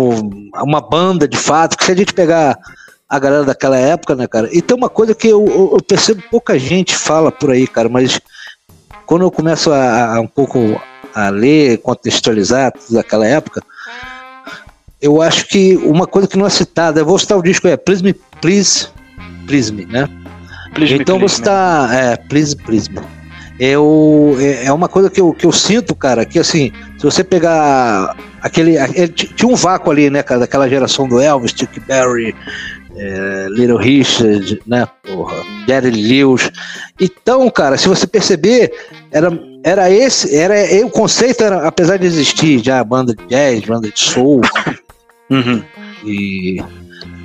[0.63, 2.59] uma banda de fato, que se a gente pegar
[3.09, 6.59] a galera daquela época, né, cara, e tem uma coisa que eu, eu percebo pouca
[6.59, 8.21] gente fala por aí, cara, mas
[9.07, 10.81] quando eu começo a, a um pouco
[11.15, 13.63] a ler, contextualizar tudo daquela época,
[15.05, 17.77] eu acho que uma coisa que não é citada, eu vou citar o disco, é
[17.77, 18.07] Prism,
[18.41, 18.89] Please,
[19.47, 20.09] Prism, né?
[20.73, 22.95] Prism, então você está, é, Please, Prism.
[23.61, 27.23] Eu, é, é uma coisa que eu, que eu sinto, cara, que assim, se você
[27.23, 32.35] pegar aquele, aquele tinha um vácuo ali, né, cara, daquela geração do Elvis, Chuck Berry,
[32.97, 35.37] é, Little Richard, né, porra,
[35.69, 36.51] Jerry Lewis.
[36.99, 38.73] Então, cara, se você perceber,
[39.13, 39.31] era,
[39.63, 40.55] era esse, era
[40.85, 44.41] o conceito era, apesar de existir já banda de jazz, banda de soul,
[45.31, 45.63] uhum.
[46.05, 46.63] e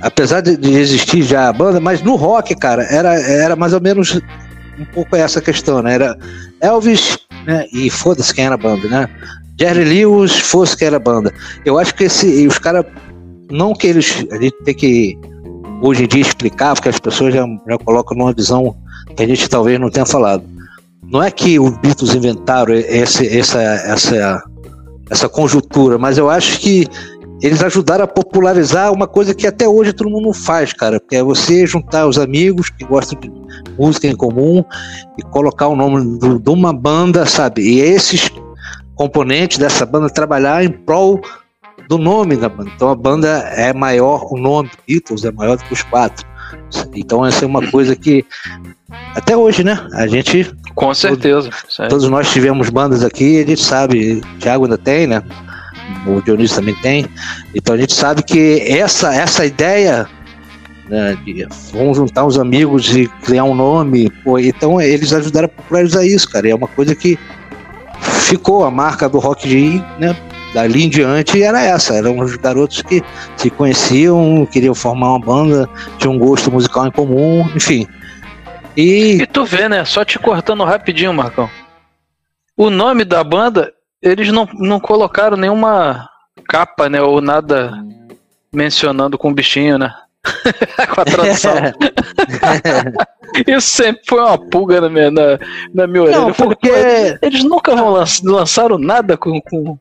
[0.00, 4.20] apesar de, existir já a banda, mas no rock, cara, era, era mais ou menos
[4.78, 5.94] um pouco essa questão, né?
[5.94, 6.16] Era
[6.60, 7.66] Elvis, né?
[7.72, 9.08] E foda-se quem era a banda, né?
[9.58, 11.32] Jerry Lewis, fosse quem era a banda.
[11.64, 12.86] Eu acho que esse, os caras,
[13.50, 15.18] não que eles, a gente tem que
[15.82, 18.74] hoje em dia explicar, porque as pessoas já, já colocam numa visão
[19.14, 20.42] que a gente talvez não tenha falado.
[21.02, 24.42] Não é que os Beatles inventaram esse, essa, essa,
[25.10, 26.86] essa conjuntura, mas eu acho que
[27.42, 31.22] eles ajudaram a popularizar uma coisa que até hoje todo mundo faz, cara, que é
[31.22, 33.32] você juntar os amigos que gostam de
[33.78, 34.62] música em comum
[35.18, 37.62] e colocar o nome do, de uma banda, sabe?
[37.62, 38.30] E esses
[38.94, 41.20] componentes dessa banda trabalhar em prol
[41.88, 42.70] do nome da banda.
[42.76, 46.26] Então a banda é maior, o nome Beatles é maior do que os quatro.
[46.94, 48.24] Então essa é uma coisa que
[49.14, 49.88] até hoje, né?
[49.94, 51.50] A gente com certeza.
[51.50, 55.22] Todos, todos nós tivemos bandas aqui, a gente sabe, o Thiago ainda tem, né?
[56.06, 57.06] O Dionísio também tem.
[57.54, 60.08] Então a gente sabe que essa essa ideia
[60.88, 65.48] né, de vamos juntar uns amigos e criar um nome, pô, então eles ajudaram a
[65.48, 66.48] popularizar isso, cara.
[66.48, 67.18] E é uma coisa que
[68.00, 70.16] ficou a marca do Rock G, né?
[70.52, 73.02] dali em diante era essa, eram os garotos que
[73.36, 75.68] se conheciam, queriam formar uma banda,
[75.98, 77.86] tinham um gosto musical em comum, enfim.
[78.76, 79.84] E, e tu vê, né?
[79.84, 81.48] Só te cortando rapidinho, Marcão.
[82.56, 83.72] O nome da banda,
[84.02, 86.08] eles não, não colocaram nenhuma
[86.48, 87.00] capa, né?
[87.00, 87.72] Ou nada
[88.52, 89.94] mencionando com o bichinho, né?
[90.94, 91.54] com a tradução.
[93.46, 95.38] Isso sempre foi uma pulga na minha, na,
[95.72, 96.20] na minha orelha.
[96.20, 96.68] Não, porque...
[96.68, 99.78] Falei, eles nunca vão lançar, lançaram nada com, com,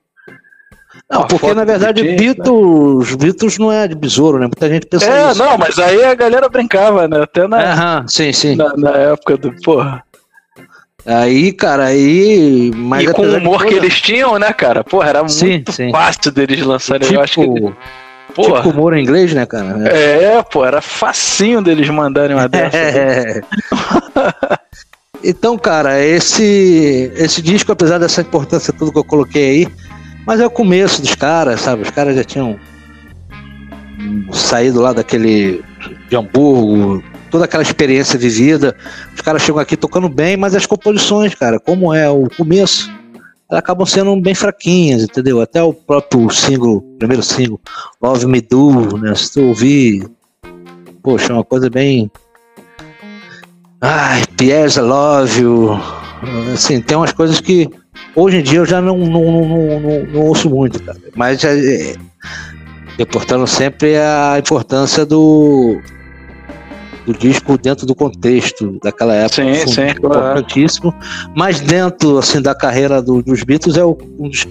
[1.09, 4.45] não, porque na verdade Beatles, Beatles não é de besouro, né?
[4.45, 5.41] Muita gente pensa é, isso.
[5.41, 7.21] É, não, mas aí a galera brincava, né?
[7.21, 8.55] Até na, Aham, sim, sim.
[8.55, 10.03] Na, na época do, porra.
[11.10, 12.72] Aí, cara, aí.
[12.76, 14.84] Mas e com o humor que eles tinham, né, cara?
[14.84, 15.90] Porra, era sim, muito sim.
[15.91, 17.07] fácil deles lançarem.
[17.07, 17.73] Tipo, eu acho que.
[18.36, 18.61] Porra.
[18.61, 19.90] Tipo humor em inglês, né, cara?
[19.90, 22.77] É, pô, era facinho deles mandarem uma dessa.
[22.80, 23.41] É.
[25.23, 29.68] então, cara, esse, esse disco, apesar dessa importância tudo que eu coloquei aí,
[30.27, 31.81] mas é o começo dos caras, sabe?
[31.81, 32.60] Os caras já tinham
[34.31, 35.64] saído lá daquele
[36.07, 38.76] de Hamburgo, toda aquela experiência vivida.
[39.14, 42.91] Os caras chegam aqui tocando bem, mas as composições, cara, como é o começo,
[43.49, 45.41] elas acabam sendo bem fraquinhas, entendeu?
[45.41, 47.60] Até o próprio single, primeiro single,
[48.01, 49.15] Love Me Do, né?
[49.15, 50.10] Se tu ouvir,
[51.01, 52.11] poxa, é uma coisa bem.
[53.81, 55.80] Ai, I Love You.
[56.53, 57.69] Assim, tem umas coisas que
[58.15, 60.97] Hoje em dia eu já não, não, não, não, não ouço muito, cara.
[61.15, 61.95] Mas é,
[62.97, 65.80] reportando sempre a importância do,
[67.11, 69.44] do disco dentro do contexto daquela época.
[69.44, 70.91] Sim, sim, importantíssimo.
[70.91, 71.31] Claro.
[71.36, 74.48] Mas dentro assim, da carreira do, dos Beatles é o, um dos,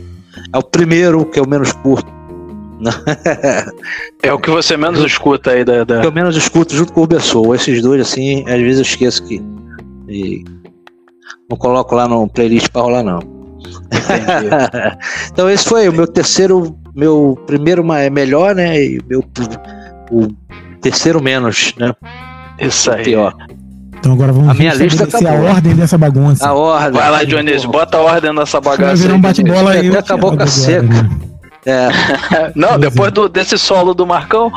[0.52, 2.18] é o primeiro que eu menos curto.
[4.22, 5.84] é o que você menos escuta aí da.
[5.84, 6.00] da...
[6.00, 7.54] Que eu menos escuto junto com o Bessou.
[7.54, 9.42] Esses dois, assim, às vezes eu esqueço que.
[10.08, 10.44] E
[11.50, 13.20] não coloco lá no playlist pra rolar, não.
[15.32, 18.80] então esse foi o meu terceiro, meu primeiro é melhor, né?
[18.80, 19.24] E meu
[20.10, 20.28] o
[20.80, 21.92] terceiro menos, né?
[22.58, 23.04] Isso aí.
[23.04, 23.34] Pior.
[23.98, 26.46] Então agora vamos a minha lista tá a ordem dessa bagunça.
[26.46, 26.92] A ordem.
[26.92, 28.84] Vai lá, Dionísio, bota a ordem nessa bagaça.
[28.84, 29.88] Vai virar um bate-bola aí.
[29.88, 30.82] Até acabou com a seca.
[30.82, 31.10] Né?
[31.66, 31.88] É.
[32.54, 34.50] Não, depois do, desse solo do Marcão.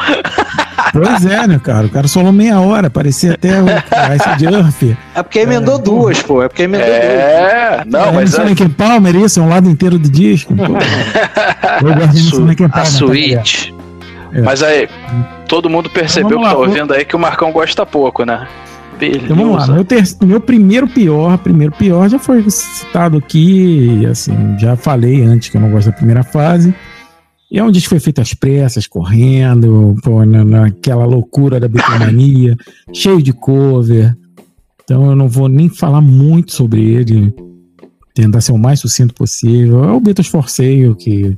[0.93, 1.87] Pois é, né, cara?
[1.87, 4.97] O cara solou meia hora, parecia até o Ice Jump.
[5.15, 6.43] É porque emendou é, duas, pô.
[6.43, 7.11] É porque emendou é, duas.
[7.11, 8.37] É, não, é, mas.
[8.37, 8.55] É...
[8.55, 10.55] Ken Palmer, isso é um lado inteiro do disco.
[10.55, 10.63] Pô.
[11.85, 12.69] Eu gosto de Su Palmer.
[12.73, 13.73] A suíte.
[14.33, 14.41] É.
[14.41, 14.87] Mas aí,
[15.47, 18.47] todo mundo percebeu então, que tá ouvindo aí que o Marcão gosta pouco, né?
[19.01, 24.33] Então vamos lá, meu, ter, meu primeiro pior, primeiro pior já foi citado aqui, assim,
[24.59, 26.73] já falei antes que eu não gosto da primeira fase.
[27.49, 32.55] E é um disco foi feito às pressas, correndo, pô, na, naquela loucura da bitomania,
[32.93, 34.15] cheio de cover.
[34.83, 37.33] Então eu não vou nem falar muito sobre ele,
[38.13, 39.83] tentar ser o mais sucinto possível.
[39.83, 41.37] É o Beatles for Sale, que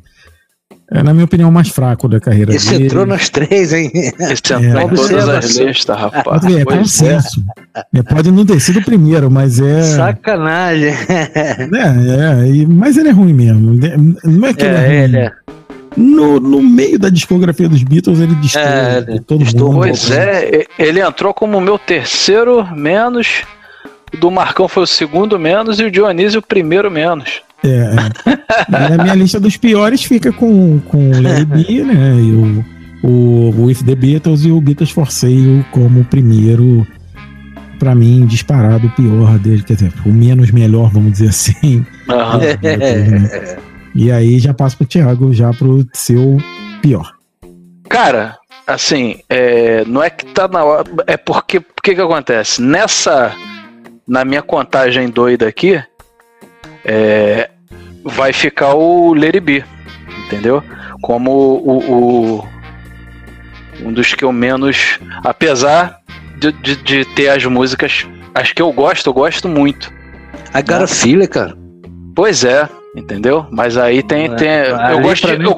[0.92, 2.86] é, na minha opinião, o mais fraco da carreira Esse dele.
[2.86, 3.92] entrou nas três, hein?
[3.94, 4.84] Esse entrou É.
[4.84, 6.24] em todas as listas, rapaz.
[6.24, 7.44] Pode ver, é Pois consenso.
[7.94, 9.82] É, pode não ter sido o primeiro, mas é.
[9.84, 10.94] Sacanagem.
[11.10, 13.80] É, é, e- mas ele é ruim mesmo.
[14.24, 14.96] Não é que ele é, É, ruim.
[15.04, 15.32] ele é.
[15.96, 18.62] No, no meio da discografia dos Beatles, ele destoa.
[18.64, 19.82] É, todo destoa um mundo.
[19.84, 23.44] Pois é, ele entrou como o meu terceiro menos,
[24.18, 27.42] do Marcão foi o segundo menos e o Dionísio o primeiro menos.
[27.64, 27.96] É,
[28.28, 28.90] é.
[28.90, 32.16] Na minha lista dos piores fica com, com o Larry B, né?
[32.16, 32.66] E o,
[33.04, 36.86] o With the Beatles e o Beatles for Sale como o primeiro,
[37.80, 39.64] pra mim, disparado o pior dele.
[39.64, 41.86] Quer dizer, o menos melhor, vamos dizer assim.
[42.62, 43.58] É.
[43.96, 46.38] E aí já passo pro Thiago, já pro seu
[46.82, 47.14] pior.
[47.88, 50.84] Cara, assim, é, não é que tá na hora.
[51.06, 51.60] É porque.
[51.60, 52.62] O que que acontece?
[52.62, 53.32] Nessa.
[54.08, 55.82] Na minha contagem doida aqui.
[56.86, 57.50] é,
[58.04, 59.64] vai ficar o B.
[60.26, 60.64] Entendeu?
[61.02, 62.48] Como o, o-
[63.82, 65.00] Um dos que eu menos.
[65.24, 66.00] Apesar
[66.38, 68.06] de, de, de ter as músicas.
[68.36, 69.92] As que eu gosto, eu gosto muito.
[70.54, 71.56] A Gara Filha, cara.
[72.16, 73.46] Pois é, entendeu?
[73.52, 74.26] Mas aí tem.
[74.26, 74.50] É, tem
[74.92, 75.56] eu, gosto de, eu,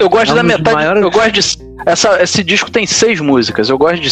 [0.00, 0.74] eu gosto é um da metade.
[0.76, 1.68] maiores- Eu gosto de.
[1.86, 3.68] Essa, esse disco tem seis músicas.
[3.68, 4.10] Eu gosto de.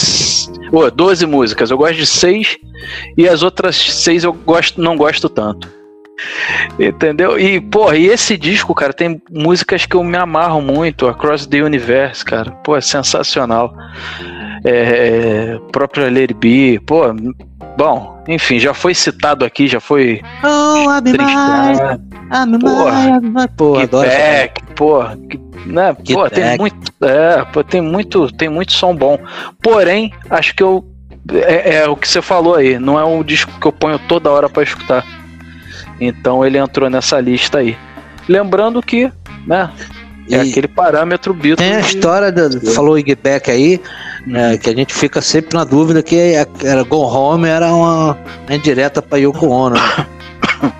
[0.75, 1.71] Ô, 12 músicas.
[1.71, 2.57] Eu gosto de seis.
[3.17, 5.69] E as outras seis eu gosto, não gosto tanto.
[6.79, 7.39] Entendeu?
[7.39, 11.07] E, porra, e esse disco, cara, tem músicas que eu me amarro muito.
[11.07, 12.51] Across the Universe, cara.
[12.65, 13.75] Pô, é sensacional.
[14.65, 16.81] É, próprio Lady B.
[16.87, 17.03] Pô,
[17.77, 20.21] bom, enfim, já foi citado aqui, já foi.
[20.43, 22.01] Oh, I'm Tristeza.
[22.33, 23.49] I'm Porra.
[23.57, 24.09] Pô, adoro.
[24.09, 26.59] Back, pô, que- né, Get pô, tem Back.
[26.59, 29.19] muito, é, pô, tem muito, tem muito som bom.
[29.63, 30.85] Porém, acho que eu
[31.33, 34.31] é, é o que você falou aí, não é um disco que eu ponho toda
[34.31, 35.05] hora pra escutar.
[36.01, 37.77] Então ele entrou nessa lista aí.
[38.29, 39.11] Lembrando que,
[39.47, 39.71] né,
[40.31, 41.57] é E aquele parâmetro Beatles.
[41.69, 43.81] Tem a história, do, falou Iggy Beck aí,
[44.27, 48.19] né, que a gente fica sempre na dúvida que a- era Go Home era uma,
[48.51, 49.77] indireta pra Yoko Ono.
[49.77, 49.81] né?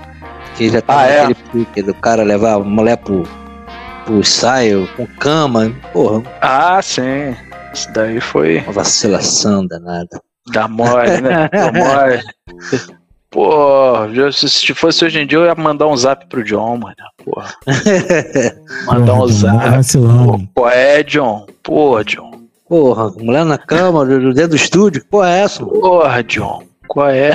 [0.57, 1.21] que já tem Ah, é?
[1.21, 3.23] aquele pique do cara levar a mulher pro,
[4.05, 5.73] pro ensaio com cama.
[5.93, 7.37] Porra, Ah, sim.
[7.75, 10.21] Isso daí foi uma vacilação danada.
[10.53, 11.49] da mole, né?
[11.53, 12.23] Da mole.
[13.37, 16.95] Pô, se se fosse hoje em dia eu ia mandar um zap pro John, mano.
[17.23, 17.55] Porra.
[18.87, 19.59] Mandar um zap.
[20.25, 21.47] Pô, qual é, John?
[21.63, 22.31] Pô, John.
[22.67, 25.61] Porra, mulher na cama, dentro do estúdio, porra é essa?
[25.61, 25.79] mano?
[25.79, 26.63] Porra, John.
[26.89, 27.33] Qual é?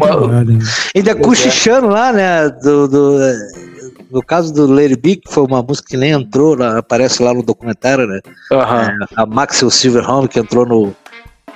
[0.00, 0.58] Trabalha, né?
[0.96, 2.48] Ainda cochichando lá, né?
[2.48, 3.18] Do, do,
[4.10, 7.32] no caso do Lady B, que foi uma música que nem entrou, lá, aparece lá
[7.32, 8.18] no documentário, né?
[8.50, 8.98] Aham.
[9.14, 10.92] A Maxwell Silverhome, que entrou no.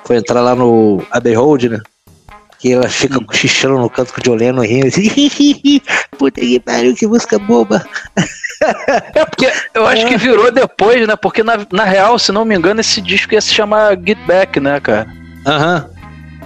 [0.04, 1.80] Foi entrar lá no Abbey Road, né?
[2.60, 3.24] Que ela fica Hum.
[3.24, 5.08] cochichando no canto com o Joleno rindo assim.
[6.18, 7.84] Puta que pariu, que música boba.
[9.14, 11.16] É porque eu acho que virou depois, né?
[11.16, 14.60] Porque na, na real, se não me engano, esse disco ia se chamar Get Back,
[14.60, 15.06] né, cara?
[15.46, 15.88] Aham.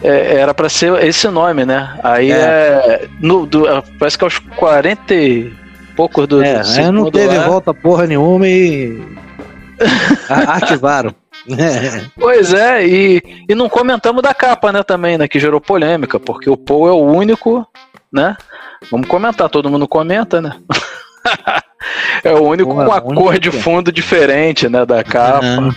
[0.00, 1.92] É, era pra ser esse nome, né?
[2.04, 2.36] Aí é.
[2.36, 3.08] É.
[3.20, 5.52] no, do- é, parece que aos 40 e
[5.96, 6.40] poucos do.
[6.40, 7.48] É, do não teve lá.
[7.48, 8.96] volta porra nenhuma e.
[10.30, 11.12] a- Arquivaram.
[12.18, 15.28] Pois é, e, e não comentamos da capa, né, também, né?
[15.28, 17.66] Que gerou polêmica, porque o Paul é o único,
[18.12, 18.36] né?
[18.90, 20.56] Vamos comentar, todo mundo comenta, né?
[22.22, 24.84] é o único com a o único cor de fundo diferente, né?
[24.84, 25.44] Da capa.
[25.44, 25.74] Aham.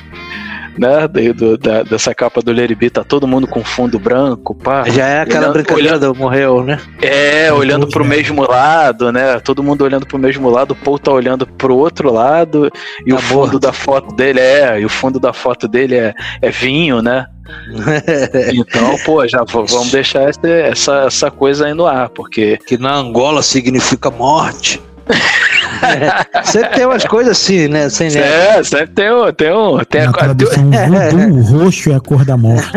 [0.78, 1.08] Né?
[1.08, 4.84] daí do- da- dessa capa do B, tá todo mundo com fundo branco, pá.
[4.90, 6.80] Já é aquela Olhando- brincadeira do morreu, né?
[7.02, 8.16] É, olhando pro né?
[8.18, 9.40] mesmo lado, né?
[9.40, 12.72] Todo mundo olhando pro mesmo lado, o Paul tá olhando pro outro lado,
[13.06, 13.60] e Tá o fundo morto.
[13.60, 17.26] da foto dele é, e o fundo da foto dele é, é vinho, né?
[18.54, 22.58] Então, pô, já vamos deixar essa, essa, essa coisa aí no ar, porque.
[22.68, 24.82] que na Angola significa morte.
[25.84, 27.90] É, Sempre tem umas coisas assim, né?
[27.90, 28.58] Sem né?
[28.58, 29.32] É, sempre tem um.
[29.34, 32.68] Tem um tem Na a, tradução voodoo, o roxo é a cor da morte.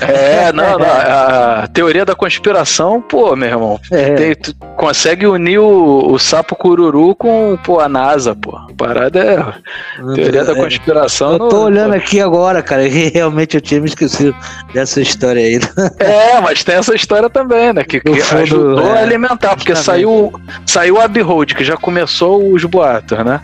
[0.00, 3.80] é, não, não, a teoria da conspiração, pô, meu irmão.
[3.90, 4.14] É.
[4.14, 8.56] tem- tu consegue unir o, o sapo cururu com pô, a NASA, pô.
[8.56, 10.14] A parada é.
[10.14, 10.54] Teoria da É.
[10.54, 11.32] conspiração.
[11.32, 14.34] Eu tô não- olhando aqui agora, cara, e realmente eu tinha me esquecido
[14.72, 15.60] dessa história aí.
[15.98, 17.84] É, mas tem essa história também, né?
[17.84, 19.84] Que, que No fundo, ajudou é, a alimentar, porque justamente.
[20.04, 20.32] saiu,
[20.64, 23.40] saiu a Road, que já começou os boatos, né?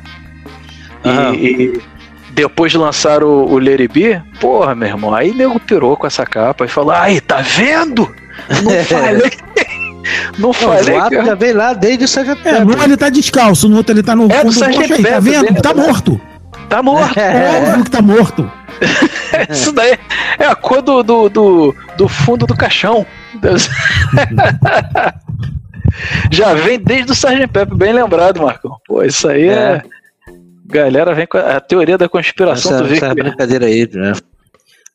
[1.05, 1.37] E-.
[1.37, 1.83] E,
[2.35, 6.65] depois de lançar o, o Be, porra, meu irmão, aí nego pirou com essa capa
[6.65, 8.11] e falou: ai, tá vendo?
[8.63, 9.33] Não falei.
[10.39, 11.25] Não Não, falei o que...
[11.25, 12.49] já veio lá desde o Sgt.
[12.49, 15.63] É, ele tá descalço, no outro ele tá no É, do fundo aí, tá vendo?
[15.63, 16.21] Tá morto.
[16.69, 17.19] Tá morto.
[17.19, 18.51] É óbvio que tá morto.
[19.51, 19.99] Isso daí
[20.39, 23.07] é a cor do, do, do, do fundo do caixão.
[26.31, 27.47] Já vem desde o Sgt.
[27.49, 28.77] Pepe, bem lembrado, Marcão.
[28.87, 29.53] Pô, isso aí é.
[29.53, 29.83] É.
[30.67, 33.23] Galera vem com a, a teoria da conspiração Essa, do essa Vic.
[33.23, 34.13] brincadeira aí, né?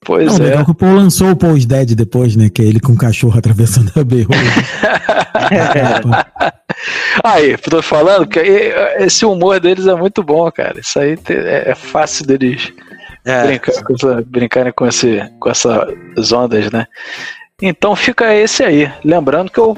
[0.06, 0.50] Pois Não, é.
[0.50, 2.50] legal que o Paul lançou o Paul's Dead depois, né?
[2.50, 4.36] Que é ele com o cachorro atravessando a berrua.
[7.24, 10.80] Aí, tô falando que esse humor deles é muito bom, cara.
[10.80, 12.72] Isso aí é, é fácil deles
[13.26, 13.46] É.
[13.48, 16.86] brincar, com essa- brincarem com, esse, com essas ondas, né?
[17.62, 18.92] Então fica esse aí.
[19.04, 19.78] Lembrando que eu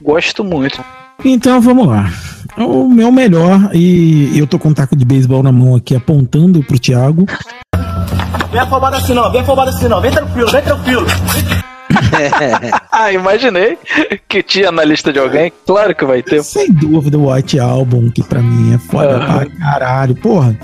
[0.00, 0.82] gosto muito.
[1.24, 2.10] Então vamos lá.
[2.56, 6.62] O meu melhor, e eu tô com um taco de beisebol na mão aqui apontando
[6.62, 7.26] pro Thiago.
[8.50, 11.06] Vem afobado assim não, vem afobado assim não, vem tranquilo, vem tranquilo.
[12.92, 13.78] Ah, imaginei
[14.28, 15.52] que tinha na lista de alguém.
[15.66, 16.42] Claro que vai ter.
[16.42, 19.38] Sem dúvida, o White Album, que pra mim é foda Aham.
[19.38, 20.14] pra caralho.
[20.16, 20.56] Porra,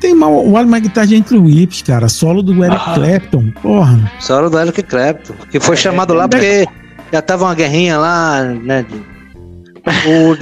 [0.00, 2.08] tem uma, uma guitarra de Entre Whips, cara.
[2.08, 2.94] Solo do Eric Aham.
[2.94, 3.50] Clapton.
[3.62, 4.12] Porra.
[4.20, 6.66] Só do Eric Clapton, que foi chamado lá porque
[7.12, 8.84] já tava uma guerrinha lá, né?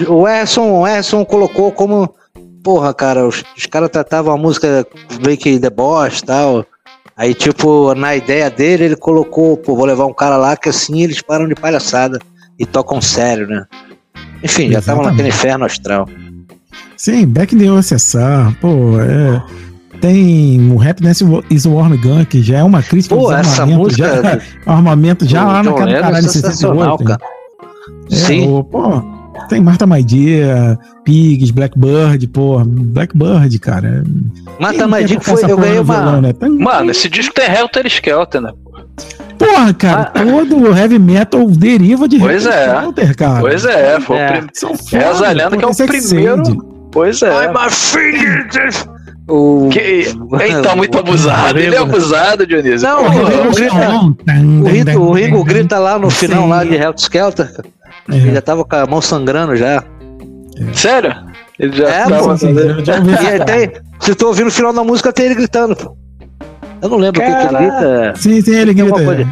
[0.08, 2.14] O, o Erson, o Erson colocou como.
[2.62, 4.84] Porra, cara, os, os caras tratavam a música
[5.24, 6.66] meio que deboche e tal.
[7.16, 11.00] Aí, tipo, na ideia dele, ele colocou, pô, vou levar um cara lá que assim
[11.02, 12.18] eles param de palhaçada
[12.58, 13.64] e tocam sério, né?
[14.42, 15.10] Enfim, já Exatamente.
[15.10, 16.08] naquele inferno astral.
[16.96, 18.54] Sim, Back the USSR.
[18.60, 19.42] Pô, é.
[20.00, 23.98] Tem o Happiness is a Warm Gun, que já é uma crítica Pô, essa armamentos,
[23.98, 24.40] música já,
[24.72, 27.04] armamento já do lá John naquela Lennon é caralho sensacional, 68.
[27.04, 27.20] cara.
[28.10, 28.48] É, Sim.
[28.52, 29.02] o- pô,
[29.48, 34.02] tem Marta Maidia, Pigs, Blackbird, pô, Blackbird, cara.
[35.06, 36.20] Que tocar foi, eu ganhei no violão, uma.
[36.20, 36.32] né?
[36.32, 38.52] Tem- Mano, esse disco tem Helter Skelter, né?
[39.38, 40.24] Porra, cara, Ah.
[40.24, 42.74] todo o heavy metal deriva de Pois Helter é.
[42.76, 43.40] Skelter, cara.
[43.40, 44.26] Pois é, foi É.
[44.28, 44.46] o prim...
[44.54, 46.88] São Reza a lenda que é o Sex primeiro-.
[46.90, 47.30] Pois é.
[49.28, 49.68] O...
[49.72, 49.78] Que...
[49.78, 51.58] Ele tá muito o- abusado.
[51.58, 52.88] Ele é abusado, Dionísio.
[52.88, 55.98] Não, Porra, o Ringo Revolution grita- On, tan, O tan, o Ringo tan, grita lá
[55.98, 56.48] no final Sim.
[56.48, 57.50] lá de Helter Skelter.
[58.10, 58.14] É.
[58.16, 59.82] Ele já tava com a mão sangrando já.
[60.74, 61.12] Sério?
[61.58, 62.38] Ele já É, tava.
[62.38, 65.96] pô, E tem, se tu ouvir no final da música, tem ele gritando, pô.
[66.82, 68.12] Eu não lembro o que, que ele grita.
[68.16, 68.92] Sim, sim, ele grita.
[68.92, 69.22] coisa.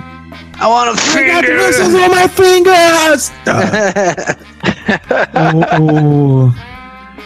[0.60, 1.56] I wanna I got finger.
[1.56, 3.32] bruises on my fingers!
[3.44, 3.60] Tá.
[5.78, 5.82] o,
[6.46, 6.54] o...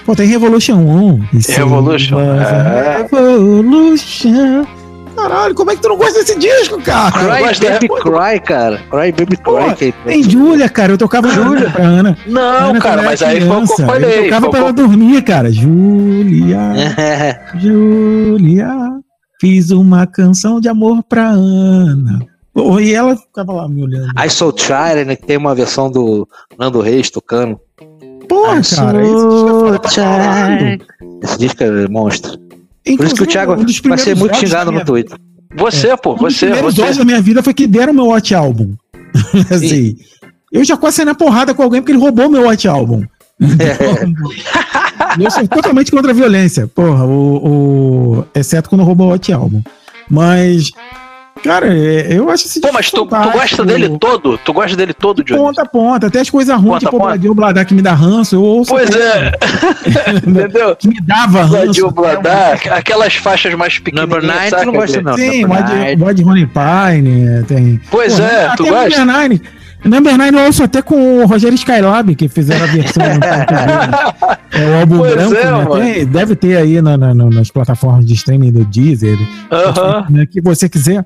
[0.09, 1.24] Pô, tem Revolution 1.
[1.35, 2.97] Isso Revolution, a é.
[3.02, 4.64] Revolution.
[5.14, 7.10] Caralho, como é que tu não gosta desse disco, cara?
[7.12, 8.78] Cry Baby Cry, cara.
[8.90, 9.74] Cry Baby Cry.
[9.76, 10.94] que- Tem Julia, cara.
[10.94, 12.16] Eu tocava Julia pra Ana.
[12.26, 12.40] Não,
[12.70, 14.18] Ana, cara, mas aí foi o que eu falei.
[14.20, 15.52] Eu tocava foi pra ela dormir, cara.
[15.52, 16.56] Julia,
[16.97, 17.40] É.
[17.60, 18.70] Julia.
[19.39, 22.20] Fiz uma canção de amor pra Ana.
[22.80, 24.10] E ela ficava lá me olhando.
[24.18, 26.26] I So Tired, né, que tem uma versão do
[26.59, 27.60] Nando Reis tocando.
[28.28, 29.02] Porra, I cara.
[29.02, 30.84] Esse disco é So tired.
[31.22, 32.32] Esse disco é monstro.
[32.38, 35.16] Por isso que o Inclusive, Thiago um vai ser muito xingado no Twitter.
[35.56, 36.92] Você, pô, Um dos você, você.
[36.98, 38.74] da minha vida foi que deram meu Watch Album.
[39.50, 39.96] assim,
[40.52, 43.02] eu já quase saí na porrada com alguém porque ele roubou meu Watch Album.
[43.40, 49.32] Então, eu sou totalmente contra a violência, porra, o, o- exceto quando roubou o Watch
[49.32, 49.62] Album.
[50.10, 50.70] Mas,
[51.43, 54.39] Cara, é, eu acho esse Pô, mas tu, tu, gosta dele todo?
[54.39, 55.40] Tu gosta dele todo, Johnny?
[55.40, 56.06] Ponta a ponta.
[56.09, 58.70] Até as coisas ruins, tipo Bladio Bladar que me dá ranço, eu ouço.
[58.70, 59.32] Pois é.
[60.27, 60.77] Entendeu?
[60.77, 61.56] Que me dava ranço.
[61.56, 62.77] Bladio Bladar, é uma...
[62.78, 64.09] aquelas faixas mais pequenas.
[64.09, 65.15] Number 9 tu não gosta, não.
[65.15, 67.81] Sim, Number Rod Ronnie Pine, é, tem...
[67.90, 69.05] Pois Pô, é, tu gosta?
[69.05, 73.02] Number 9 na verdade, eu ouço até com o Rogério Skylab, que fizeram a versão.
[74.52, 75.76] é o álbum pois branco.
[75.76, 75.94] É, né?
[75.94, 79.18] Tem, deve ter aí na, na, nas plataformas de streaming do Deezer.
[79.18, 79.26] Né?
[79.50, 80.10] Uh -huh.
[80.10, 81.05] Né, que você quiser.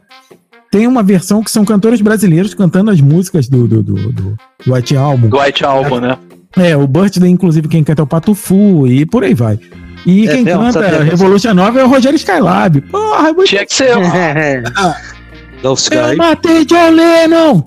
[0.70, 4.96] Tem uma versão que são cantores brasileiros cantando as músicas do, do, do, do White
[4.96, 5.28] Album.
[5.28, 6.16] Do White Album, é, né?
[6.56, 9.58] É, o Birthday, inclusive, quem canta é o Patufu e por aí vai.
[10.06, 12.80] E é, quem canta Revolution 9 é o Rogério Skylab.
[12.82, 13.96] Porra, é muito Tinha que ser.
[15.74, 15.96] Sky.
[15.96, 17.64] Eu matei John Lennon!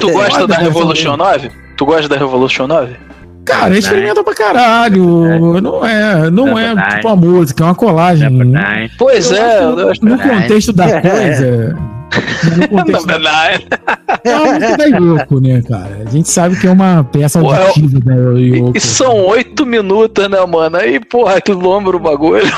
[0.00, 1.50] Tu gosta da Revolution 9?
[1.76, 2.96] Tu gosta da Revolution 9?
[3.44, 5.60] Cara, experimenta pra caralho.
[5.60, 8.52] Não é, não é Number tipo a música, é uma colagem.
[8.96, 10.04] Pois Eu é, que gosto.
[10.04, 11.00] no, no contexto da É.
[11.00, 11.76] coisa.
[12.56, 13.10] No contexto
[14.24, 16.02] é uma música da Yoko, né, cara?
[16.06, 18.72] A gente sabe que é uma peça é auditiva da Yoko.
[18.76, 20.76] E são oito minutos, né, mano?
[20.76, 22.52] Aí, porra, quilômetro o bagulho.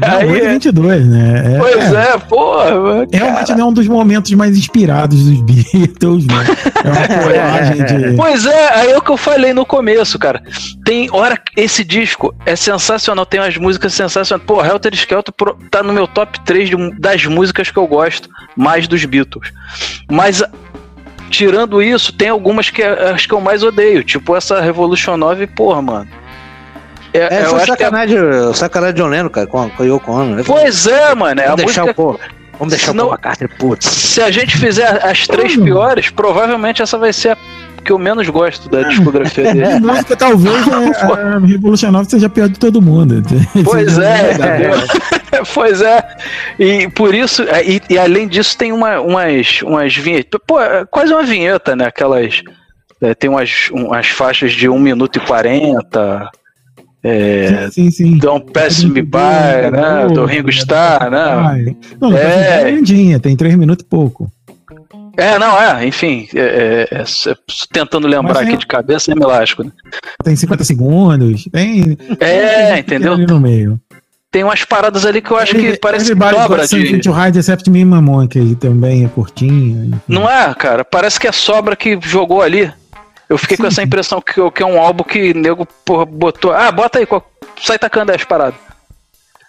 [0.00, 1.54] Não, aí é- 22, né?
[1.54, 3.06] É, Pois é, porra.
[3.12, 6.44] Realmente não é um dos momentos mais inspirados dos Beatles, né?
[6.84, 8.16] É uma colagem de.
[8.16, 10.42] Pois é, aí é o que eu falei no começo, cara.
[10.84, 14.44] Tem hora esse disco é sensacional, tem umas músicas sensacionais.
[14.46, 15.32] Pô, Helter Skelter
[15.70, 19.52] tá no meu top 3 de- das músicas que eu gosto mais dos Beatles.
[20.10, 20.42] Mas
[21.30, 24.04] tirando isso, tem algumas que é- acho que eu mais odeio.
[24.04, 26.06] Tipo essa Revolution 9, porra, mano.
[27.14, 28.18] É, eu foi que é- sacanagem,
[28.54, 30.44] sacanagem de John Lennon, cara, com, a- com a Yoko Ono.
[30.44, 31.40] Pois é, mano.
[31.40, 32.02] É a Vamos deixar música...
[32.02, 32.20] o pô.
[32.58, 33.86] Vamos deixar Senão- o Paul McCartney, putz.
[33.86, 35.64] Se a gente fizer as três Hum.
[35.64, 37.36] piores, provavelmente essa vai ser a
[37.84, 39.64] que eu menos gosto da discografia dele.
[39.74, 43.22] A música talvez é, a Revolution 9 seja a pior de todo mundo.
[43.62, 44.70] Pois é, entendeu?
[45.52, 46.02] pois é.
[46.58, 50.40] E por isso, é, e, e além disso, tem uma, umas, umas vinhetas.
[50.46, 51.84] Pô, é quase uma vinheta, né?
[51.86, 52.40] Aquelas.
[53.02, 56.30] é, tem umas, umas faixas de 1 minuto e 40.
[57.06, 58.16] É, Sim, sim.
[58.16, 60.06] Don't Pass Me By, né?
[60.12, 61.18] Do Ringo Starr, né?
[61.22, 61.76] Ai.
[62.00, 62.62] Não, É.
[62.62, 64.30] é grandinha, tem três minutos e pouco.
[65.16, 66.26] É, não, é, enfim.
[66.34, 67.34] é, é, é, é,
[67.72, 69.70] tentando lembrar é- aqui de cabeça é elástico, né?
[70.24, 71.96] Tem 50 segundos, tem.
[72.18, 73.16] É, tem entendeu?
[73.18, 73.78] No meio.
[74.32, 76.98] Tem umas paradas ali que eu acho que parece que sobra de.
[76.98, 79.84] to Hide Except Me, Mamon, que também é curtinho.
[79.84, 80.00] enfim.
[80.08, 80.84] Não é, cara?
[80.84, 82.72] Parece que é sobra que jogou ali.
[83.28, 83.68] Eu fiquei com Sim.
[83.68, 86.52] essa impressão que, que é um álbum que o nego porra, botou.
[86.52, 87.06] Ah, bota aí,
[87.62, 88.54] sai tacando as paradas.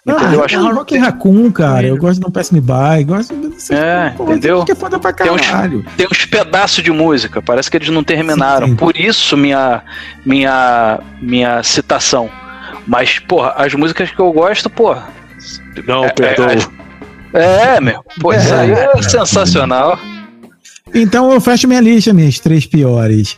[0.08, 0.40] Entendeu?
[0.40, 1.86] Ah, Acho ah, Rock Raccoon, cara.
[1.88, 3.02] Eu gosto de Don't Pass Me By.
[3.04, 4.64] Gosto dessas É, porra, entendeu?
[4.64, 5.84] Que é foda pra Tem uns- caralho.
[5.96, 8.66] Tem uns pedaços de música, parece que eles não terminaram.
[8.68, 8.76] Sim, sim.
[8.76, 9.82] Por isso minha
[10.24, 12.30] minha minha citação.
[12.86, 15.08] Mas, porra, as músicas que eu gosto, porra.
[15.86, 16.14] Não, é,
[17.74, 18.00] É, meu.
[18.20, 19.98] Pô, isso aí é sensacional.
[20.94, 23.36] Então eu fecho minha lista, minhas três piores.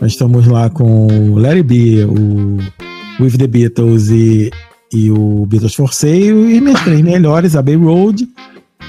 [0.00, 4.50] Nós estamos lá com o Larry B, o With the Beatles e,
[4.92, 6.56] e o Beatles for Sale.
[6.56, 8.26] E minhas três melhores, a Bay Road,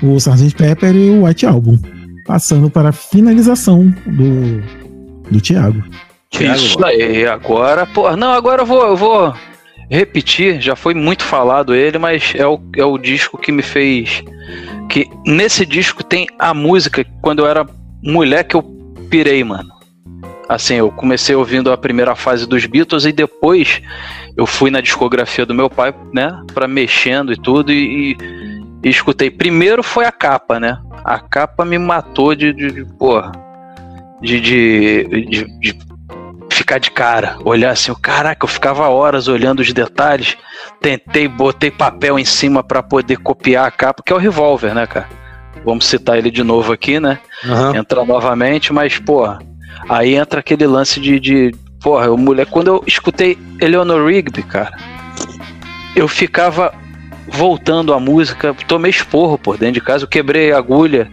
[0.01, 0.55] o Sgt.
[0.55, 1.77] Pepper e o White Album.
[2.25, 4.61] Passando para a finalização do,
[5.29, 5.83] do Thiago.
[6.29, 9.33] Thiago, Isso aí, agora, pô, não, agora eu vou, eu vou
[9.89, 14.23] repetir, já foi muito falado ele, mas é o, é o disco que me fez.
[14.87, 17.67] Que nesse disco tem a música, quando eu era
[18.01, 18.63] mulher, que eu
[19.09, 19.80] pirei, mano.
[20.51, 23.81] Assim, eu comecei ouvindo a primeira fase dos Beatles e depois
[24.35, 28.17] eu fui na discografia do meu pai, né, pra mexendo e tudo, e,
[28.83, 29.31] e- escutei.
[29.31, 30.77] Primeiro foi a capa, né?
[31.05, 33.31] A capa me matou de, de, de porra,
[34.21, 35.79] de, de, de, de
[36.51, 40.37] ficar de cara, olhar assim, caraca, eu ficava horas olhando os detalhes,
[40.81, 44.85] tentei, botei papel em cima pra poder copiar a capa, que é o revólver, né,
[44.85, 45.07] cara?
[45.63, 47.19] Vamos citar ele de novo aqui, né?
[47.45, 47.77] Aham.
[47.77, 49.39] Entra novamente, mas, porra,
[49.89, 54.71] aí entra aquele lance de, de porra, o mulher, quando eu escutei Eleanor Rigby, cara,
[55.95, 56.73] eu ficava
[57.27, 61.09] voltando a música, tomei esporro por dentro de casa, eu quebrei a agulha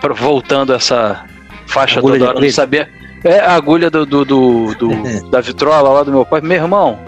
[0.00, 1.24] pra- voltando essa
[1.66, 2.88] faixa Agulha de toda hora, não sabia.
[3.24, 4.90] É a agulha do, do, do- do-
[5.30, 6.40] da vitrola lá do meu pai.
[6.40, 6.98] Meu irmão,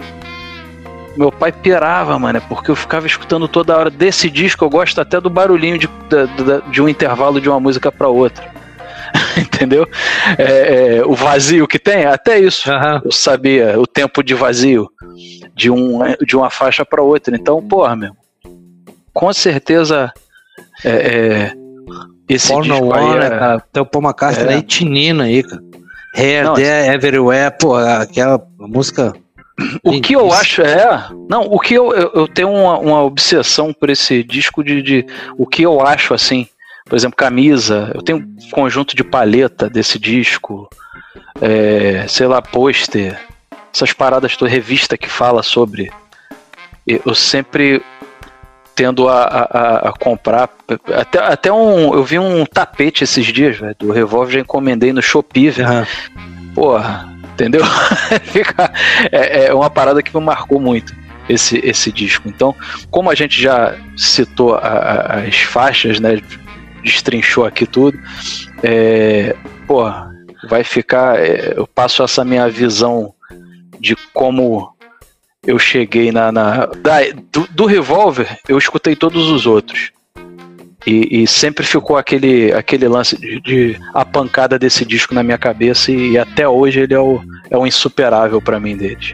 [1.15, 4.65] meu pai pirava, mano, porque eu ficava escutando toda hora desse disco.
[4.65, 8.51] Eu gosto até do barulhinho de, da- de um intervalo de uma música pra outra.
[9.37, 9.87] Entendeu?
[10.37, 12.71] É, é, o vazio que tem, até isso.
[12.71, 13.01] Aham.
[13.05, 14.89] Eu sabia o tempo de vazio
[15.55, 17.35] de, um, de uma faixa para outra.
[17.35, 18.13] Então, porra, meu.
[19.13, 20.11] Com certeza.
[20.83, 21.53] É, é,
[22.27, 23.63] esse Paul No disco aí One, é- né, cara?
[23.71, 24.55] Tem o Paul McCartney É.
[24.55, 25.61] aí tinino aí, cara.
[26.15, 29.13] Hair, Não, There, Everywhere, pô, aquela música.
[29.83, 30.35] O que eu Isso.
[30.35, 31.09] acho é.
[31.29, 35.05] Não, o que eu, eu, eu tenho uma, uma obsessão por esse disco de, de.
[35.37, 36.47] O que eu acho assim.
[36.89, 37.91] Por exemplo, camisa.
[37.93, 40.67] Eu tenho um conjunto de paleta desse disco.
[41.41, 43.17] é, sei lá, pôster.
[43.73, 45.91] Essas paradas toda revista que fala sobre.
[46.87, 47.81] Eu sempre
[48.75, 50.49] tendo a, a- a- comprar.
[50.97, 51.93] Até, até um.
[51.93, 55.67] Eu vi um tapete esses dias, velho, do revólver, já encomendei no Shopee, velho.
[55.69, 55.87] Aham.
[56.55, 57.61] Porra, entendeu?
[58.23, 58.71] Fica-
[59.11, 60.95] é, é uma parada que me marcou muito
[61.29, 62.27] esse, esse disco.
[62.27, 62.55] Então,
[62.89, 66.19] como a gente já citou a- as faixas, né?
[66.83, 67.99] Destrinchou aqui tudo,
[68.63, 69.35] é,
[69.67, 70.11] porra,
[70.49, 71.19] vai ficar.
[71.19, 73.13] é, eu passo essa minha visão
[73.79, 74.73] de como
[75.45, 76.31] eu cheguei na.
[76.31, 77.01] na- da-
[77.31, 79.91] do, do revólver, eu escutei todos os outros.
[80.87, 85.37] E, e sempre ficou aquele, aquele lance de, de a pancada desse disco na minha
[85.37, 89.13] cabeça e, até hoje ele é o, é o insuperável pra mim deles.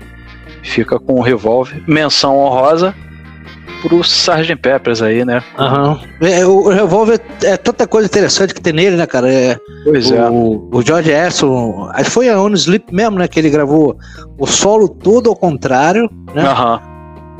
[0.61, 1.83] Fica com o revólver.
[1.87, 2.93] Menção honrosa
[3.87, 4.55] pro Sgt.
[4.57, 5.41] Peppers aí, né?
[5.57, 5.99] Aham.
[6.21, 9.31] É, o, Revolver é tanta coisa interessante que tem nele, né, cara?
[9.31, 10.29] É, Pois é.
[10.29, 13.27] o, o George Harrison, acho que foi a On Sleep mesmo, né?
[13.27, 13.95] Que ele gravou
[14.37, 16.43] o solo todo ao contrário, né?
[16.43, 16.81] Aham.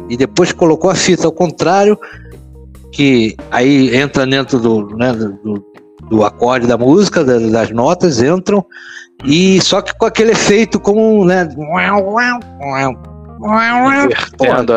[0.09, 1.97] E depois colocou a fita ao contrário,
[2.91, 5.63] que aí entra dentro do, né, do,
[6.09, 8.63] do acorde da música, da- das notas entram,
[9.23, 11.49] e só que com aquele efeito como, né?
[14.05, 14.73] Invertendo,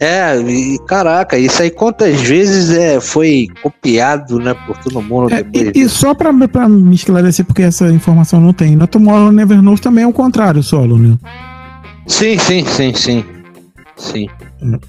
[0.00, 0.10] é.
[0.10, 5.44] É, e caraca, isso aí quantas vezes é, foi copiado, né, por todo mundo É,
[5.52, 8.74] e, e só pra, pra me esclarecer, porque essa informação não tem.
[8.74, 11.16] No Tomorrow Never Knows também é o contrário, solo, né?
[12.06, 13.24] Sim, sim, sim, sim.
[13.96, 14.26] Sim.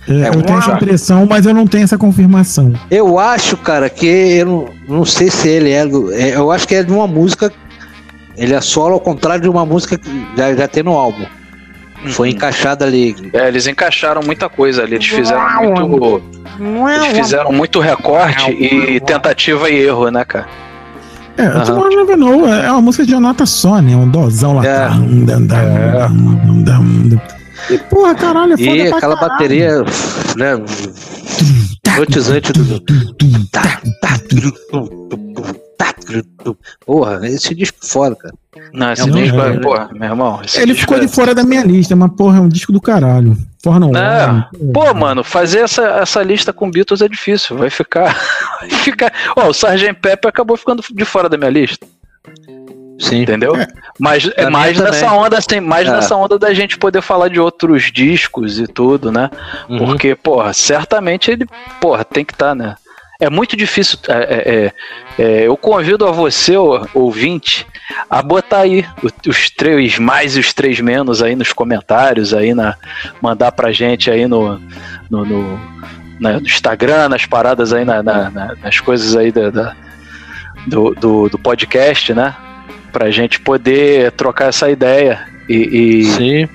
[0.07, 2.73] É, eu um tenho essa impressão, mas eu não tenho essa confirmação.
[2.89, 6.67] Eu acho, cara, que eu não, não sei se ele é, do, é, Eu acho
[6.67, 7.51] que é de uma música.
[8.37, 11.25] Ele é solo ao contrário de uma música que já, já tem no álbum.
[12.07, 12.35] Foi Uhum.
[12.35, 13.15] encaixada ali.
[13.33, 14.95] É, eles encaixaram muita coisa ali.
[14.95, 16.23] Eles fizeram muito.
[17.05, 20.47] Eles fizeram muito recorte e tentativa e erro, né, cara?
[21.37, 22.17] É, o Tomorrow Never
[22.49, 23.95] é é uma música de uma nota só, né?
[23.95, 24.63] Um dozão lá.
[24.65, 24.89] É.
[27.69, 29.19] E porra, caralho, é foda E aquela caralho.
[29.29, 29.83] bateria,
[30.35, 30.59] né?
[31.87, 32.81] Hipnotizante do.
[36.05, 36.51] Tá, tá, tá.
[36.85, 38.33] Porra, esse disco é foda, cara.
[38.73, 40.41] Não, esse É um disco é, porra, meu irmão.
[40.55, 43.37] Ele ficou é- de fora da minha lista, mas porra, é um disco do caralho.
[43.63, 43.91] Forra não.
[43.95, 47.57] É, Pô, mano, fazer essa, essa lista com Beatles é difícil.
[47.57, 48.15] Vai ficar.
[48.59, 49.13] Vai ficar.
[49.35, 49.93] Ó, o Sgt.
[50.01, 51.85] Pepper acabou ficando de fora da minha lista,
[52.99, 53.21] Sim.
[53.21, 53.55] entendeu?
[53.55, 53.67] É.
[53.99, 55.19] Mas é mais nessa também.
[55.19, 55.91] onda, assim, mais É.
[55.91, 59.29] nessa onda da gente poder falar de outros discos e tudo, né?
[59.69, 59.77] Uhum.
[59.79, 61.45] Porque, porra, certamente ele,
[61.79, 62.75] porra, tem que estar, né?
[63.21, 63.99] É muito difícil.
[64.09, 64.73] é, é, é,
[65.23, 67.67] é, eu convido a você, ouvinte,
[68.09, 68.83] a botar aí
[69.27, 72.75] os três mais e os três menos aí nos comentários, aí na
[73.21, 74.59] mandar pra gente aí no,
[75.09, 75.59] no, no-
[76.19, 79.75] na- no Instagram, nas paradas aí, na- na- nas coisas aí da, da-
[80.67, 82.35] do, do, do podcast, né?
[82.91, 85.27] Pra gente poder trocar essa ideia.
[85.47, 86.49] E, e- Sim.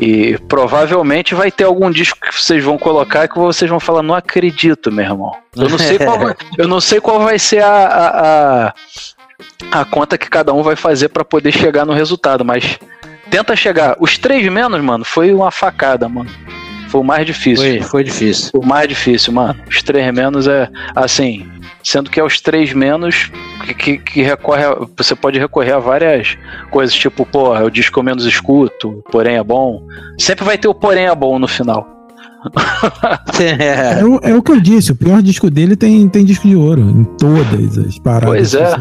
[0.00, 4.14] E provavelmente vai ter algum disco que vocês vão colocar que vocês vão falar, não
[4.14, 5.36] acredito, meu irmão.
[5.54, 9.84] Eu não sei qual vai, eu não sei qual vai ser a, a, a, a
[9.84, 12.78] conta que cada um vai fazer pra poder chegar no resultado, mas
[13.28, 13.96] tenta chegar.
[14.00, 16.30] Os três menos, mano, foi uma facada, mano.
[16.88, 17.64] Foi o mais difícil.
[17.64, 18.50] Foi, foi difícil.
[18.54, 19.60] O mais difícil, mano.
[19.68, 21.48] Os três menos é assim.
[21.82, 23.30] Sendo que é os três menos
[23.66, 26.36] que, que, que recorre a- você pode recorrer a várias
[26.70, 29.82] coisas, tipo, pô, é o disco menos escuto, porém é bom.
[30.18, 31.86] Sempre vai ter o porém é bom no final.
[33.38, 34.00] É.
[34.00, 36.56] É o, é o que eu disse, o pior disco dele tem, tem disco de
[36.56, 38.28] ouro em todas as paradas.
[38.28, 38.74] Pois é.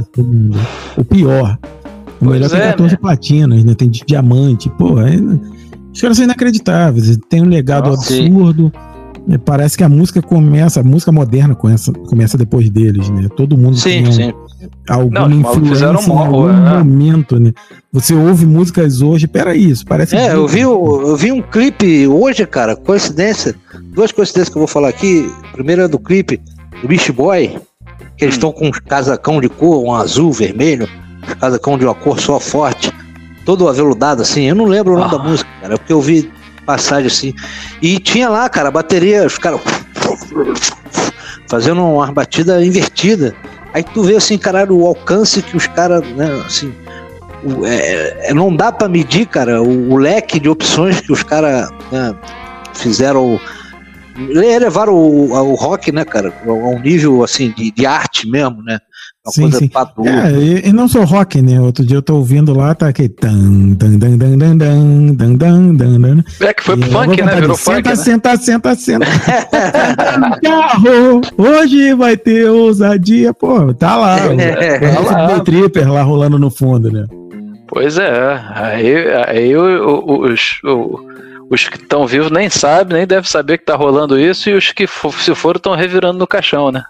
[0.97, 1.57] O pior.
[2.21, 2.99] O Pois melhor tem é, 14 né?
[3.01, 3.73] platinas, né?
[3.75, 4.69] Tem de diamante.
[4.71, 5.15] Pô, é,
[5.93, 7.17] os caras são inacreditáveis.
[7.29, 8.71] Tem um legado Nossa, absurdo.
[8.75, 8.98] É,
[9.45, 13.27] Parece que a música começa, a música moderna começa, começa depois deles, né?
[13.35, 14.33] Todo mundo Sim, tem um- sim.
[14.89, 16.77] alguma Não, influência em algum né?
[16.79, 17.51] momento, né?
[17.91, 20.15] Você ouve músicas hoje, peraí, isso parece.
[20.15, 20.51] É, eu Beatles.
[20.51, 23.55] vi, eu vi um clipe hoje, cara, coincidência.
[23.93, 25.31] Duas coincidências que eu vou falar aqui.
[25.53, 26.39] Primeiro é do clipe
[26.81, 27.59] do Beast Boy,
[28.17, 28.37] que eles Hum.
[28.37, 30.87] estão com um casacão de cor, um azul, vermelho,
[31.29, 32.91] um casacão de uma cor só forte,
[33.45, 34.43] todo aveludado assim.
[34.43, 35.17] Eu não lembro o nome Ah.
[35.17, 36.29] da música, cara, porque eu vi
[36.69, 37.33] passagem assim.
[37.81, 39.59] E tinha lá, cara, a bateria, os caras
[41.49, 43.33] fazendo uma batida invertida.
[43.73, 46.71] Aí tu vê assim, caralho, o alcance que os caras, né, assim,
[47.43, 51.23] o- é, é, não dá pra medir, cara, o, o leque de opções que os
[51.23, 52.15] caras né,
[52.75, 53.39] fizeram,
[54.15, 58.79] levaram o, o rock, né, cara, a um nível assim de, de arte mesmo, né?
[59.29, 59.67] Uma sim, coisa sim.
[59.67, 60.31] Padura.
[60.31, 61.59] É, e, e, não sou rock, né?
[61.61, 63.07] Outro dia eu tô ouvindo lá, tá aqui.
[63.07, 64.57] dan dan dan dan dan
[65.15, 67.35] dan dan dan É que foi pro funk, né?
[67.35, 67.97] Virou senta, funk.
[67.97, 68.37] Senta, né?
[68.37, 69.05] senta, senta, senta.
[70.43, 73.33] carro, hoje vai ter ousadia.
[73.33, 74.17] Pô, tá lá.
[74.19, 75.37] É, é tá lá.
[75.37, 77.05] O Tripper lá rolando no fundo, né?
[77.67, 78.41] Pois é.
[78.55, 78.95] Aí,
[79.27, 80.59] aí os
[81.49, 84.71] os que estão vivos nem sabem, nem devem saber que tá rolando isso, e os
[84.71, 86.83] que fo- se foram estão revirando no caixão, né?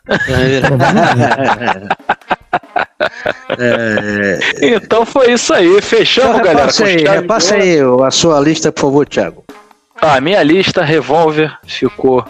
[3.57, 4.39] É,
[4.75, 5.81] Então foi isso aí.
[5.81, 6.59] Fechamos, galera.
[6.71, 9.43] repassa com aí, repassa aí a sua lista, por favor, Thiago.
[10.01, 12.25] Ah, a minha lista, Revolver, ficou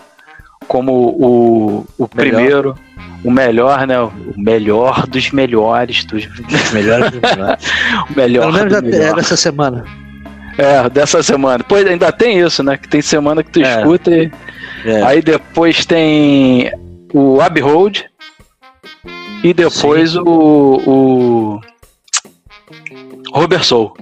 [0.67, 2.75] como o, o primeiro,
[3.23, 3.99] o melhor, né?
[3.99, 6.27] O melhor dos melhores, dos
[6.71, 7.11] Melhor,
[8.09, 9.01] o melhor Pelo menos melhor.
[9.09, 9.83] é dessa semana.
[10.59, 11.63] É, dessa semana.
[11.67, 12.77] Pois ainda tem isso, né?
[12.77, 13.77] Que tem semana que tu É.
[13.79, 14.31] escuta e.
[14.85, 15.01] É.
[15.03, 16.71] Aí depois tem
[17.13, 18.05] o Abbey Road.
[19.43, 21.61] E depois o, o.
[23.33, 23.93] Robert Soul.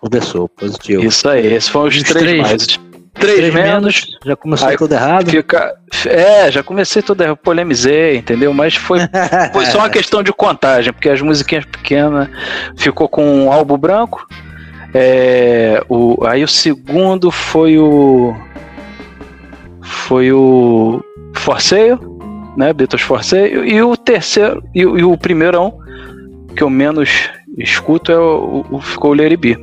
[0.00, 1.04] Conversou, positivo.
[1.04, 2.40] Isso aí, esses foram os Os três, três.
[2.42, 2.80] mais.
[3.14, 4.06] Três, menos.
[4.24, 5.30] Já começou Aí tudo errado.
[5.30, 5.74] Fica.
[6.06, 8.52] É, já comecei tudo, eu polemizei, entendeu?
[8.52, 8.98] Mas foi,
[9.52, 12.28] foi só uma questão de contagem, porque as musiquinhas pequenas
[12.76, 14.26] ficou com um álbum branco.
[14.94, 18.34] É, o, aí o segundo foi o.
[19.82, 21.00] Foi o.
[21.34, 21.98] Forceio,
[22.56, 22.72] né?
[22.72, 23.64] Beatles Forceio.
[23.64, 24.62] E o terceiro.
[24.74, 25.78] E, o- e o primeirão,
[26.54, 27.08] que eu menos
[27.58, 29.58] escuto, é o, o, ficou o B.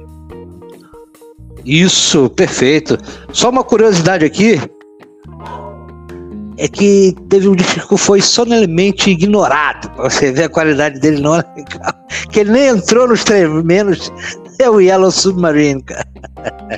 [1.63, 2.97] Isso, perfeito.
[3.31, 4.59] Só uma curiosidade aqui.
[6.57, 9.89] é que teve um disco que foi solenemente ignorado.
[9.91, 11.93] Pra você ver a qualidade dele não é legal.
[12.31, 14.11] Que ele nem entrou nos três menos.
[14.61, 16.05] É o Yellow Submarine, cara.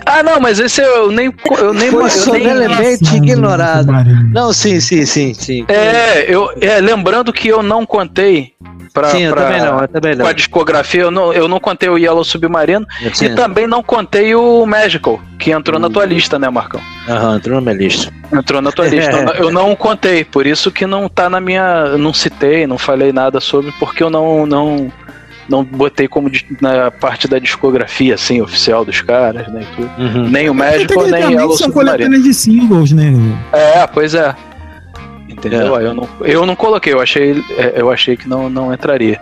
[0.06, 1.34] Ah, não, mas esse eu nem.
[1.58, 3.92] Eu nem, Foi eu nem solenemente ignorado.
[4.32, 5.66] Não, sim, sim, sim, sim.
[5.68, 8.54] é, eu, é, lembrando que eu não contei
[8.94, 10.26] pra, sim, eu pra- também não, eu também não.
[10.26, 12.86] com a discografia, eu não, eu não contei o Yellow Submarino
[13.22, 16.80] e também não contei o Magical, que entrou na tua lista, né, Marcão?
[17.10, 18.12] Aham, entrou na minha lista.
[18.32, 19.12] Entrou na tua lista.
[19.18, 21.98] Eu não- Eu não contei, por isso que não tá na minha.
[21.98, 24.46] Não citei, não falei nada sobre, porque eu não.
[24.46, 24.92] não
[25.50, 26.30] não botei como
[26.62, 29.66] na parte da discografia, assim, oficial dos caras, né?
[29.76, 29.90] tudo.
[29.98, 30.30] Uhum.
[30.30, 33.12] Nem o Magical, nem Yellow são coletâneas de singles, né?
[33.52, 34.34] É, pois é.
[35.30, 35.78] Entendeu?
[35.80, 35.86] É.
[35.86, 39.20] Eu, não, eu não coloquei, eu achei, é, eu achei que não, não entraria.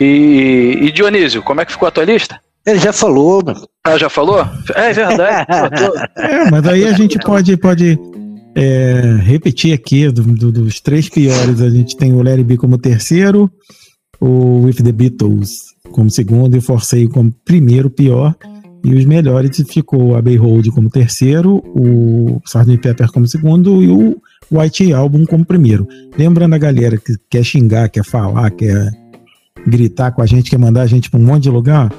[0.00, 2.38] E, e Dionísio, como é que ficou a tua lista?
[2.66, 3.66] Ele já falou, mano.
[3.84, 4.46] Ah, já falou?
[4.74, 5.46] É verdade.
[6.16, 7.98] É, mas aí a gente pode, pode
[8.54, 11.60] é, repetir aqui do- do- dos três piores.
[11.60, 13.50] A gente tem o Larry B como terceiro,
[14.22, 18.36] o With the Beatles como segundo e Forcei como primeiro pior.
[18.84, 22.78] E os melhores ficou o Abbey Road como terceiro, o Sgt.
[22.78, 24.20] Pepper como segundo e o
[24.50, 25.86] White Album como primeiro.
[26.16, 28.90] Lembrando a galera que quer xingar, quer falar, quer
[29.66, 31.92] gritar com a gente, quer mandar a gente para um monte de lugar,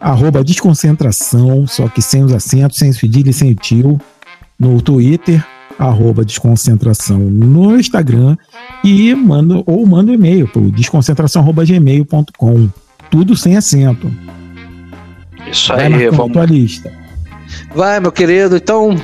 [0.00, 3.98] arroba desconcentração, só que sem os acentos, sem o cedilha e sem o tio,
[4.58, 5.42] no Twitter,
[5.78, 8.36] arroba desconcentração no Instagram
[8.82, 12.68] e manda, ou manda um e-mail para desconcentração.gmail.com.
[13.10, 14.10] Tudo sem acento.
[15.50, 16.32] Isso Vai aí, vamos.
[16.32, 16.92] tua lista.
[17.74, 18.56] Vai, meu querido.
[18.56, 18.96] Então,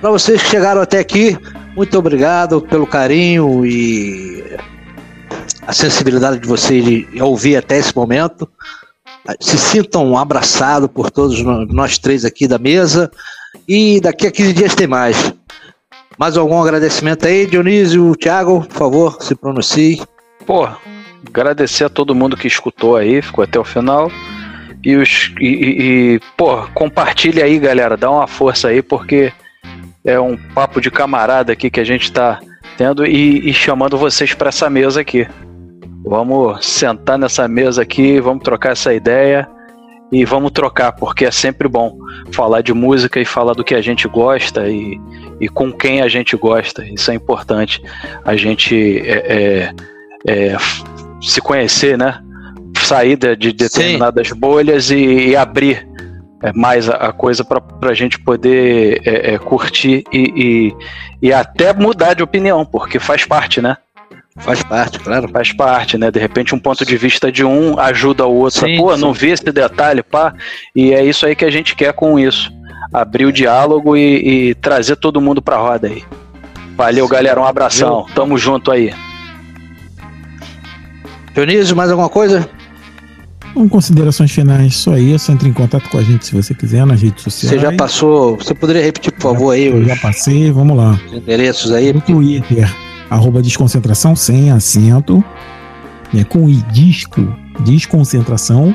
[0.00, 1.36] para vocês que chegaram até aqui,
[1.74, 4.44] muito obrigado pelo carinho e
[5.66, 8.48] a sensibilidade de vocês de ouvir até esse momento.
[9.40, 13.10] Se sintam abraçados por todos nós três aqui da mesa.
[13.66, 15.34] E daqui a 15 dias tem mais.
[16.18, 20.02] Mais algum agradecimento aí, Dionísio, Thiago, por favor, se pronuncie.
[20.44, 20.68] Pô,
[21.26, 24.10] agradecer a todo mundo que escutou aí, ficou até o final.
[24.84, 25.46] E, os, e,
[26.16, 27.96] e- pô, compartilha aí, galera.
[27.96, 29.32] Dá uma força aí, porque
[30.04, 32.40] é um papo de camarada aqui que a gente tá
[32.76, 35.26] tendo e, e chamando vocês para essa mesa aqui.
[36.04, 39.48] Vamos sentar nessa mesa aqui, vamos trocar essa ideia
[40.10, 41.96] e vamos trocar, porque é sempre bom
[42.32, 44.98] falar de música e falar do que a gente gosta e,
[45.40, 46.84] e com quem a gente gosta.
[46.86, 47.82] Isso é importante.
[48.24, 49.72] A gente é,
[50.26, 50.56] é, é,
[51.20, 52.22] se conhecer, né?
[52.78, 55.86] Sair de, de determinadas bolhas e, e abrir
[56.42, 60.72] é, mais a, a coisa para a gente poder é, é, curtir e,
[61.20, 63.76] e, e até mudar de opinião, porque faz parte, né?
[64.40, 65.28] Faz parte, claro.
[65.28, 66.10] Faz parte, né?
[66.10, 68.60] De repente um ponto de vista de um ajuda o outro.
[68.60, 69.00] Sim, Pô, sim.
[69.00, 70.32] não vi esse detalhe, pá.
[70.74, 72.50] E é isso aí que a gente quer com isso.
[72.92, 76.02] Abrir o diálogo e, e trazer todo mundo pra roda aí.
[76.76, 77.40] Valeu, galera.
[77.40, 78.06] Um abração.
[78.14, 78.94] Tamo junto aí.
[81.34, 82.48] Dionísio, mais alguma coisa?
[83.50, 85.30] Então, considerações finais, só isso.
[85.32, 87.54] Entre em contato com a gente se você quiser nas redes sociais.
[87.54, 88.36] Você já passou.
[88.36, 90.98] Você poderia repetir, por favor, aí Eu os já passei, vamos lá.
[91.12, 91.92] endereços aí?
[91.92, 92.68] No Twitter,
[93.10, 95.22] arroba desconcentração sem acento,
[96.12, 97.20] né, com i disco,
[97.64, 98.74] desconcentração.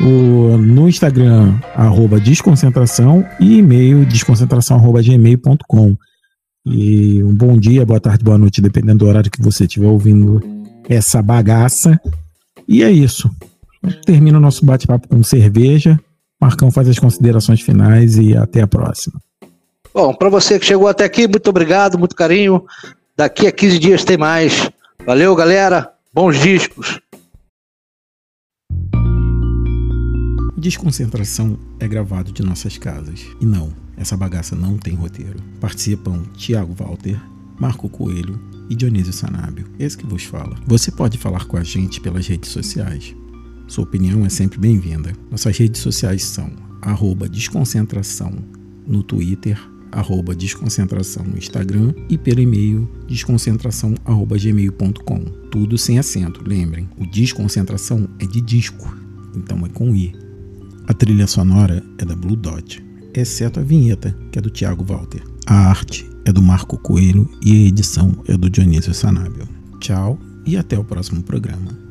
[0.00, 5.96] O, no Instagram, arroba desconcentração e e-mail desconcentração arroba gmail.com.
[6.64, 10.40] E um bom dia, boa tarde, boa noite, dependendo do horário que você estiver ouvindo
[10.88, 12.00] essa bagaça.
[12.66, 13.30] E é isso.
[14.06, 15.98] Termina o nosso bate-papo com cerveja.
[16.40, 19.20] Marcão faz as considerações finais e até a próxima.
[19.92, 22.64] Bom, para você que chegou até aqui, muito obrigado, muito carinho.
[23.20, 24.70] Daqui a 15 dias tem mais.
[25.04, 25.92] Valeu, galera.
[26.10, 26.98] Bons discos.
[30.56, 33.26] Desconcentração é gravado de nossas casas.
[33.38, 35.38] E não, essa bagaça não tem roteiro.
[35.60, 37.20] Participam Tiago Walter,
[37.60, 38.40] Marco Coelho
[38.70, 39.66] e Dionísio Sanábio.
[39.78, 40.56] Esse que vos fala.
[40.66, 43.14] Você pode falar com a gente pelas redes sociais.
[43.68, 45.12] Sua opinião é sempre bem-vinda.
[45.30, 46.50] Nossas redes sociais são
[47.28, 48.32] desconcentração
[48.86, 49.60] no Twitter,
[49.92, 55.24] arroba desconcentração no Instagram e pelo e-mail desconcentração.gmail.com.
[55.50, 56.88] Tudo sem acento, lembrem.
[56.96, 58.96] O desconcentração é de disco,
[59.36, 60.14] então é com I.
[60.86, 62.82] A trilha sonora é da Blue Dot,
[63.14, 65.22] exceto a vinheta, que é do Thiago Walter.
[65.46, 69.46] A arte é do Marco Coelho e a edição é do Dionísio Sanábio.
[69.80, 71.89] Tchau e até o próximo programa.